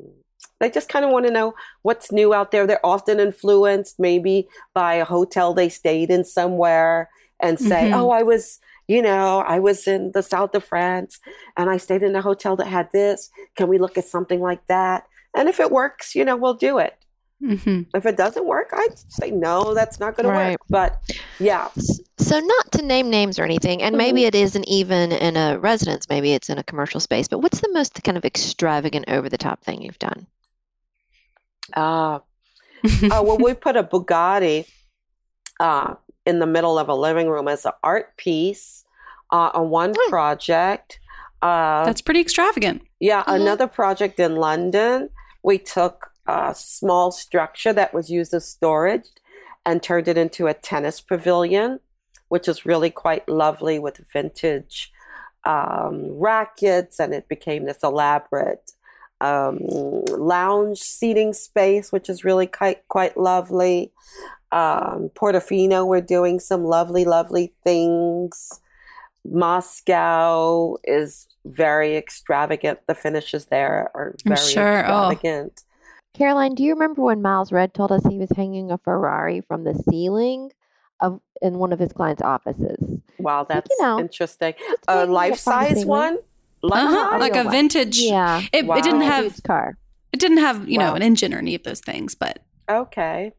they 0.60 0.70
just 0.70 0.88
kind 0.88 1.04
of 1.04 1.10
want 1.10 1.26
to 1.26 1.32
know 1.32 1.54
what's 1.82 2.12
new 2.12 2.32
out 2.34 2.50
there. 2.50 2.66
They're 2.66 2.84
often 2.84 3.18
influenced 3.20 3.98
maybe 3.98 4.48
by 4.74 4.94
a 4.94 5.04
hotel 5.04 5.54
they 5.54 5.68
stayed 5.68 6.10
in 6.10 6.24
somewhere 6.24 7.08
and 7.40 7.58
say, 7.58 7.88
Mhm. 7.88 7.92
"Oh, 7.92 8.10
I 8.10 8.22
was." 8.22 8.60
You 8.90 9.02
know, 9.02 9.38
I 9.46 9.60
was 9.60 9.86
in 9.86 10.10
the 10.14 10.22
south 10.22 10.52
of 10.56 10.64
France 10.64 11.20
and 11.56 11.70
I 11.70 11.76
stayed 11.76 12.02
in 12.02 12.16
a 12.16 12.22
hotel 12.22 12.56
that 12.56 12.66
had 12.66 12.90
this. 12.90 13.30
Can 13.54 13.68
we 13.68 13.78
look 13.78 13.96
at 13.96 14.04
something 14.04 14.40
like 14.40 14.66
that? 14.66 15.04
And 15.32 15.48
if 15.48 15.60
it 15.60 15.70
works, 15.70 16.16
you 16.16 16.24
know, 16.24 16.36
we'll 16.36 16.54
do 16.54 16.78
it. 16.78 16.96
mm-hmm. 17.40 17.82
If 17.94 18.04
it 18.04 18.16
doesn't 18.16 18.44
work, 18.46 18.70
I'd 18.72 18.98
say 18.98 19.30
no, 19.30 19.74
that's 19.74 20.00
not 20.00 20.16
going 20.16 20.24
to 20.28 20.34
work. 20.34 20.60
But 20.68 21.00
yeah, 21.38 21.68
So, 22.18 22.40
not 22.40 22.72
to 22.72 22.82
name 22.82 23.10
names 23.10 23.38
or 23.38 23.44
anything, 23.44 23.80
and 23.80 23.96
maybe 23.96 24.24
it 24.24 24.34
isn't 24.34 24.68
even 24.68 25.12
in 25.12 25.36
a 25.36 25.56
residence, 25.60 26.08
maybe 26.08 26.32
it's 26.32 26.50
in 26.50 26.58
a 26.58 26.64
commercial 26.64 26.98
space, 26.98 27.28
but 27.28 27.38
what's 27.38 27.60
the 27.60 27.70
most 27.72 28.02
kind 28.02 28.18
of 28.18 28.24
extravagant, 28.24 29.04
over 29.08 29.28
the 29.28 29.38
top 29.38 29.62
thing 29.62 29.82
you've 29.82 30.00
done? 30.00 30.26
uh, 31.76 32.18
uh, 32.18 32.20
well, 33.22 33.38
we 33.38 33.54
put 33.54 33.76
a 33.76 33.84
Bugatti 33.84 34.66
uh, 35.60 35.94
in 36.30 36.38
the 36.38 36.46
middle 36.46 36.78
of 36.78 36.88
a 36.88 36.94
living 36.94 37.28
room 37.28 37.48
as 37.48 37.66
an 37.66 37.72
art 37.82 38.16
piece 38.16 38.84
uh, 39.32 39.50
on 39.52 39.68
one 39.68 39.92
Hmm. 39.98 40.10
project. 40.10 40.98
Uh, 41.42 41.84
that's 41.84 42.02
pretty 42.02 42.20
extravagant 42.20 42.82
Yeah, 43.00 43.22
Mhm. 43.24 43.34
another 43.40 43.66
project 43.66 44.20
in 44.20 44.36
London, 44.36 45.08
we 45.42 45.56
took 45.58 46.12
a 46.26 46.54
small 46.54 47.10
structure 47.10 47.72
that 47.72 47.92
was 47.94 48.10
used 48.10 48.32
as 48.34 48.46
storage 48.46 49.08
and 49.66 49.82
turned 49.82 50.06
it 50.06 50.18
into 50.18 50.46
a 50.46 50.54
tennis 50.54 51.00
pavilion, 51.00 51.80
which 52.28 52.46
is 52.46 52.66
really 52.66 52.90
quite 52.90 53.26
lovely 53.28 53.78
with 53.78 53.96
vintage 54.12 54.92
um, 55.46 56.18
rackets, 56.18 57.00
and 57.00 57.14
it 57.14 57.26
became 57.26 57.64
this 57.64 57.82
elaborate 57.82 58.72
um, 59.22 59.58
lounge 60.36 60.78
seating 60.80 61.32
space, 61.32 61.90
which 61.90 62.08
is 62.10 62.24
really 62.24 62.46
quite 62.46 62.86
quite 62.88 63.16
lovely. 63.16 63.92
Um, 64.52 65.10
Portofino, 65.14 65.86
we're 65.86 66.00
doing 66.00 66.40
some 66.40 66.64
lovely, 66.64 67.04
lovely 67.04 67.52
things. 67.64 68.60
Moscow 69.24 70.76
is 70.84 71.28
very 71.44 71.96
extravagant. 71.96 72.80
The 72.86 72.94
finishes 72.94 73.46
there 73.46 73.90
are 73.94 74.14
very 74.24 74.36
sure. 74.38 74.84
Oh. 74.86 75.10
extravagant. 75.10 75.62
Caroline, 76.14 76.54
do 76.54 76.64
you 76.64 76.72
remember 76.72 77.02
when 77.02 77.22
Miles 77.22 77.52
Redd 77.52 77.72
told 77.72 77.92
us 77.92 78.02
he 78.08 78.18
was 78.18 78.30
hanging 78.34 78.70
a 78.72 78.78
Ferrari 78.78 79.42
from 79.42 79.64
the 79.64 79.74
ceiling 79.88 80.50
of 81.00 81.20
in 81.40 81.58
one 81.58 81.72
of 81.72 81.78
his 81.78 81.92
clients' 81.92 82.22
offices? 82.22 82.76
Wow, 83.18 83.44
that's 83.48 83.68
you 83.70 83.84
know, 83.86 84.00
interesting. 84.00 84.54
A 84.88 85.06
life 85.06 85.38
size 85.38 85.84
one? 85.84 86.18
Life 86.62 86.82
uh-huh. 86.84 87.18
like 87.18 87.36
a 87.36 87.44
what? 87.44 87.52
vintage 87.52 87.98
Yeah. 87.98 88.42
it, 88.52 88.66
Wow. 88.66 88.76
it 88.76 88.82
didn't 88.84 89.02
have 89.02 89.42
car. 89.44 89.78
it 90.12 90.20
didn't 90.20 90.38
have 90.38 90.68
you 90.68 90.78
know 90.78 90.94
an 90.94 91.02
engine 91.02 91.32
or 91.32 91.38
any 91.38 91.54
of 91.54 91.62
those 91.62 91.80
things 91.80 92.14
but 92.14 92.40
Okay. 92.68 93.32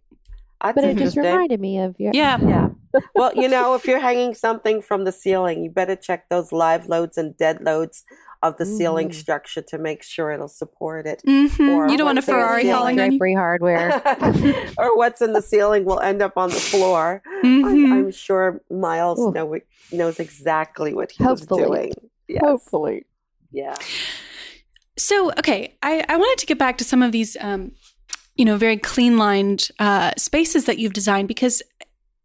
That's 0.64 0.76
But 0.76 0.84
it 0.86 0.98
just 0.98 1.18
reminded 1.18 1.60
me 1.60 1.80
of 1.80 2.00
your 2.00 2.12
yeah 2.14 2.38
Yeah. 2.42 2.70
Well, 3.16 3.32
you 3.36 3.48
know, 3.48 3.74
if 3.76 3.86
you're 3.86 4.00
hanging 4.00 4.34
something 4.34 4.82
from 4.82 5.06
the 5.06 5.12
ceiling, 5.14 5.64
you 5.64 5.70
better 5.72 5.96
check 5.96 6.28
those 6.30 6.52
live 6.52 6.88
loads 6.88 7.18
and 7.18 7.38
dead 7.38 7.62
loads 7.64 8.04
of 8.44 8.58
the 8.58 8.66
ceiling 8.66 9.14
structure 9.14 9.62
to 9.62 9.78
make 9.78 10.02
sure 10.04 10.32
it'll 10.32 10.48
support 10.48 11.06
it. 11.06 11.22
Mhm. 11.28 11.92
You 11.92 11.96
don't 11.98 12.06
want 12.08 12.18
a 12.18 12.22
what's 12.22 12.28
in 12.28 12.36
the 12.36 12.42
Ferrari 12.42 12.62
ceiling. 12.64 12.76
falling 12.76 13.00
on 13.00 13.12
you. 13.12 13.20
Drapery 13.20 13.36
hardware. 13.36 14.02
or 14.78 14.98
what's 14.98 15.22
in 15.22 15.34
the 15.34 15.42
ceiling 15.42 15.86
will 15.86 16.00
end 16.00 16.22
up 16.22 16.34
on 16.38 16.50
the 16.50 16.56
floor. 16.56 17.22
Mhm. 17.44 17.66
I'm, 17.66 17.94
I'm 17.94 18.12
sure 18.12 18.60
Miles 18.70 19.20
know, 19.34 19.58
knows 19.92 20.20
exactly 20.20 20.94
what 20.94 21.12
he 21.12 21.24
Hopefully. 21.24 21.62
was 21.62 21.70
doing. 21.70 21.94
Yes. 22.28 22.42
Hopefully. 22.44 23.06
Yeah. 23.52 23.76
So, 24.98 25.32
okay, 25.40 25.78
I, 25.82 26.04
I 26.10 26.18
wanted 26.18 26.40
to 26.40 26.46
get 26.46 26.58
back 26.58 26.78
to 26.80 26.84
some 26.84 27.02
of 27.02 27.12
these, 27.12 27.38
um, 27.40 27.72
you 28.42 28.46
know, 28.46 28.58
very 28.58 28.78
clean 28.78 29.20
lined 29.20 29.68
uh, 29.78 30.14
spaces 30.18 30.66
that 30.66 30.80
you've 30.80 30.94
designed 30.94 31.28
because 31.28 31.62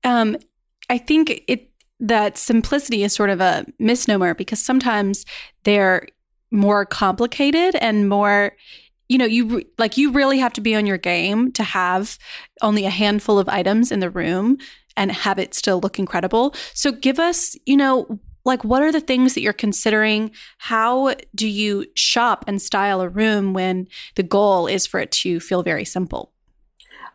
um, 0.02 0.38
I 0.88 0.96
think 0.96 1.42
it 1.46 1.70
that 2.00 2.38
simplicity 2.38 3.02
is 3.04 3.12
sort 3.12 3.28
of 3.28 3.42
a 3.42 3.66
misnomer 3.78 4.32
because 4.32 4.58
sometimes 4.58 5.26
they're 5.64 6.08
more 6.50 6.86
complicated 6.86 7.76
and 7.82 8.08
more 8.08 8.56
you 9.10 9.18
know 9.18 9.26
you 9.26 9.62
like 9.76 9.98
you 9.98 10.10
really 10.10 10.38
have 10.38 10.54
to 10.54 10.62
be 10.62 10.74
on 10.74 10.86
your 10.86 10.96
game 10.96 11.52
to 11.52 11.62
have 11.62 12.18
only 12.62 12.86
a 12.86 12.90
handful 12.90 13.38
of 13.38 13.46
items 13.50 13.92
in 13.92 14.00
the 14.00 14.08
room 14.08 14.56
and 14.96 15.12
have 15.12 15.38
it 15.38 15.52
still 15.52 15.80
look 15.80 15.98
incredible. 15.98 16.54
So 16.72 16.92
give 16.92 17.20
us 17.20 17.56
you 17.66 17.76
know 17.76 18.18
like 18.46 18.64
what 18.64 18.80
are 18.80 18.92
the 18.92 19.00
things 19.00 19.34
that 19.34 19.42
you're 19.42 19.52
considering 19.52 20.30
how 20.58 21.14
do 21.34 21.46
you 21.46 21.84
shop 21.94 22.44
and 22.46 22.62
style 22.62 23.02
a 23.02 23.08
room 23.08 23.52
when 23.52 23.86
the 24.14 24.22
goal 24.22 24.66
is 24.66 24.86
for 24.86 25.00
it 25.00 25.10
to 25.10 25.38
feel 25.40 25.62
very 25.62 25.84
simple 25.84 26.32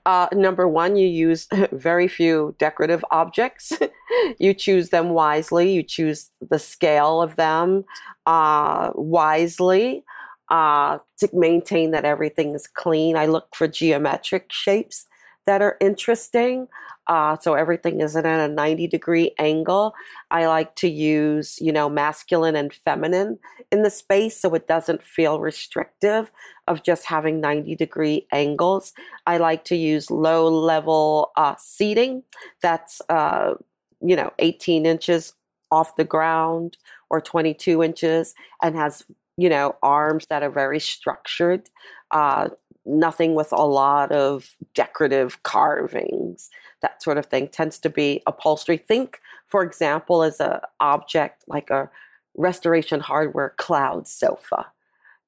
Uh, 0.04 0.28
number 0.34 0.68
one, 0.68 0.96
you 0.96 1.08
use 1.08 1.48
very 1.72 2.08
few 2.08 2.56
decorative 2.58 3.06
objects. 3.12 3.72
you 4.40 4.52
choose 4.52 4.90
them 4.90 5.10
wisely. 5.14 5.72
You 5.72 5.84
choose 5.84 6.32
the 6.50 6.58
scale 6.58 7.22
of 7.22 7.36
them 7.36 7.86
uh, 8.26 8.90
wisely 8.96 10.04
uh, 10.50 10.98
to 11.20 11.30
maintain 11.34 11.92
that 11.92 12.04
everything 12.04 12.56
is 12.56 12.66
clean. 12.66 13.16
I 13.16 13.28
look 13.28 13.54
for 13.54 13.68
geometric 13.68 14.52
shapes 14.52 15.06
that 15.52 15.62
are 15.62 15.76
interesting. 15.82 16.70
Uh, 17.08 17.36
so 17.36 17.56
everything 17.56 18.00
isn't 18.00 18.26
at 18.26 18.50
a 18.50 18.54
90 18.54 18.88
degree 18.88 19.32
angle. 19.38 19.94
I 20.30 20.46
like 20.46 20.76
to 20.78 20.88
use, 20.88 21.58
you 21.60 21.74
know, 21.74 21.90
masculine 21.90 22.56
and 22.56 22.74
feminine 22.74 23.38
in 23.70 23.84
the 23.84 23.90
space 23.90 24.40
so 24.40 24.54
it 24.54 24.66
doesn't 24.66 25.04
feel 25.04 25.42
restrictive 25.42 26.32
of 26.70 26.84
just 26.84 27.06
having 27.06 27.42
90 27.42 27.76
degree 27.76 28.28
angles. 28.32 28.94
I 29.28 29.40
like 29.40 29.66
to 29.66 29.76
use 29.76 30.10
low 30.10 30.48
level 30.48 31.32
uh, 31.36 31.56
seating 31.58 32.24
that's, 32.62 33.02
uh, 33.10 33.56
you 34.00 34.16
know, 34.16 34.32
18 34.40 34.86
inches 34.86 35.34
off 35.70 35.98
the 35.98 36.06
ground 36.06 36.78
or 37.10 37.20
22 37.20 37.84
inches 37.84 38.36
and 38.64 38.74
has, 38.78 39.04
you 39.36 39.50
know, 39.50 39.76
arms 39.84 40.28
that 40.28 40.44
are 40.44 40.50
very 40.50 40.80
structured. 40.80 41.70
Uh, 42.12 42.48
nothing 42.86 43.36
with 43.36 43.52
a 43.52 43.66
lot 43.66 44.12
of 44.12 44.56
decorative 44.74 45.44
carvings, 45.44 46.50
that 46.82 47.02
sort 47.04 47.18
of 47.18 47.28
thing 47.28 47.48
tends 47.48 47.78
to 47.80 47.90
be 47.90 48.22
upholstery. 48.26 48.78
Think, 48.78 49.22
for 49.48 49.64
example, 49.64 50.24
as 50.24 50.40
a 50.40 50.62
object 50.80 51.44
like 51.48 51.70
a 51.70 51.90
restoration 52.36 53.00
hardware 53.00 53.54
cloud 53.58 54.08
sofa 54.08 54.72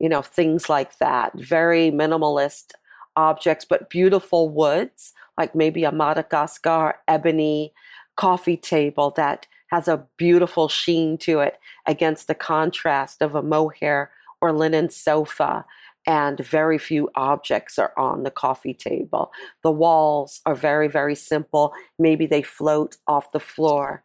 you 0.03 0.09
know, 0.09 0.21
things 0.21 0.67
like 0.67 0.97
that. 0.97 1.33
Very 1.33 1.89
minimalist 1.89 2.73
objects, 3.15 3.63
but 3.63 3.89
beautiful 3.89 4.49
woods, 4.49 5.13
like 5.37 5.55
maybe 5.55 5.85
a 5.85 5.93
Madagascar 5.93 6.95
ebony 7.07 7.73
coffee 8.17 8.57
table 8.57 9.11
that 9.15 9.47
has 9.67 9.87
a 9.87 10.05
beautiful 10.17 10.67
sheen 10.67 11.17
to 11.19 11.39
it 11.39 11.57
against 11.87 12.27
the 12.27 12.35
contrast 12.35 13.21
of 13.21 13.33
a 13.33 13.41
mohair 13.41 14.11
or 14.41 14.51
linen 14.51 14.89
sofa. 14.89 15.63
And 16.05 16.39
very 16.39 16.77
few 16.77 17.09
objects 17.15 17.79
are 17.79 17.93
on 17.97 18.23
the 18.23 18.31
coffee 18.31 18.73
table. 18.73 19.31
The 19.61 19.71
walls 19.71 20.41
are 20.45 20.55
very, 20.55 20.87
very 20.87 21.15
simple. 21.15 21.73
Maybe 21.97 22.25
they 22.25 22.41
float 22.41 22.97
off 23.07 23.31
the 23.31 23.39
floor 23.39 24.03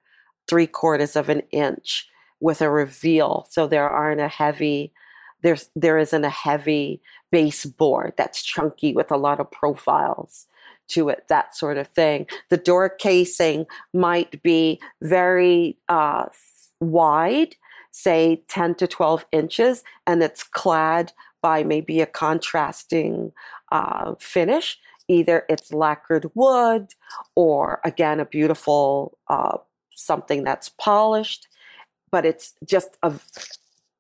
three 0.49 0.67
quarters 0.67 1.17
of 1.17 1.29
an 1.29 1.43
inch 1.51 2.09
with 2.41 2.63
a 2.63 2.71
reveal. 2.71 3.47
So 3.51 3.67
there 3.67 3.89
aren't 3.89 4.21
a 4.21 4.29
heavy 4.29 4.93
there's 5.43 5.71
there 5.77 5.99
isn't 5.99 6.25
a 6.25 6.31
heavy 6.31 7.01
baseboard 7.31 8.15
that's 8.17 8.43
chunky 8.43 8.93
with 8.93 9.11
a 9.11 9.17
lot 9.17 9.41
of 9.41 9.51
profiles 9.51 10.47
to 10.89 11.09
it 11.09 11.25
that 11.29 11.55
sort 11.55 11.77
of 11.77 11.87
thing 11.89 12.27
the 12.49 12.57
door 12.57 12.89
casing 12.89 13.67
might 13.93 14.43
be 14.43 14.81
very 15.03 15.77
uh, 15.89 16.25
wide 16.81 17.55
say 17.91 18.43
10 18.49 18.75
to 18.77 18.87
12 18.87 19.27
inches 19.33 19.83
and 20.07 20.23
it's 20.23 20.43
clad 20.43 21.13
by 21.43 21.63
maybe 21.63 22.01
a 22.01 22.07
contrasting 22.07 23.33
uh, 23.73 24.15
finish 24.19 24.79
either 25.09 25.45
it's 25.49 25.73
lacquered 25.73 26.31
wood 26.35 26.89
or 27.35 27.81
again 27.85 28.21
a 28.21 28.27
beautiful 28.27 29.19
uh, 29.29 29.57
something 29.95 30.45
that's 30.45 30.69
polished 30.69 31.49
but 32.11 32.25
it's 32.25 32.55
just 32.65 32.97
a 33.03 33.13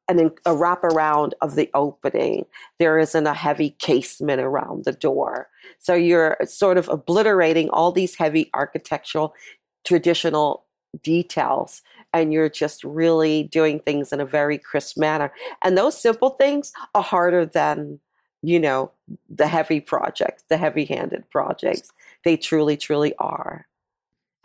an, 0.08 0.18
a 0.46 0.54
wraparound 0.54 1.32
of 1.40 1.54
the 1.54 1.70
opening. 1.74 2.46
There 2.78 2.98
isn't 2.98 3.26
a 3.26 3.34
heavy 3.34 3.76
casement 3.78 4.40
around 4.40 4.84
the 4.84 4.92
door. 4.92 5.48
So 5.78 5.94
you're 5.94 6.38
sort 6.44 6.78
of 6.78 6.88
obliterating 6.88 7.68
all 7.70 7.92
these 7.92 8.14
heavy 8.14 8.50
architectural 8.54 9.34
traditional 9.84 10.64
details 11.02 11.82
and 12.12 12.32
you're 12.32 12.48
just 12.48 12.84
really 12.84 13.44
doing 13.44 13.80
things 13.80 14.12
in 14.12 14.20
a 14.20 14.26
very 14.26 14.58
crisp 14.58 14.96
manner. 14.96 15.32
And 15.62 15.76
those 15.76 16.00
simple 16.00 16.30
things 16.30 16.72
are 16.94 17.02
harder 17.02 17.44
than, 17.46 18.00
you 18.42 18.58
know, 18.58 18.90
the 19.28 19.46
heavy 19.46 19.80
projects, 19.80 20.44
the 20.48 20.56
heavy 20.56 20.84
handed 20.84 21.28
projects. 21.30 21.90
They 22.24 22.36
truly, 22.36 22.76
truly 22.76 23.14
are. 23.18 23.66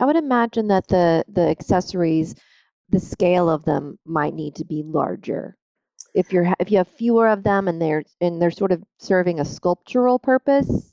I 0.00 0.06
would 0.06 0.16
imagine 0.16 0.68
that 0.68 0.88
the 0.88 1.24
the 1.28 1.48
accessories, 1.48 2.34
the 2.90 3.00
scale 3.00 3.48
of 3.48 3.64
them 3.64 3.98
might 4.04 4.34
need 4.34 4.54
to 4.56 4.64
be 4.64 4.82
larger. 4.84 5.56
If 6.14 6.32
you're 6.32 6.52
if 6.60 6.70
you 6.70 6.78
have 6.78 6.88
fewer 6.88 7.28
of 7.28 7.44
them 7.44 7.68
and 7.68 7.80
they're 7.80 8.04
and 8.20 8.42
they're 8.42 8.50
sort 8.50 8.72
of 8.72 8.82
serving 8.98 9.40
a 9.40 9.44
sculptural 9.44 10.18
purpose. 10.18 10.92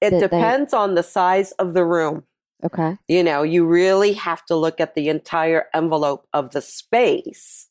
It 0.00 0.10
that 0.10 0.30
they- 0.30 0.38
depends 0.38 0.72
on 0.72 0.94
the 0.94 1.02
size 1.02 1.52
of 1.52 1.74
the 1.74 1.84
room. 1.84 2.24
Okay. 2.64 2.96
You 3.06 3.22
know, 3.22 3.42
you 3.42 3.64
really 3.64 4.12
have 4.14 4.44
to 4.46 4.56
look 4.56 4.80
at 4.80 4.94
the 4.94 5.08
entire 5.08 5.66
envelope 5.74 6.26
of 6.32 6.50
the 6.50 6.60
space 6.60 7.68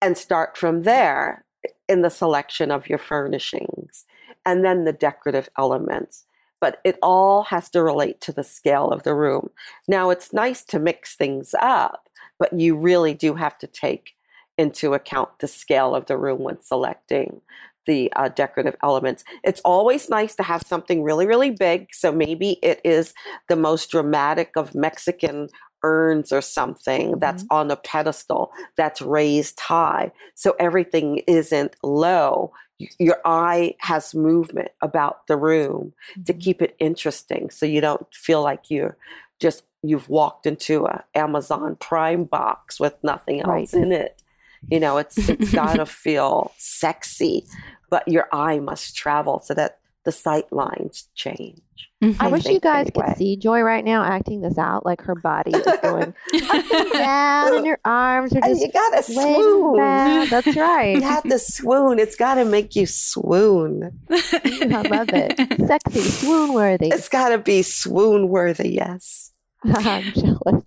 and 0.00 0.16
start 0.16 0.56
from 0.56 0.82
there 0.82 1.44
in 1.88 2.02
the 2.02 2.10
selection 2.10 2.70
of 2.70 2.88
your 2.88 2.98
furnishings 2.98 4.04
and 4.46 4.64
then 4.64 4.84
the 4.84 4.92
decorative 4.92 5.48
elements. 5.58 6.24
But 6.60 6.78
it 6.84 6.98
all 7.02 7.44
has 7.44 7.68
to 7.70 7.82
relate 7.82 8.20
to 8.22 8.32
the 8.32 8.44
scale 8.44 8.90
of 8.90 9.02
the 9.02 9.14
room. 9.14 9.50
Now, 9.88 10.10
it's 10.10 10.32
nice 10.32 10.62
to 10.64 10.78
mix 10.78 11.16
things 11.16 11.54
up, 11.60 12.08
but 12.38 12.58
you 12.58 12.76
really 12.76 13.12
do 13.12 13.34
have 13.34 13.58
to 13.58 13.66
take 13.66 14.12
into 14.56 14.94
account 14.94 15.40
the 15.40 15.48
scale 15.48 15.94
of 15.94 16.06
the 16.06 16.16
room 16.16 16.42
when 16.42 16.60
selecting 16.60 17.40
the 17.86 18.12
uh, 18.14 18.28
decorative 18.28 18.76
elements. 18.82 19.24
It's 19.42 19.60
always 19.64 20.08
nice 20.08 20.34
to 20.36 20.42
have 20.42 20.62
something 20.66 21.02
really, 21.02 21.26
really 21.26 21.50
big. 21.50 21.88
So 21.92 22.12
maybe 22.12 22.58
it 22.62 22.80
is 22.84 23.14
the 23.48 23.56
most 23.56 23.90
dramatic 23.90 24.56
of 24.56 24.74
Mexican 24.74 25.48
urns 25.82 26.32
or 26.32 26.40
something 26.40 27.18
that's 27.18 27.44
on 27.50 27.70
a 27.70 27.76
pedestal 27.76 28.50
that's 28.76 29.02
raised 29.02 29.60
high. 29.60 30.10
So 30.34 30.56
everything 30.58 31.18
isn't 31.26 31.76
low. 31.82 32.52
Your 32.98 33.18
eye 33.24 33.74
has 33.80 34.14
movement 34.14 34.70
about 34.80 35.26
the 35.26 35.36
room 35.36 35.92
to 36.24 36.32
keep 36.34 36.60
it 36.62 36.74
interesting 36.78 37.50
so 37.50 37.66
you 37.66 37.80
don't 37.80 38.06
feel 38.12 38.42
like 38.42 38.70
you're 38.70 38.96
just 39.40 39.64
you've 39.82 40.08
walked 40.08 40.46
into 40.46 40.86
a 40.86 41.04
Amazon 41.14 41.76
Prime 41.76 42.24
box 42.24 42.80
with 42.80 42.94
nothing 43.02 43.40
else 43.42 43.74
Right. 43.74 43.74
in 43.74 43.92
it. 43.92 44.22
You 44.70 44.80
know, 44.80 44.98
it's 44.98 45.16
it's 45.28 45.52
got 45.52 45.74
to 45.76 45.86
feel 46.04 46.52
sexy, 46.58 47.44
but 47.90 48.06
your 48.08 48.28
eye 48.32 48.58
must 48.60 48.96
travel 48.96 49.40
so 49.40 49.54
that 49.54 49.78
the 50.04 50.12
sight 50.12 50.52
lines 50.52 51.08
change. 51.14 51.60
Mhm. 52.02 52.16
I 52.20 52.26
I 52.26 52.28
wish 52.28 52.44
you 52.46 52.60
guys 52.60 52.88
anyway. 52.94 53.08
could 53.08 53.16
see 53.16 53.36
Joy 53.36 53.62
right 53.62 53.84
now 53.84 54.04
acting 54.04 54.42
this 54.42 54.58
out, 54.58 54.84
like 54.84 55.00
her 55.02 55.14
body 55.14 55.52
is 55.52 55.64
going 55.82 56.12
up 56.12 56.72
and 56.72 56.92
down, 56.92 57.56
and 57.56 57.66
her 57.66 57.78
arms 57.86 58.32
are 58.36 58.40
just 58.42 58.60
you 58.60 58.70
gotta 58.70 59.02
swoon. 59.02 59.80
around. 59.80 60.28
That's 60.28 60.54
right. 60.56 60.96
You 60.96 61.02
have 61.02 61.22
to 61.24 61.38
swoon. 61.38 61.98
It's 61.98 62.16
got 62.16 62.34
to 62.34 62.44
make 62.44 62.76
you 62.76 62.84
swoon. 62.86 63.98
I 64.10 64.82
love 64.90 65.08
it. 65.14 65.66
Sexy, 65.66 66.00
swoon 66.00 66.52
worthy. 66.52 66.88
It's 66.88 67.08
got 67.08 67.30
to 67.30 67.38
be 67.38 67.62
swoon 67.62 68.28
worthy. 68.28 68.70
Yes. 68.74 69.30
I'm 69.64 70.02
jealous. 70.12 70.62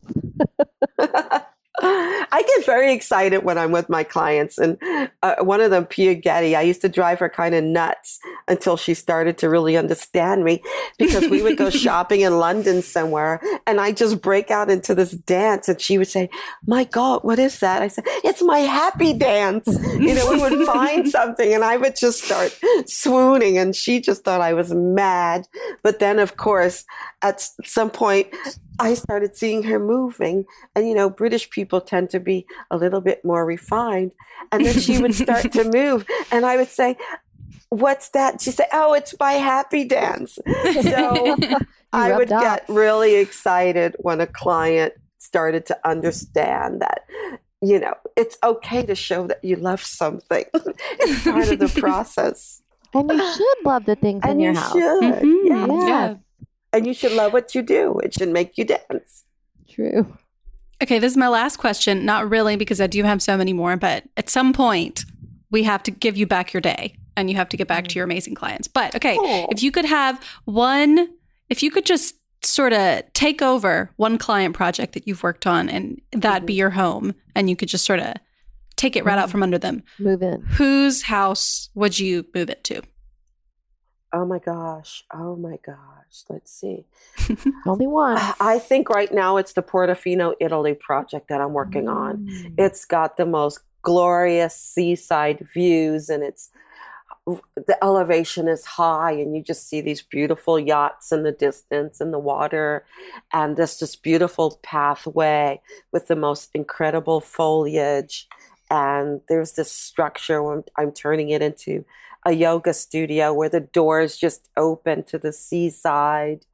I 2.31 2.41
get 2.41 2.65
very 2.65 2.93
excited 2.93 3.43
when 3.43 3.57
I'm 3.57 3.71
with 3.71 3.89
my 3.89 4.03
clients, 4.03 4.57
and 4.57 4.77
uh, 5.23 5.35
one 5.39 5.61
of 5.61 5.71
them, 5.71 5.85
Pia 5.85 6.15
Getty, 6.15 6.55
I 6.55 6.61
used 6.61 6.81
to 6.81 6.89
drive 6.89 7.19
her 7.19 7.29
kind 7.29 7.55
of 7.55 7.63
nuts 7.63 8.19
until 8.47 8.77
she 8.77 8.93
started 8.93 9.37
to 9.39 9.49
really 9.49 9.77
understand 9.77 10.43
me 10.43 10.61
because 10.97 11.27
we 11.27 11.41
would 11.41 11.57
go 11.57 11.69
shopping 11.87 12.21
in 12.21 12.39
London 12.39 12.81
somewhere 12.81 13.41
and 13.65 13.79
I 13.79 13.91
just 13.91 14.21
break 14.21 14.51
out 14.51 14.69
into 14.69 14.95
this 14.95 15.11
dance 15.11 15.67
and 15.67 15.79
she 15.79 15.97
would 15.97 16.07
say, 16.07 16.29
My 16.65 16.83
God, 16.85 17.23
what 17.23 17.39
is 17.39 17.59
that? 17.59 17.81
I 17.81 17.87
said, 17.87 18.03
It's 18.23 18.41
my 18.41 18.59
happy 18.59 19.13
dance. 19.13 19.67
You 19.67 20.13
know, 20.15 20.31
we 20.31 20.39
would 20.39 20.65
find 20.65 21.07
something 21.17 21.53
and 21.53 21.63
I 21.63 21.77
would 21.77 21.95
just 21.95 22.23
start 22.23 22.57
swooning 22.85 23.57
and 23.57 23.75
she 23.75 23.99
just 23.99 24.23
thought 24.23 24.41
I 24.41 24.53
was 24.53 24.73
mad. 24.73 25.47
But 25.83 25.99
then, 25.99 26.19
of 26.19 26.37
course, 26.37 26.85
at 27.21 27.45
some 27.63 27.89
point, 27.89 28.27
I 28.79 28.93
started 28.93 29.35
seeing 29.35 29.63
her 29.63 29.79
moving. 29.79 30.45
And, 30.75 30.87
you 30.87 30.93
know, 30.95 31.09
British 31.09 31.49
people 31.49 31.81
tend 31.81 32.09
to 32.11 32.19
be 32.19 32.45
a 32.71 32.77
little 32.77 33.01
bit 33.01 33.23
more 33.25 33.45
refined. 33.45 34.11
And 34.51 34.65
then 34.65 34.79
she 34.79 34.99
would 35.01 35.15
start 35.15 35.51
to 35.53 35.63
move. 35.73 36.05
And 36.31 36.45
I 36.45 36.57
would 36.57 36.69
say, 36.69 36.97
What's 37.69 38.09
that? 38.09 38.39
She 38.41 38.51
said, 38.51 38.67
Oh, 38.71 38.93
it's 38.93 39.13
my 39.19 39.33
happy 39.33 39.83
dance. 39.83 40.39
So 40.81 41.37
I 41.93 42.15
would 42.15 42.29
rubbed 42.31 42.43
get 42.43 42.65
really 42.69 43.15
excited 43.15 43.95
when 43.99 44.21
a 44.21 44.27
client 44.27 44.93
started 45.19 45.65
to 45.65 45.77
understand 45.87 46.81
that. 46.81 47.01
You 47.61 47.79
know, 47.79 47.95
it's 48.15 48.37
okay 48.43 48.85
to 48.85 48.95
show 48.95 49.27
that 49.27 49.43
you 49.43 49.55
love 49.57 49.81
something. 49.83 50.45
it's 50.53 51.23
part 51.23 51.49
of 51.49 51.59
the 51.59 51.67
process. 51.81 52.61
And 52.93 53.11
you 53.11 53.33
should 53.35 53.65
love 53.65 53.85
the 53.85 53.95
things 53.95 54.23
in 54.23 54.29
And 54.29 54.41
your 54.41 54.53
you 54.53 54.59
house. 54.59 54.71
should. 54.73 55.23
Mhm. 55.23 55.43
Yes. 55.43 55.87
Yeah. 55.89 56.15
And 56.73 56.85
you 56.85 56.93
should 56.93 57.13
love 57.13 57.33
what 57.33 57.55
you 57.55 57.61
do. 57.61 57.99
It 57.99 58.13
should 58.13 58.29
make 58.29 58.57
you 58.57 58.65
dance. 58.65 59.23
True. 59.69 60.17
Okay, 60.81 60.99
this 60.99 61.13
is 61.13 61.17
my 61.17 61.27
last 61.27 61.57
question. 61.57 62.05
Not 62.05 62.29
really, 62.29 62.55
because 62.55 62.79
I 62.79 62.87
do 62.87 63.03
have 63.03 63.21
so 63.21 63.37
many 63.37 63.53
more, 63.53 63.75
but 63.77 64.03
at 64.15 64.29
some 64.29 64.53
point, 64.53 65.05
we 65.49 65.63
have 65.63 65.81
to 65.83 65.91
give 65.91 66.17
you 66.17 66.27
back 66.27 66.53
your 66.53 66.61
day 66.61 66.97
and 67.15 67.29
you 67.29 67.35
have 67.35 67.49
to 67.49 67.57
get 67.57 67.67
back 67.67 67.87
to 67.87 67.95
your 67.95 68.05
amazing 68.05 68.35
clients. 68.35 68.67
But 68.67 68.95
okay, 68.95 69.15
Aw. 69.15 69.47
if 69.51 69.63
you 69.63 69.71
could 69.71 69.85
have 69.85 70.21
one, 70.45 71.09
if 71.49 71.63
you 71.63 71.71
could 71.71 71.85
just 71.85 72.15
sort 72.43 72.73
of 72.73 73.01
take 73.13 73.41
over 73.41 73.91
one 73.95 74.17
client 74.17 74.55
project 74.55 74.93
that 74.93 75.07
you've 75.07 75.23
worked 75.23 75.47
on 75.47 75.69
and 75.69 75.99
that 76.11 76.45
be 76.45 76.53
mm-hmm. 76.53 76.59
your 76.59 76.69
home 76.71 77.15
and 77.35 77.49
you 77.49 77.55
could 77.55 77.69
just 77.69 77.85
sort 77.85 77.99
of 77.99 78.13
take 78.75 78.95
it 78.95 79.03
right 79.03 79.17
out 79.17 79.23
mm-hmm. 79.23 79.31
from 79.31 79.43
under 79.43 79.57
them, 79.57 79.83
Move 79.97 80.21
in. 80.21 80.41
whose 80.41 81.03
house 81.03 81.69
would 81.73 81.97
you 81.97 82.25
move 82.35 82.49
it 82.49 82.63
to? 82.65 82.81
Oh 84.13 84.25
my 84.25 84.39
gosh. 84.39 85.03
Oh 85.13 85.35
my 85.35 85.59
gosh. 85.65 86.23
Let's 86.29 86.51
see. 86.51 86.85
Only 87.65 87.87
one. 87.87 88.17
I 88.39 88.59
think 88.59 88.89
right 88.89 89.13
now 89.13 89.37
it's 89.37 89.53
the 89.53 89.63
Portofino, 89.63 90.33
Italy 90.39 90.73
project 90.73 91.27
that 91.29 91.41
I'm 91.41 91.53
working 91.53 91.89
on. 91.89 92.27
Mm. 92.27 92.53
It's 92.57 92.85
got 92.85 93.17
the 93.17 93.25
most 93.25 93.59
glorious 93.81 94.55
seaside 94.55 95.45
views 95.53 96.09
and 96.09 96.23
it's 96.23 96.49
the 97.25 97.77
elevation 97.83 98.47
is 98.47 98.65
high 98.65 99.11
and 99.11 99.35
you 99.35 99.43
just 99.43 99.67
see 99.67 99.81
these 99.81 100.01
beautiful 100.01 100.57
yachts 100.57 101.11
in 101.11 101.23
the 101.23 101.31
distance 101.31 101.99
in 101.99 102.11
the 102.11 102.19
water 102.19 102.85
and 103.33 103.57
this 103.57 103.77
just 103.77 104.01
beautiful 104.01 104.59
pathway 104.63 105.61
with 105.91 106.07
the 106.07 106.15
most 106.15 106.49
incredible 106.53 107.19
foliage 107.19 108.27
and 108.69 109.21
there's 109.27 109.53
this 109.53 109.71
structure 109.71 110.41
where 110.41 110.55
I'm, 110.55 110.63
I'm 110.77 110.91
turning 110.91 111.29
it 111.29 111.41
into 111.41 111.85
a 112.27 112.33
yoga 112.33 112.73
studio 112.73 113.33
where 113.33 113.47
the 113.47 113.61
doors 113.61 114.17
just 114.17 114.49
open 114.57 115.01
to 115.01 115.17
the 115.17 115.31
seaside 115.31 116.45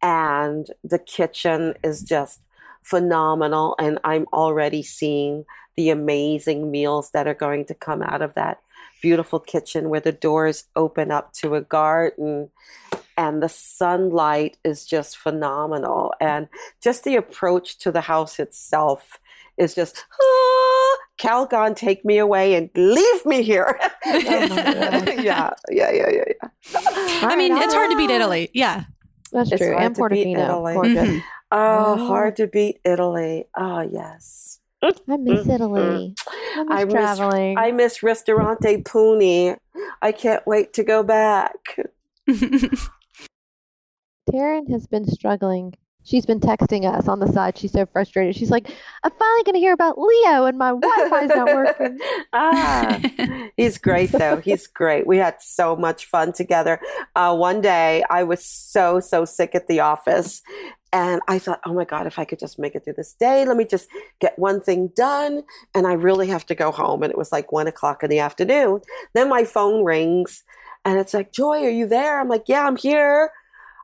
and 0.00 0.68
the 0.82 0.98
kitchen 0.98 1.74
is 1.84 2.02
just 2.02 2.40
phenomenal. 2.82 3.76
And 3.78 3.98
i'm 4.02 4.24
already 4.32 4.82
seeing 4.82 5.44
the 5.76 5.90
amazing 5.90 6.70
meals 6.70 7.10
that 7.10 7.28
are 7.28 7.34
going 7.34 7.66
to 7.66 7.74
come 7.74 8.02
out 8.02 8.22
of 8.22 8.32
that 8.34 8.62
beautiful 9.02 9.38
kitchen 9.38 9.90
where 9.90 10.00
the 10.00 10.12
doors 10.12 10.64
open 10.74 11.10
up 11.10 11.34
to 11.34 11.54
a 11.54 11.60
garden 11.60 12.50
and 13.16 13.42
the 13.42 13.48
sunlight 13.48 14.56
is 14.64 14.86
just 14.86 15.18
phenomenal. 15.18 16.14
And 16.18 16.48
just 16.82 17.04
the 17.04 17.16
approach 17.16 17.76
to 17.80 17.92
the 17.92 18.00
house 18.00 18.38
itself 18.38 19.18
is 19.58 19.74
just 19.74 20.06
ah, 20.22 20.59
calgon 21.20 21.76
take 21.76 22.04
me 22.04 22.16
away 22.18 22.54
and 22.54 22.70
leave 22.74 23.26
me 23.26 23.42
here 23.42 23.78
Oh 24.06 24.10
yeah 25.20 25.50
yeah 25.70 25.90
yeah 25.90 26.10
yeah 26.10 26.24
yeah 26.28 26.48
I 27.30 27.36
mean, 27.36 27.52
it's 27.56 27.74
hard 27.74 27.90
to 27.90 27.96
beat 27.96 28.10
Italy. 28.10 28.48
Yeah. 28.54 28.84
That's 29.32 29.52
It's 29.52 29.60
true. 29.62 29.72
hard 29.72 29.84
And 29.84 29.94
to 29.96 30.08
beat 30.08 30.36
Italy. 30.36 30.74
Porto. 30.74 30.88
Mhm. 30.90 31.22
oh 31.52 31.94
Oh. 31.98 32.06
hard 32.06 32.36
to 32.36 32.46
beat 32.46 32.78
italy 32.84 33.44
oh 33.56 33.80
yes 33.80 34.58
I 34.82 35.16
miss 35.18 35.44
Mhm. 35.46 35.54
Italy. 35.54 36.14
I 36.56 36.64
miss 36.64 36.72
I 36.72 36.84
miss- 36.84 36.92
traveling. 36.94 37.58
I 37.58 37.70
miss 37.72 38.02
Ristorante 38.02 38.82
Puny. 38.82 39.54
I 40.00 40.10
can't 40.12 40.46
wait 40.46 40.72
to 40.74 40.82
go 40.84 41.02
back. 41.02 41.52
Taryn 44.30 44.70
has 44.70 44.86
been 44.86 45.06
struggling. 45.06 45.74
She's 46.04 46.26
been 46.26 46.40
texting 46.40 46.90
us 46.90 47.08
on 47.08 47.20
the 47.20 47.28
side. 47.28 47.58
She's 47.58 47.72
so 47.72 47.86
frustrated. 47.86 48.34
She's 48.34 48.50
like, 48.50 48.68
I'm 49.04 49.10
finally 49.10 49.42
going 49.44 49.54
to 49.54 49.60
hear 49.60 49.72
about 49.72 49.98
Leo 49.98 50.46
and 50.46 50.58
my 50.58 50.70
Wi 50.70 51.08
Fi's 51.10 51.28
not 51.28 51.46
working. 51.46 51.98
ah, 52.32 53.00
he's 53.56 53.78
great 53.78 54.10
though. 54.12 54.36
He's 54.36 54.66
great. 54.66 55.06
We 55.06 55.18
had 55.18 55.36
so 55.40 55.76
much 55.76 56.06
fun 56.06 56.32
together. 56.32 56.80
Uh, 57.14 57.36
one 57.36 57.60
day 57.60 58.02
I 58.10 58.24
was 58.24 58.44
so, 58.44 59.00
so 59.00 59.24
sick 59.24 59.54
at 59.54 59.66
the 59.68 59.80
office. 59.80 60.42
And 60.92 61.20
I 61.28 61.38
thought, 61.38 61.60
oh 61.64 61.72
my 61.72 61.84
God, 61.84 62.08
if 62.08 62.18
I 62.18 62.24
could 62.24 62.40
just 62.40 62.58
make 62.58 62.74
it 62.74 62.82
through 62.84 62.94
this 62.94 63.12
day, 63.12 63.44
let 63.44 63.56
me 63.56 63.64
just 63.64 63.88
get 64.20 64.36
one 64.38 64.60
thing 64.60 64.90
done. 64.96 65.44
And 65.74 65.86
I 65.86 65.92
really 65.92 66.26
have 66.26 66.46
to 66.46 66.54
go 66.56 66.72
home. 66.72 67.04
And 67.04 67.12
it 67.12 67.18
was 67.18 67.30
like 67.30 67.52
one 67.52 67.68
o'clock 67.68 68.02
in 68.02 68.10
the 68.10 68.18
afternoon. 68.18 68.80
Then 69.14 69.28
my 69.28 69.44
phone 69.44 69.84
rings 69.84 70.42
and 70.84 70.98
it's 70.98 71.14
like, 71.14 71.32
Joy, 71.32 71.62
are 71.64 71.70
you 71.70 71.86
there? 71.86 72.20
I'm 72.20 72.28
like, 72.28 72.44
yeah, 72.46 72.66
I'm 72.66 72.76
here. 72.76 73.30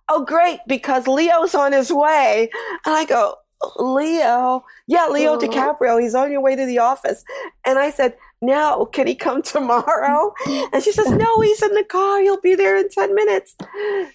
Oh, 0.08 0.24
great, 0.24 0.60
because 0.66 1.06
Leo's 1.06 1.54
on 1.54 1.72
his 1.72 1.92
way. 1.92 2.50
And 2.84 2.94
I 2.94 3.04
go, 3.04 3.36
Leo? 3.76 4.64
Yeah, 4.86 5.08
Leo 5.08 5.34
Aw. 5.34 5.38
DiCaprio. 5.38 6.00
He's 6.00 6.14
on 6.14 6.30
your 6.30 6.40
way 6.40 6.54
to 6.54 6.66
the 6.66 6.78
office. 6.78 7.24
And 7.64 7.78
I 7.78 7.90
said, 7.90 8.16
now, 8.42 8.84
can 8.84 9.06
he 9.06 9.14
come 9.14 9.42
tomorrow? 9.42 10.34
And 10.72 10.82
she 10.82 10.92
says, 10.92 11.10
no, 11.10 11.40
he's 11.40 11.62
in 11.62 11.74
the 11.74 11.84
car. 11.84 12.20
He'll 12.20 12.40
be 12.40 12.54
there 12.54 12.76
in 12.76 12.88
10 12.88 13.14
minutes. 13.14 13.56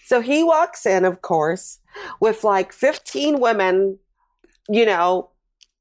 So 0.05 0.21
he 0.21 0.43
walks 0.43 0.85
in, 0.85 1.05
of 1.05 1.21
course, 1.21 1.79
with 2.19 2.43
like 2.43 2.71
15 2.71 3.39
women, 3.39 3.97
you 4.69 4.85
know, 4.85 5.29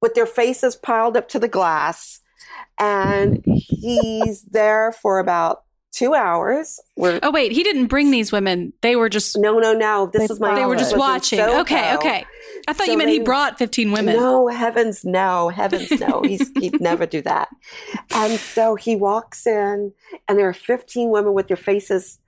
with 0.01 0.15
their 0.15 0.27
faces 0.27 0.75
piled 0.77 1.17
up 1.17 1.29
to 1.31 1.39
the 1.39 1.49
glass. 1.49 2.21
And 2.79 3.45
he's 3.45 4.43
there 4.43 4.93
for 4.93 5.19
about 5.19 5.65
two 5.93 6.15
hours. 6.15 6.81
We're 6.97 7.19
oh, 7.23 7.31
wait, 7.31 7.53
he 7.53 7.63
didn't 7.63 7.87
bring 7.87 8.11
these 8.11 8.33
women. 8.33 8.73
They 8.81 8.97
were 8.97 9.09
just, 9.09 9.39
no, 9.39 9.59
no, 9.59 9.73
no. 9.73 10.11
This 10.13 10.29
They 10.29 10.35
is 10.35 10.41
my. 10.41 10.55
they 10.55 10.67
were 10.67 10.77
just 10.77 10.97
watching. 10.97 11.41
Okay, 11.41 11.95
okay. 11.95 12.25
I 12.69 12.73
thought 12.73 12.87
So 12.87 12.93
you 12.93 12.99
meant 12.99 13.11
he 13.11 13.21
brought 13.21 13.59
15 13.59 13.93
women. 13.93 14.17
No, 14.17 14.49
heavens 14.49 15.05
no, 15.05 15.49
heavens 15.49 15.91
no. 15.99 16.23
He's 16.25 16.51
he'd 16.59 16.81
never 16.81 17.07
do 17.07 17.23
that. 17.23 17.49
And 18.15 18.39
so 18.39 18.75
he 18.75 18.97
walks 18.97 19.47
in, 19.47 19.93
and 20.29 20.39
there 20.39 20.49
are 20.49 20.53
15 20.55 21.11
women 21.11 21.33
with 21.33 21.49
their 21.49 21.57
faces 21.57 22.19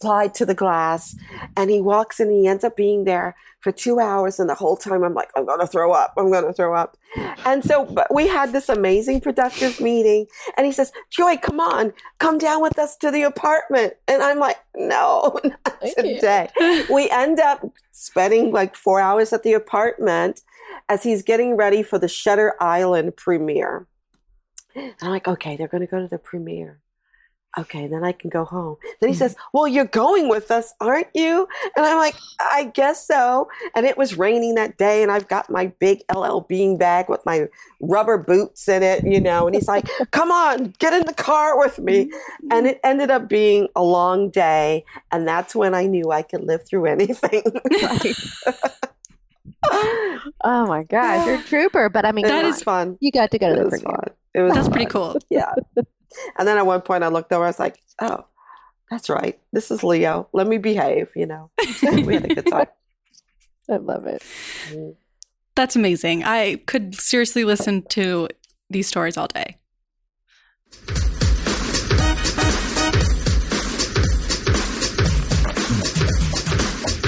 applied 0.00 0.34
to 0.34 0.46
the 0.46 0.54
glass. 0.54 1.14
And 1.56 1.70
he 1.70 1.80
walks 1.80 2.20
in, 2.20 2.28
and 2.28 2.36
he 2.36 2.46
ends 2.46 2.64
up 2.64 2.76
being 2.76 3.04
there 3.04 3.36
for 3.60 3.70
two 3.70 4.00
hours. 4.00 4.40
And 4.40 4.48
the 4.48 4.54
whole 4.54 4.76
time 4.76 5.04
I'm 5.04 5.14
like, 5.14 5.30
I'm 5.36 5.46
gonna 5.46 5.66
throw 5.66 5.92
up. 5.92 6.14
I'm 6.16 6.32
gonna 6.32 6.52
throw 6.52 6.74
up. 6.74 6.96
And 7.44 7.62
so 7.62 7.84
but 7.84 8.12
we 8.12 8.26
had 8.26 8.52
this 8.52 8.68
amazing 8.68 9.20
productive 9.20 9.80
meeting. 9.80 10.26
And 10.56 10.66
he 10.66 10.72
says, 10.72 10.92
Joy, 11.10 11.36
come 11.36 11.60
on, 11.60 11.92
come 12.18 12.38
down 12.38 12.62
with 12.62 12.78
us 12.78 12.96
to 12.98 13.10
the 13.10 13.22
apartment. 13.22 13.94
And 14.08 14.22
I'm 14.22 14.38
like, 14.38 14.58
no, 14.74 15.38
not 15.44 15.82
today 15.96 16.48
we 16.90 17.10
end 17.10 17.40
up 17.40 17.64
spending 17.92 18.52
like 18.52 18.76
four 18.76 19.00
hours 19.00 19.32
at 19.32 19.42
the 19.42 19.52
apartment 19.52 20.42
as 20.88 21.02
he's 21.02 21.22
getting 21.22 21.56
ready 21.56 21.82
for 21.82 21.98
the 21.98 22.08
Shutter 22.08 22.54
Island 22.60 23.16
premiere. 23.16 23.86
And 24.74 24.94
I'm 25.02 25.10
like, 25.10 25.28
okay, 25.28 25.56
they're 25.56 25.68
going 25.68 25.86
to 25.86 25.90
go 25.90 26.00
to 26.00 26.08
the 26.08 26.18
premiere. 26.18 26.80
Okay, 27.58 27.88
then 27.88 28.04
I 28.04 28.12
can 28.12 28.30
go 28.30 28.44
home. 28.44 28.76
Then 29.00 29.08
he 29.08 29.14
mm-hmm. 29.14 29.18
says, 29.18 29.36
Well, 29.52 29.66
you're 29.66 29.84
going 29.84 30.28
with 30.28 30.52
us, 30.52 30.72
aren't 30.80 31.08
you? 31.14 31.48
And 31.76 31.84
I'm 31.84 31.96
like, 31.96 32.14
I 32.38 32.70
guess 32.74 33.04
so. 33.04 33.48
And 33.74 33.86
it 33.86 33.98
was 33.98 34.16
raining 34.16 34.54
that 34.54 34.78
day, 34.78 35.02
and 35.02 35.10
I've 35.10 35.26
got 35.26 35.50
my 35.50 35.66
big 35.80 36.02
LL 36.14 36.40
Bean 36.40 36.78
bag 36.78 37.08
with 37.08 37.24
my 37.26 37.48
rubber 37.80 38.18
boots 38.18 38.68
in 38.68 38.84
it, 38.84 39.04
you 39.04 39.20
know. 39.20 39.46
And 39.46 39.56
he's 39.56 39.66
like, 39.66 39.88
Come 40.12 40.30
on, 40.30 40.74
get 40.78 40.92
in 40.92 41.04
the 41.06 41.14
car 41.14 41.58
with 41.58 41.80
me. 41.80 42.04
Mm-hmm. 42.04 42.52
And 42.52 42.52
mm-hmm. 42.52 42.66
it 42.66 42.80
ended 42.84 43.10
up 43.10 43.28
being 43.28 43.68
a 43.74 43.82
long 43.82 44.30
day. 44.30 44.84
And 45.10 45.26
that's 45.26 45.54
when 45.54 45.74
I 45.74 45.86
knew 45.86 46.12
I 46.12 46.22
could 46.22 46.44
live 46.44 46.66
through 46.66 46.86
anything. 46.86 47.42
Oh 50.42 50.66
my 50.66 50.84
gosh, 50.84 51.26
you're 51.26 51.34
a 51.36 51.42
trooper. 51.42 51.90
But 51.90 52.06
I 52.06 52.12
mean, 52.12 52.24
it 52.24 52.28
That 52.28 52.40
come 52.40 52.46
was 52.46 52.56
is- 52.56 52.62
on. 52.62 52.64
fun. 52.64 52.98
You 53.00 53.12
got 53.12 53.30
to 53.30 53.38
go 53.38 53.54
to 53.54 53.60
It 53.60 53.64
the 53.64 53.70
was 53.70 53.82
fun. 53.82 54.04
It 54.32 54.40
was 54.40 54.54
That's 54.54 54.68
pretty 54.68 54.86
cool. 54.86 55.16
Yeah. 55.28 55.52
And 56.38 56.46
then 56.46 56.58
at 56.58 56.66
one 56.66 56.80
point 56.80 57.04
I 57.04 57.08
looked 57.08 57.32
over, 57.32 57.44
I 57.44 57.48
was 57.48 57.58
like, 57.58 57.80
oh, 58.00 58.24
that's 58.90 59.08
right. 59.08 59.38
This 59.52 59.70
is 59.70 59.84
Leo. 59.84 60.28
Let 60.32 60.46
me 60.46 60.58
behave, 60.58 61.10
you 61.14 61.26
know. 61.26 61.50
we 61.82 62.14
had 62.14 62.30
a 62.30 62.34
good 62.34 62.46
time. 62.46 62.66
I 63.70 63.76
love 63.76 64.06
it. 64.06 64.22
Mm. 64.70 64.96
That's 65.54 65.76
amazing. 65.76 66.24
I 66.24 66.56
could 66.66 66.94
seriously 66.94 67.44
listen 67.44 67.82
to 67.90 68.28
these 68.68 68.88
stories 68.88 69.16
all 69.16 69.28
day. 69.28 69.59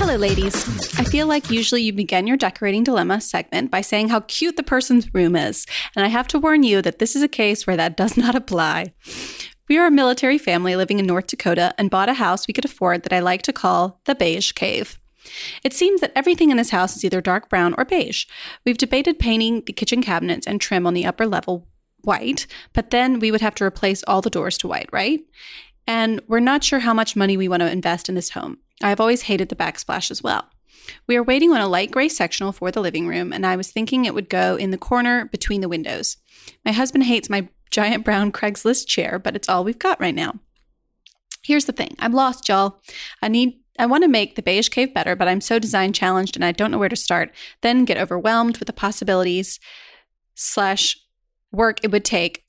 Hello, 0.04 0.16
ladies. 0.16 0.56
I 0.98 1.04
feel 1.04 1.28
like 1.28 1.48
usually 1.48 1.80
you 1.80 1.92
begin 1.92 2.26
your 2.26 2.36
decorating 2.36 2.82
dilemma 2.82 3.20
segment 3.20 3.70
by 3.70 3.82
saying 3.82 4.08
how 4.08 4.24
cute 4.26 4.56
the 4.56 4.64
person's 4.64 5.14
room 5.14 5.36
is. 5.36 5.64
And 5.94 6.04
I 6.04 6.08
have 6.08 6.26
to 6.28 6.40
warn 6.40 6.64
you 6.64 6.82
that 6.82 6.98
this 6.98 7.14
is 7.14 7.22
a 7.22 7.28
case 7.28 7.68
where 7.68 7.76
that 7.76 7.96
does 7.96 8.16
not 8.16 8.34
apply. 8.34 8.94
We 9.68 9.78
are 9.78 9.86
a 9.86 9.92
military 9.92 10.38
family 10.38 10.74
living 10.74 10.98
in 10.98 11.06
North 11.06 11.28
Dakota 11.28 11.72
and 11.78 11.88
bought 11.88 12.08
a 12.08 12.14
house 12.14 12.48
we 12.48 12.52
could 12.52 12.64
afford 12.64 13.04
that 13.04 13.12
I 13.12 13.20
like 13.20 13.42
to 13.42 13.52
call 13.52 14.00
the 14.04 14.16
Beige 14.16 14.50
Cave. 14.50 14.98
It 15.62 15.72
seems 15.72 16.00
that 16.00 16.12
everything 16.16 16.50
in 16.50 16.56
this 16.56 16.70
house 16.70 16.96
is 16.96 17.04
either 17.04 17.20
dark 17.20 17.48
brown 17.48 17.72
or 17.78 17.84
beige. 17.84 18.26
We've 18.66 18.76
debated 18.76 19.20
painting 19.20 19.62
the 19.66 19.72
kitchen 19.72 20.02
cabinets 20.02 20.48
and 20.48 20.60
trim 20.60 20.84
on 20.84 20.94
the 20.94 21.06
upper 21.06 21.26
level 21.26 21.68
white, 22.00 22.48
but 22.72 22.90
then 22.90 23.20
we 23.20 23.30
would 23.30 23.40
have 23.40 23.54
to 23.54 23.64
replace 23.64 24.02
all 24.08 24.20
the 24.20 24.30
doors 24.30 24.58
to 24.58 24.68
white, 24.68 24.88
right? 24.90 25.20
And 25.86 26.20
we're 26.26 26.40
not 26.40 26.64
sure 26.64 26.80
how 26.80 26.92
much 26.92 27.14
money 27.14 27.36
we 27.36 27.46
want 27.46 27.60
to 27.60 27.70
invest 27.70 28.08
in 28.08 28.16
this 28.16 28.30
home. 28.30 28.58
I've 28.82 29.00
always 29.00 29.22
hated 29.22 29.48
the 29.48 29.56
backsplash 29.56 30.10
as 30.10 30.22
well. 30.22 30.48
We 31.06 31.16
are 31.16 31.22
waiting 31.22 31.52
on 31.52 31.60
a 31.60 31.68
light 31.68 31.90
gray 31.90 32.08
sectional 32.08 32.52
for 32.52 32.70
the 32.70 32.80
living 32.80 33.06
room, 33.06 33.32
and 33.32 33.46
I 33.46 33.56
was 33.56 33.70
thinking 33.70 34.04
it 34.04 34.14
would 34.14 34.28
go 34.28 34.56
in 34.56 34.70
the 34.70 34.78
corner 34.78 35.26
between 35.26 35.60
the 35.60 35.68
windows. 35.68 36.16
My 36.64 36.72
husband 36.72 37.04
hates 37.04 37.30
my 37.30 37.48
giant 37.70 38.04
brown 38.04 38.32
Craigslist 38.32 38.86
chair, 38.86 39.18
but 39.18 39.34
it's 39.34 39.48
all 39.48 39.64
we've 39.64 39.78
got 39.78 40.00
right 40.00 40.14
now. 40.14 40.34
Here's 41.42 41.64
the 41.64 41.72
thing 41.72 41.96
I'm 41.98 42.12
lost, 42.12 42.48
y'all. 42.48 42.80
I 43.20 43.28
need 43.28 43.58
I 43.78 43.86
want 43.86 44.04
to 44.04 44.08
make 44.08 44.36
the 44.36 44.42
beige 44.42 44.68
cave 44.68 44.92
better, 44.92 45.16
but 45.16 45.28
I'm 45.28 45.40
so 45.40 45.58
design 45.58 45.92
challenged 45.92 46.36
and 46.36 46.44
I 46.44 46.52
don't 46.52 46.70
know 46.70 46.78
where 46.78 46.90
to 46.90 46.96
start. 46.96 47.34
Then 47.62 47.86
get 47.86 47.96
overwhelmed 47.96 48.58
with 48.58 48.66
the 48.66 48.72
possibilities 48.72 49.58
slash 50.34 50.98
work 51.50 51.80
it 51.82 51.90
would 51.90 52.04
take. 52.04 52.44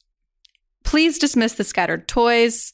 Please 0.84 1.18
dismiss 1.18 1.54
the 1.54 1.64
scattered 1.64 2.08
toys. 2.08 2.73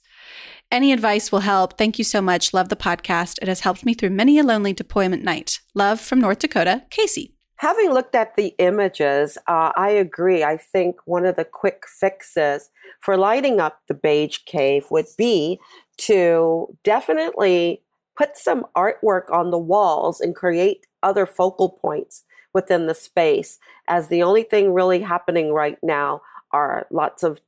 Any 0.71 0.93
advice 0.93 1.31
will 1.31 1.39
help. 1.39 1.77
Thank 1.77 1.97
you 1.97 2.03
so 2.03 2.21
much. 2.21 2.53
Love 2.53 2.69
the 2.69 2.75
podcast. 2.75 3.39
It 3.41 3.47
has 3.47 3.61
helped 3.61 3.85
me 3.85 3.95
through 3.95 4.11
many 4.11 4.37
a 4.37 4.43
lonely 4.43 4.71
deployment 4.71 5.23
night. 5.23 5.59
Love 5.73 5.99
from 5.99 6.21
North 6.21 6.39
Dakota, 6.39 6.83
Casey. 6.91 7.33
Having 7.55 7.91
looked 7.91 8.15
at 8.15 8.35
the 8.35 8.53
images, 8.59 9.37
uh, 9.47 9.71
I 9.75 9.89
agree. 9.89 10.43
I 10.43 10.57
think 10.57 10.95
one 11.05 11.25
of 11.25 11.35
the 11.35 11.43
quick 11.43 11.83
fixes 11.87 12.69
for 13.01 13.17
lighting 13.17 13.59
up 13.59 13.81
the 13.87 13.95
beige 13.95 14.37
cave 14.45 14.85
would 14.91 15.07
be 15.17 15.59
to 15.97 16.67
definitely 16.83 17.81
put 18.15 18.37
some 18.37 18.65
artwork 18.77 19.29
on 19.31 19.49
the 19.49 19.57
walls 19.57 20.21
and 20.21 20.35
create 20.35 20.85
other 21.03 21.25
focal 21.25 21.69
points 21.69 22.23
within 22.53 22.85
the 22.85 22.95
space, 22.95 23.59
as 23.87 24.07
the 24.07 24.23
only 24.23 24.43
thing 24.43 24.73
really 24.73 25.01
happening 25.01 25.51
right 25.51 25.77
now 25.81 26.21
are 26.51 26.87
lots 26.91 27.23
of 27.23 27.41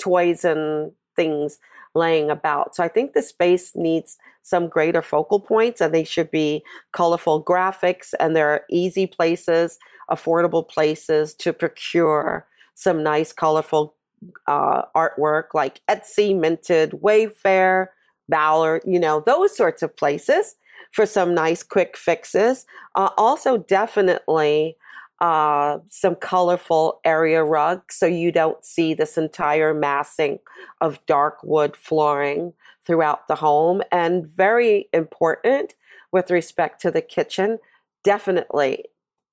toys 0.00 0.44
and 0.44 0.92
things 1.16 1.58
laying 1.96 2.30
about. 2.30 2.76
So 2.76 2.84
I 2.84 2.88
think 2.88 3.12
the 3.12 3.22
space 3.22 3.74
needs 3.74 4.18
some 4.42 4.68
greater 4.68 5.02
focal 5.02 5.40
points 5.40 5.80
and 5.80 5.92
they 5.92 6.04
should 6.04 6.30
be 6.30 6.62
colorful 6.92 7.42
graphics 7.42 8.14
and 8.20 8.36
there 8.36 8.48
are 8.48 8.64
easy 8.70 9.06
places, 9.06 9.78
affordable 10.10 10.66
places 10.68 11.34
to 11.34 11.52
procure 11.52 12.46
some 12.74 13.02
nice 13.02 13.32
colorful 13.32 13.94
uh, 14.46 14.82
artwork 14.94 15.54
like 15.54 15.80
Etsy, 15.88 16.38
Minted, 16.38 16.90
Wayfair, 16.92 17.88
Ballard, 18.28 18.82
you 18.86 18.98
know, 18.98 19.20
those 19.20 19.56
sorts 19.56 19.82
of 19.82 19.96
places 19.96 20.56
for 20.92 21.06
some 21.06 21.34
nice 21.34 21.62
quick 21.62 21.96
fixes. 21.96 22.66
Uh, 22.94 23.10
also, 23.16 23.58
definitely 23.58 24.76
uh, 25.20 25.78
some 25.88 26.14
colorful 26.14 27.00
area 27.04 27.42
rugs 27.42 27.94
so 27.94 28.06
you 28.06 28.30
don't 28.30 28.64
see 28.64 28.92
this 28.92 29.16
entire 29.16 29.72
massing 29.72 30.38
of 30.80 31.04
dark 31.06 31.38
wood 31.42 31.74
flooring 31.76 32.52
throughout 32.84 33.26
the 33.26 33.34
home. 33.34 33.82
And 33.90 34.26
very 34.26 34.88
important 34.92 35.74
with 36.12 36.30
respect 36.30 36.80
to 36.82 36.90
the 36.90 37.02
kitchen, 37.02 37.58
definitely 38.04 38.84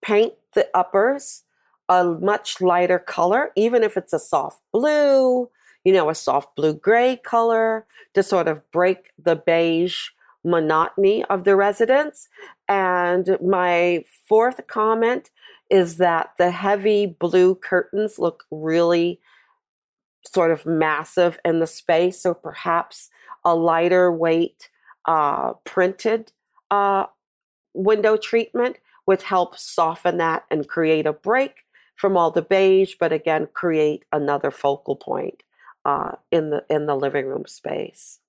paint 0.01 0.33
the 0.53 0.67
uppers 0.73 1.43
a 1.89 2.03
much 2.03 2.61
lighter 2.61 2.99
color, 2.99 3.51
even 3.55 3.83
if 3.83 3.97
it's 3.97 4.13
a 4.13 4.19
soft 4.19 4.61
blue, 4.71 5.49
you 5.83 5.93
know, 5.93 6.09
a 6.09 6.15
soft 6.15 6.55
blue 6.55 6.73
gray 6.73 7.17
color 7.17 7.85
to 8.13 8.23
sort 8.23 8.47
of 8.47 8.69
break 8.71 9.11
the 9.21 9.35
beige 9.35 10.09
monotony 10.43 11.23
of 11.25 11.43
the 11.43 11.55
residence. 11.55 12.29
And 12.67 13.37
my 13.45 14.03
fourth 14.27 14.65
comment 14.67 15.29
is 15.73 15.97
that 15.97 16.29
the 16.37 16.51
heavy 16.51 17.07
blue 17.07 17.55
curtains 17.55 18.19
look 18.19 18.45
really 18.51 19.19
sort 20.23 20.51
of 20.51 20.67
massive 20.67 21.39
in 21.43 21.59
the 21.59 21.67
space. 21.67 22.21
So 22.21 22.35
perhaps 22.35 23.09
a 23.43 23.55
lighter 23.55 24.11
weight 24.11 24.69
uh, 25.05 25.53
printed 25.63 26.31
uh, 26.69 27.07
window 27.73 28.17
treatment 28.17 28.77
would 29.07 29.23
help 29.23 29.57
soften 29.57 30.17
that 30.17 30.45
and 30.51 30.67
create 30.67 31.07
a 31.07 31.11
break 31.11 31.65
from 31.95 32.15
all 32.15 32.29
the 32.29 32.43
beige, 32.43 32.93
but 32.99 33.11
again, 33.11 33.47
create 33.53 34.05
another 34.13 34.51
focal 34.51 34.95
point 34.95 35.41
uh, 35.85 36.11
in 36.31 36.51
the 36.51 36.63
in 36.69 36.85
the 36.85 36.95
living 36.95 37.25
room 37.25 37.45
space. 37.47 38.19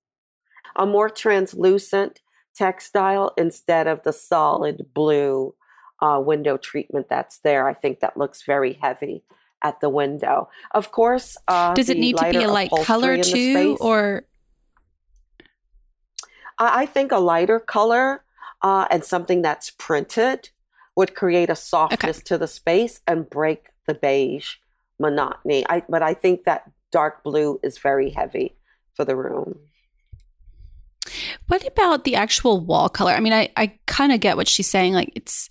A 0.75 0.85
more 0.85 1.09
translucent 1.09 2.21
textile 2.55 3.33
instead 3.37 3.87
of 3.87 4.01
the 4.03 4.13
solid 4.13 4.87
blue 4.93 5.53
uh, 6.01 6.21
window 6.23 6.57
treatment 6.57 7.07
that's 7.09 7.39
there. 7.39 7.67
I 7.67 7.73
think 7.73 7.99
that 7.99 8.17
looks 8.17 8.43
very 8.43 8.73
heavy 8.73 9.23
at 9.63 9.79
the 9.79 9.89
window. 9.89 10.49
Of 10.71 10.91
course, 10.91 11.37
uh, 11.47 11.73
does 11.73 11.89
it 11.89 11.97
need 11.97 12.17
to 12.17 12.29
be 12.29 12.43
a 12.43 12.51
light 12.51 12.71
color 12.83 13.21
too, 13.21 13.77
or? 13.79 14.25
I 16.57 16.85
think 16.85 17.11
a 17.11 17.17
lighter 17.17 17.59
color 17.59 18.23
uh, 18.61 18.87
and 18.89 19.03
something 19.03 19.41
that's 19.41 19.71
printed 19.71 20.49
would 20.95 21.13
create 21.13 21.49
a 21.49 21.55
softness 21.55 22.17
okay. 22.17 22.23
to 22.25 22.37
the 22.37 22.47
space 22.47 23.01
and 23.05 23.29
break 23.29 23.69
the 23.85 23.93
beige 23.93 24.55
monotony. 24.99 25.65
I, 25.67 25.83
but 25.89 26.01
I 26.01 26.13
think 26.13 26.45
that 26.45 26.71
dark 26.91 27.23
blue 27.23 27.59
is 27.61 27.77
very 27.77 28.09
heavy 28.09 28.55
for 28.93 29.03
the 29.03 29.15
room. 29.15 29.59
What 31.47 31.67
about 31.67 32.05
the 32.05 32.15
actual 32.15 32.59
wall 32.59 32.89
color? 32.89 33.11
I 33.11 33.19
mean, 33.19 33.33
I, 33.33 33.51
I 33.57 33.77
kind 33.85 34.11
of 34.11 34.19
get 34.19 34.37
what 34.37 34.47
she's 34.47 34.67
saying. 34.67 34.93
Like 34.93 35.11
it's 35.15 35.49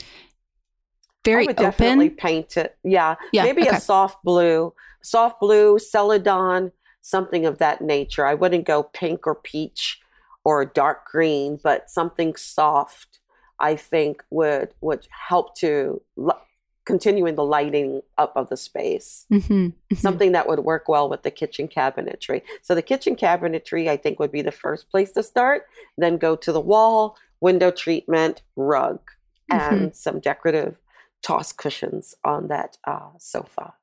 very 1.25 1.45
I 1.45 1.47
would 1.47 1.59
open. 1.59 1.70
Definitely 1.70 2.11
paint 2.11 2.57
it. 2.57 2.77
Yeah, 2.85 3.16
yeah 3.33 3.45
maybe 3.45 3.62
okay. 3.62 3.77
a 3.77 3.81
soft 3.81 4.22
blue, 4.22 4.75
soft 5.03 5.41
blue, 5.41 5.79
celadon, 5.79 6.72
something 7.01 7.47
of 7.47 7.59
that 7.59 7.81
nature. 7.81 8.27
I 8.27 8.35
wouldn't 8.35 8.66
go 8.66 8.83
pink 8.83 9.27
or 9.27 9.35
peach 9.35 10.01
or 10.45 10.64
dark 10.64 11.07
green, 11.07 11.59
but 11.62 11.91
something 11.91 12.37
soft. 12.37 13.20
I 13.61 13.77
think 13.77 14.25
would 14.31 14.75
would 14.81 15.07
help 15.29 15.57
to 15.59 16.03
continuing 16.85 17.35
the 17.35 17.45
lighting 17.45 18.03
up 18.18 18.33
of 18.37 18.49
the 18.49 18.57
space. 18.57 19.27
Mm-hmm, 19.33 19.53
mm-hmm. 19.53 19.95
Something 19.95 20.33
that 20.33 20.47
would 20.49 20.61
work 20.61 20.89
well 20.89 21.09
with 21.09 21.22
the 21.22 21.31
kitchen 21.31 21.68
cabinetry. 21.68 22.43
So 22.62 22.75
the 22.75 22.83
kitchen 22.83 23.16
cabinetry, 23.16 23.89
I 23.89 23.97
think, 23.97 24.18
would 24.18 24.33
be 24.33 24.43
the 24.43 24.53
first 24.53 24.91
place 24.91 25.12
to 25.12 25.22
start. 25.22 25.66
Then 25.97 26.18
go 26.18 26.37
to 26.37 26.53
the 26.53 26.61
wall, 26.61 27.16
window 27.41 27.70
treatment, 27.70 28.43
rug, 28.57 29.01
mm-hmm. 29.51 29.75
and 29.75 29.97
some 29.97 30.20
decorative 30.20 30.77
toss 31.25 31.53
cushions 31.53 32.14
on 32.25 32.49
that 32.49 32.77
uh, 32.87 33.09
sofa. 33.18 33.75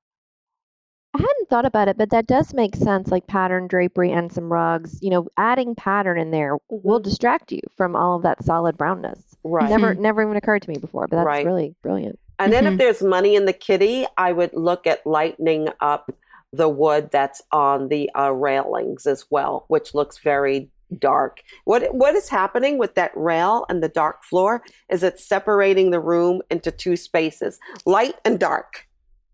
I 1.14 1.18
hadn't 1.18 1.50
thought 1.50 1.66
about 1.66 1.90
it, 1.90 1.98
but 1.98 2.10
that 2.12 2.26
does 2.26 2.54
make 2.54 2.76
sense. 2.76 3.10
Like 3.10 3.28
pattern 3.28 3.68
drapery 3.68 4.12
and 4.12 4.32
some 4.32 4.52
rugs. 4.52 4.98
You 5.02 5.10
know, 5.10 5.28
adding 5.38 5.76
pattern 5.76 6.18
in 6.18 6.32
there 6.32 6.56
mm-hmm. 6.56 6.88
will 6.88 7.00
distract 7.02 7.52
you 7.52 7.60
from 7.76 7.96
all 7.96 8.16
of 8.16 8.24
that 8.24 8.44
solid 8.46 8.78
brownness. 8.78 9.20
Right. 9.44 9.70
Never, 9.70 9.94
never 9.94 10.22
even 10.22 10.38
occurred 10.38 10.62
to 10.62 10.70
me 10.70 10.78
before, 10.78 11.08
but 11.08 11.18
that's 11.18 11.26
right. 11.26 11.46
really 11.46 11.76
brilliant. 11.82 12.18
And 12.40 12.54
then 12.54 12.64
mm-hmm. 12.64 12.74
if 12.74 12.80
there's 12.80 13.04
money 13.04 13.36
in 13.36 13.46
the 13.46 13.54
kitty, 13.54 14.06
I 14.18 14.32
would 14.32 14.54
look 14.54 14.88
at 14.88 15.06
lightening 15.06 15.68
up 15.82 16.12
the 16.54 16.70
wood 16.70 17.10
that's 17.12 17.42
on 17.52 17.90
the 17.90 18.10
uh, 18.18 18.32
railings 18.32 19.06
as 19.06 19.26
well, 19.30 19.66
which 19.68 19.94
looks 19.94 20.18
very 20.18 20.70
dark. 20.98 21.42
What 21.66 21.94
what 21.94 22.16
is 22.16 22.30
happening 22.30 22.78
with 22.78 22.96
that 22.96 23.12
rail 23.16 23.66
and 23.70 23.82
the 23.82 23.90
dark 23.90 24.24
floor 24.24 24.64
is 24.90 25.04
it's 25.04 25.26
separating 25.26 25.92
the 25.92 26.00
room 26.00 26.42
into 26.50 26.72
two 26.72 26.96
spaces, 26.96 27.60
light 27.86 28.16
and 28.26 28.40
dark. 28.40 28.88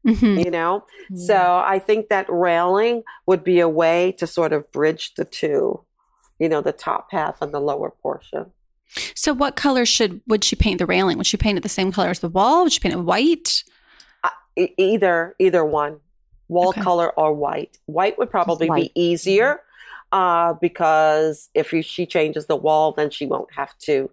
Mm-hmm. 0.06 0.40
You 0.40 0.52
know? 0.52 0.86
Mm-hmm. 1.06 1.18
So 1.18 1.64
I 1.66 1.80
think 1.80 2.08
that 2.10 2.28
railing 2.30 3.04
would 3.26 3.44
be 3.44 3.60
a 3.60 3.70
way 3.70 4.14
to 4.14 4.28
sort 4.28 4.54
of 4.54 4.72
bridge 4.72 5.16
the 5.16 5.26
two, 5.26 5.84
you 6.40 6.48
know, 6.48 6.62
the 6.62 6.72
top 6.72 7.12
half 7.12 7.42
and 7.42 7.54
the 7.54 7.60
lower 7.60 7.92
portion. 7.92 8.52
So, 9.16 9.34
what 9.34 9.58
color 9.58 9.86
should 9.86 10.22
would 10.28 10.46
she 10.46 10.56
paint 10.56 10.80
the 10.80 10.86
railing? 10.86 11.18
Would 11.18 11.28
she 11.28 11.36
paint 11.36 11.58
it 11.58 11.62
the 11.62 11.70
same 11.70 11.92
color 11.92 12.10
as 12.10 12.20
the 12.20 12.30
wall? 12.30 12.64
Would 12.64 12.72
she 12.72 12.80
paint 12.80 12.96
it 12.96 13.00
white? 13.00 13.64
Uh, 14.24 14.30
either 14.56 15.36
either 15.40 15.66
one, 15.66 16.00
wall 16.48 16.70
okay. 16.70 16.82
color 16.82 17.12
or 17.20 17.34
white. 17.34 17.78
White 17.86 18.18
would 18.18 18.30
probably 18.30 18.70
white. 18.70 18.94
be 18.94 19.02
easier 19.02 19.62
uh, 20.12 20.54
because 20.54 21.50
if 21.54 21.72
she 21.86 22.06
changes 22.06 22.46
the 22.46 22.56
wall, 22.56 22.92
then 22.92 23.10
she 23.10 23.26
won't 23.26 23.54
have 23.54 23.78
to 23.80 24.10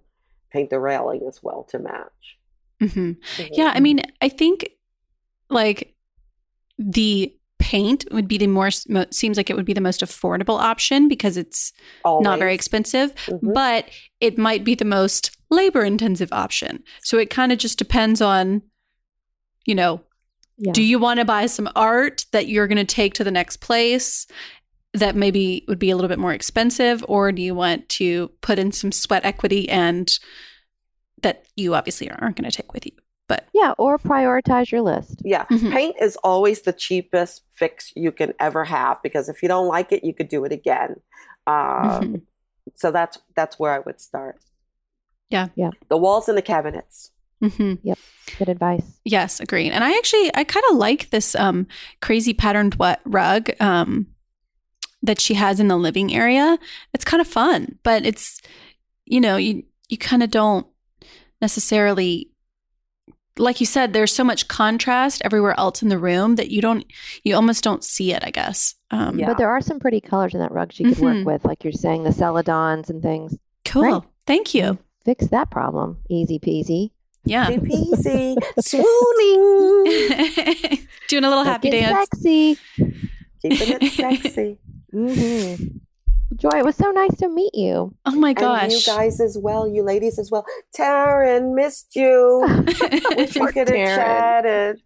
paint 0.51 0.70
the 0.70 0.78
railing 0.80 1.22
as 1.26 1.42
well 1.42 1.64
to 1.70 1.78
match. 1.78 2.38
Mm-hmm. 2.82 3.01
Mm-hmm. 3.01 3.53
Yeah, 3.53 3.72
I 3.74 3.80
mean, 3.80 4.03
I 4.20 4.28
think 4.28 4.68
like 5.51 5.95
the 6.78 7.34
paint 7.59 8.05
would 8.11 8.28
be 8.28 8.36
the 8.36 8.47
more 8.47 8.70
seems 8.70 9.36
like 9.36 9.49
it 9.49 9.57
would 9.57 9.64
be 9.64 9.72
the 9.72 9.80
most 9.80 10.01
affordable 10.01 10.59
option 10.59 11.09
because 11.09 11.36
it's 11.36 11.72
Always. 12.05 12.24
not 12.24 12.38
very 12.38 12.55
expensive, 12.55 13.14
mm-hmm. 13.14 13.53
but 13.53 13.88
it 14.20 14.36
might 14.36 14.64
be 14.64 14.74
the 14.74 14.84
most 14.84 15.36
labor 15.51 15.84
intensive 15.84 16.32
option. 16.32 16.82
So 17.03 17.18
it 17.18 17.30
kind 17.30 17.53
of 17.53 17.59
just 17.59 17.78
depends 17.78 18.20
on, 18.20 18.62
you 19.64 19.74
know, 19.74 20.03
Yeah. 20.59 20.72
do 20.72 20.82
you 20.82 20.99
want 20.99 21.20
to 21.20 21.24
buy 21.24 21.47
some 21.47 21.70
art 21.74 22.26
that 22.32 22.49
you're 22.49 22.66
going 22.66 22.84
to 22.84 22.84
take 22.84 23.14
to 23.14 23.24
the 23.24 23.30
next 23.30 23.59
place 23.59 24.26
that 24.95 25.14
maybe 25.16 25.64
would 25.68 25.78
be 25.78 25.90
a 25.90 25.97
little 25.97 26.09
bit 26.09 26.18
more 26.18 26.32
expensive, 26.32 27.05
or 27.09 27.32
do 27.32 27.42
you 27.42 27.55
want 27.55 27.88
to 27.90 28.28
put 28.40 28.59
in 28.59 28.72
some 28.72 28.92
sweat 28.92 29.24
equity 29.24 29.68
and 29.68 30.18
that 31.22 31.47
you 31.57 31.74
obviously 31.74 32.11
aren't 32.11 32.36
going 32.36 32.49
to 32.51 32.57
take 32.57 32.72
with 32.72 32.86
you? 32.86 32.92
But 33.26 33.49
yeah, 33.55 33.72
or 33.78 33.99
prioritize 33.99 34.70
your 34.70 34.82
list. 34.82 35.22
Yeah, 35.24 35.47
Mhm. 35.47 35.72
paint 35.72 35.97
is 36.01 36.16
always 36.22 36.62
the 36.62 36.72
cheapest 36.72 37.42
fix 37.51 37.90
you 37.97 38.12
can 38.12 38.34
ever 38.38 38.64
have 38.64 39.03
because 39.03 39.28
if 39.28 39.42
you 39.42 39.49
don't 39.49 39.66
like 39.66 39.92
it, 39.92 40.05
you 40.05 40.12
could 40.14 40.28
do 40.28 40.45
it 40.45 40.53
again. 40.53 40.97
Uh, 41.47 42.01
Mhm. 42.01 42.22
So 42.74 42.90
that's 42.90 43.18
that's 43.36 43.59
where 43.59 43.72
I 43.72 43.78
would 43.80 44.01
start. 44.01 44.40
Yeah. 45.30 45.49
Yeah. 45.55 45.70
The 45.88 45.97
walls 45.97 46.28
and 46.28 46.36
the 46.38 46.42
cabinets. 46.42 47.11
Mm-hmm. 47.42 47.74
Yep. 47.82 47.99
Good 48.38 48.49
advice. 48.49 49.01
Yes, 49.05 49.40
agreed. 49.40 49.72
And 49.72 49.82
I 49.84 49.97
actually 49.97 50.30
I 50.34 50.45
kind 50.45 50.64
of 50.70 50.76
like 50.76 51.11
this 51.11 51.34
um 51.34 51.66
crazy 52.01 52.32
patterned 52.34 52.76
wet 52.76 53.01
rug 53.05 53.51
um 53.61 54.07
that 55.05 55.20
she 55.20 55.34
has 55.34 55.61
in 55.61 55.68
the 55.68 55.76
living 55.76 56.12
area. 56.14 56.59
It's 56.92 57.05
kind 57.05 57.20
of 57.20 57.28
fun, 57.28 57.78
but 57.84 58.05
it's 58.05 58.40
you 59.05 59.20
know, 59.20 59.36
you 59.36 59.62
you 59.88 59.98
kind 59.98 60.22
of 60.22 60.30
don't 60.30 60.66
necessarily 61.40 62.30
like 63.36 63.59
you 63.61 63.66
said 63.66 63.92
there's 63.92 64.12
so 64.14 64.22
much 64.22 64.46
contrast 64.46 65.20
everywhere 65.24 65.59
else 65.59 65.82
in 65.82 65.88
the 65.88 65.98
room 65.98 66.36
that 66.36 66.50
you 66.50 66.62
don't 66.62 66.84
you 67.24 67.34
almost 67.34 67.64
don't 67.64 67.82
see 67.84 68.12
it, 68.12 68.22
I 68.24 68.30
guess. 68.30 68.74
Um 68.90 69.18
Yeah. 69.18 69.26
But 69.28 69.38
there 69.38 69.50
are 69.50 69.61
some 69.61 69.80
pretty 69.80 70.00
colors 70.00 70.34
in 70.34 70.40
that 70.40 70.52
rug 70.52 70.72
she 70.72 70.84
could 70.84 70.94
Mhm. 70.96 71.18
work 71.18 71.26
with, 71.26 71.44
like 71.44 71.64
you're 71.64 71.72
saying, 71.72 72.05
the 72.05 72.11
celadons 72.11 72.88
and 72.90 73.02
things. 73.02 73.36
cool. 73.64 73.82
Right. 73.82 74.02
Thank 74.26 74.55
you. 74.55 74.78
Fix 75.05 75.26
that 75.28 75.50
problem. 75.50 75.98
Easy 76.09 76.38
peasy. 76.38 76.92
Yeah. 77.26 77.50
Easy 77.50 77.61
peasy, 77.61 78.36
swooning, 78.61 80.86
Doing 81.09 81.24
a 81.24 81.28
little 81.28 81.44
happy 81.44 81.70
Get 81.70 81.80
dance. 81.80 82.09
Sexy. 82.12 82.59
keeping 83.42 83.78
it 83.80 83.92
sexy. 83.92 84.59
Hmm 84.95 85.55
Joy, 86.36 86.59
it 86.59 86.64
was 86.64 86.74
so 86.76 86.90
nice 86.90 87.14
to 87.18 87.28
meet 87.28 87.55
you. 87.55 87.95
Oh 88.07 88.14
my 88.16 88.30
And 88.30 88.36
gosh. 88.38 88.72
you 88.72 88.80
guys 88.92 89.20
as 89.20 89.38
well, 89.38 89.68
you 89.68 89.82
ladies 89.84 90.18
as 90.18 90.30
well. 90.32 90.45
Taryn, 90.76 91.55
missed 91.55 91.95
you. 91.95 92.45
We 93.16 93.26
Poor 93.26 93.53
could 93.53 93.68
have 93.68 93.76
Taryn. 93.76 93.97
chatted. 93.97 94.80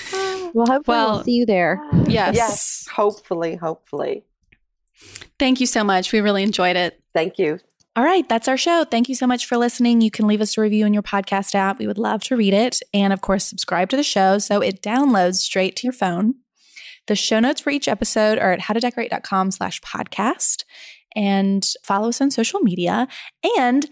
Well, 0.53 0.67
hopefully 0.67 0.83
Well, 0.87 1.15
we'll 1.15 1.23
see 1.25 1.31
you 1.33 1.45
there. 1.45 1.81
Yes. 2.07 2.35
Yes, 2.35 2.87
hopefully, 2.93 3.55
hopefully. 3.55 4.23
Thank 5.37 5.59
you 5.59 5.65
so 5.65 5.83
much. 5.83 6.13
We 6.13 6.21
really 6.21 6.43
enjoyed 6.43 6.77
it. 6.77 7.01
Thank 7.13 7.37
you. 7.37 7.59
All 7.97 8.03
right, 8.05 8.27
that's 8.29 8.47
our 8.47 8.55
show. 8.57 8.85
Thank 8.85 9.09
you 9.09 9.15
so 9.15 9.27
much 9.27 9.45
for 9.45 9.57
listening. 9.57 9.99
You 9.99 10.11
can 10.11 10.27
leave 10.27 10.39
us 10.41 10.57
a 10.57 10.61
review 10.61 10.85
in 10.85 10.93
your 10.93 11.03
podcast 11.03 11.55
app. 11.55 11.79
We 11.79 11.87
would 11.87 11.97
love 11.97 12.23
to 12.25 12.37
read 12.37 12.53
it. 12.53 12.79
And 12.93 13.11
of 13.11 13.21
course, 13.21 13.45
subscribe 13.45 13.89
to 13.89 13.97
the 13.97 14.03
show 14.03 14.37
so 14.37 14.61
it 14.61 14.81
downloads 14.81 15.35
straight 15.35 15.75
to 15.77 15.87
your 15.87 15.93
phone. 15.93 16.35
The 17.07 17.15
show 17.15 17.39
notes 17.39 17.61
for 17.61 17.69
each 17.69 17.87
episode 17.87 18.37
are 18.37 18.51
at 18.53 18.61
howtodecorate.com 18.61 19.51
slash 19.51 19.81
podcast. 19.81 20.63
And 21.15 21.65
follow 21.83 22.09
us 22.09 22.19
on 22.21 22.31
social 22.31 22.59
media. 22.61 23.07
And 23.57 23.89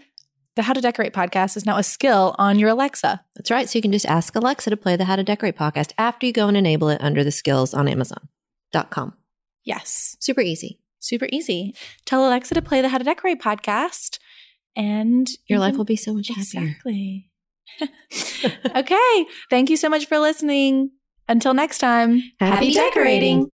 the 0.56 0.62
How 0.62 0.72
to 0.72 0.80
Decorate 0.80 1.12
podcast 1.12 1.56
is 1.56 1.66
now 1.66 1.76
a 1.78 1.82
skill 1.82 2.34
on 2.38 2.58
your 2.58 2.68
Alexa. 2.70 3.24
That's 3.34 3.50
right. 3.50 3.68
So 3.68 3.76
you 3.78 3.82
can 3.82 3.92
just 3.92 4.06
ask 4.06 4.34
Alexa 4.36 4.70
to 4.70 4.76
play 4.76 4.96
the 4.96 5.04
How 5.04 5.16
to 5.16 5.22
Decorate 5.24 5.56
podcast 5.56 5.92
after 5.98 6.26
you 6.26 6.32
go 6.32 6.46
and 6.48 6.56
enable 6.56 6.88
it 6.88 7.00
under 7.00 7.24
the 7.24 7.32
skills 7.32 7.74
on 7.74 7.88
Amazon.com. 7.88 9.14
Yes, 9.64 10.16
Super 10.20 10.40
easy. 10.42 10.80
super 11.00 11.26
easy. 11.32 11.74
Tell 12.04 12.26
Alexa 12.26 12.54
to 12.54 12.62
play 12.62 12.80
the 12.82 12.88
How 12.90 12.98
to 12.98 13.04
Decorate 13.04 13.40
podcast. 13.40 14.18
And 14.76 15.26
Your 15.46 15.58
life 15.58 15.76
will 15.76 15.84
be 15.84 15.96
so 15.96 16.12
much 16.14 16.28
happier. 16.28 16.62
Exactly. 16.62 17.30
okay. 18.76 19.26
Thank 19.50 19.70
you 19.70 19.76
so 19.76 19.88
much 19.88 20.06
for 20.06 20.18
listening. 20.18 20.90
Until 21.28 21.54
next 21.54 21.78
time, 21.78 22.22
Happy 22.40 22.72
decorating. 22.72 23.48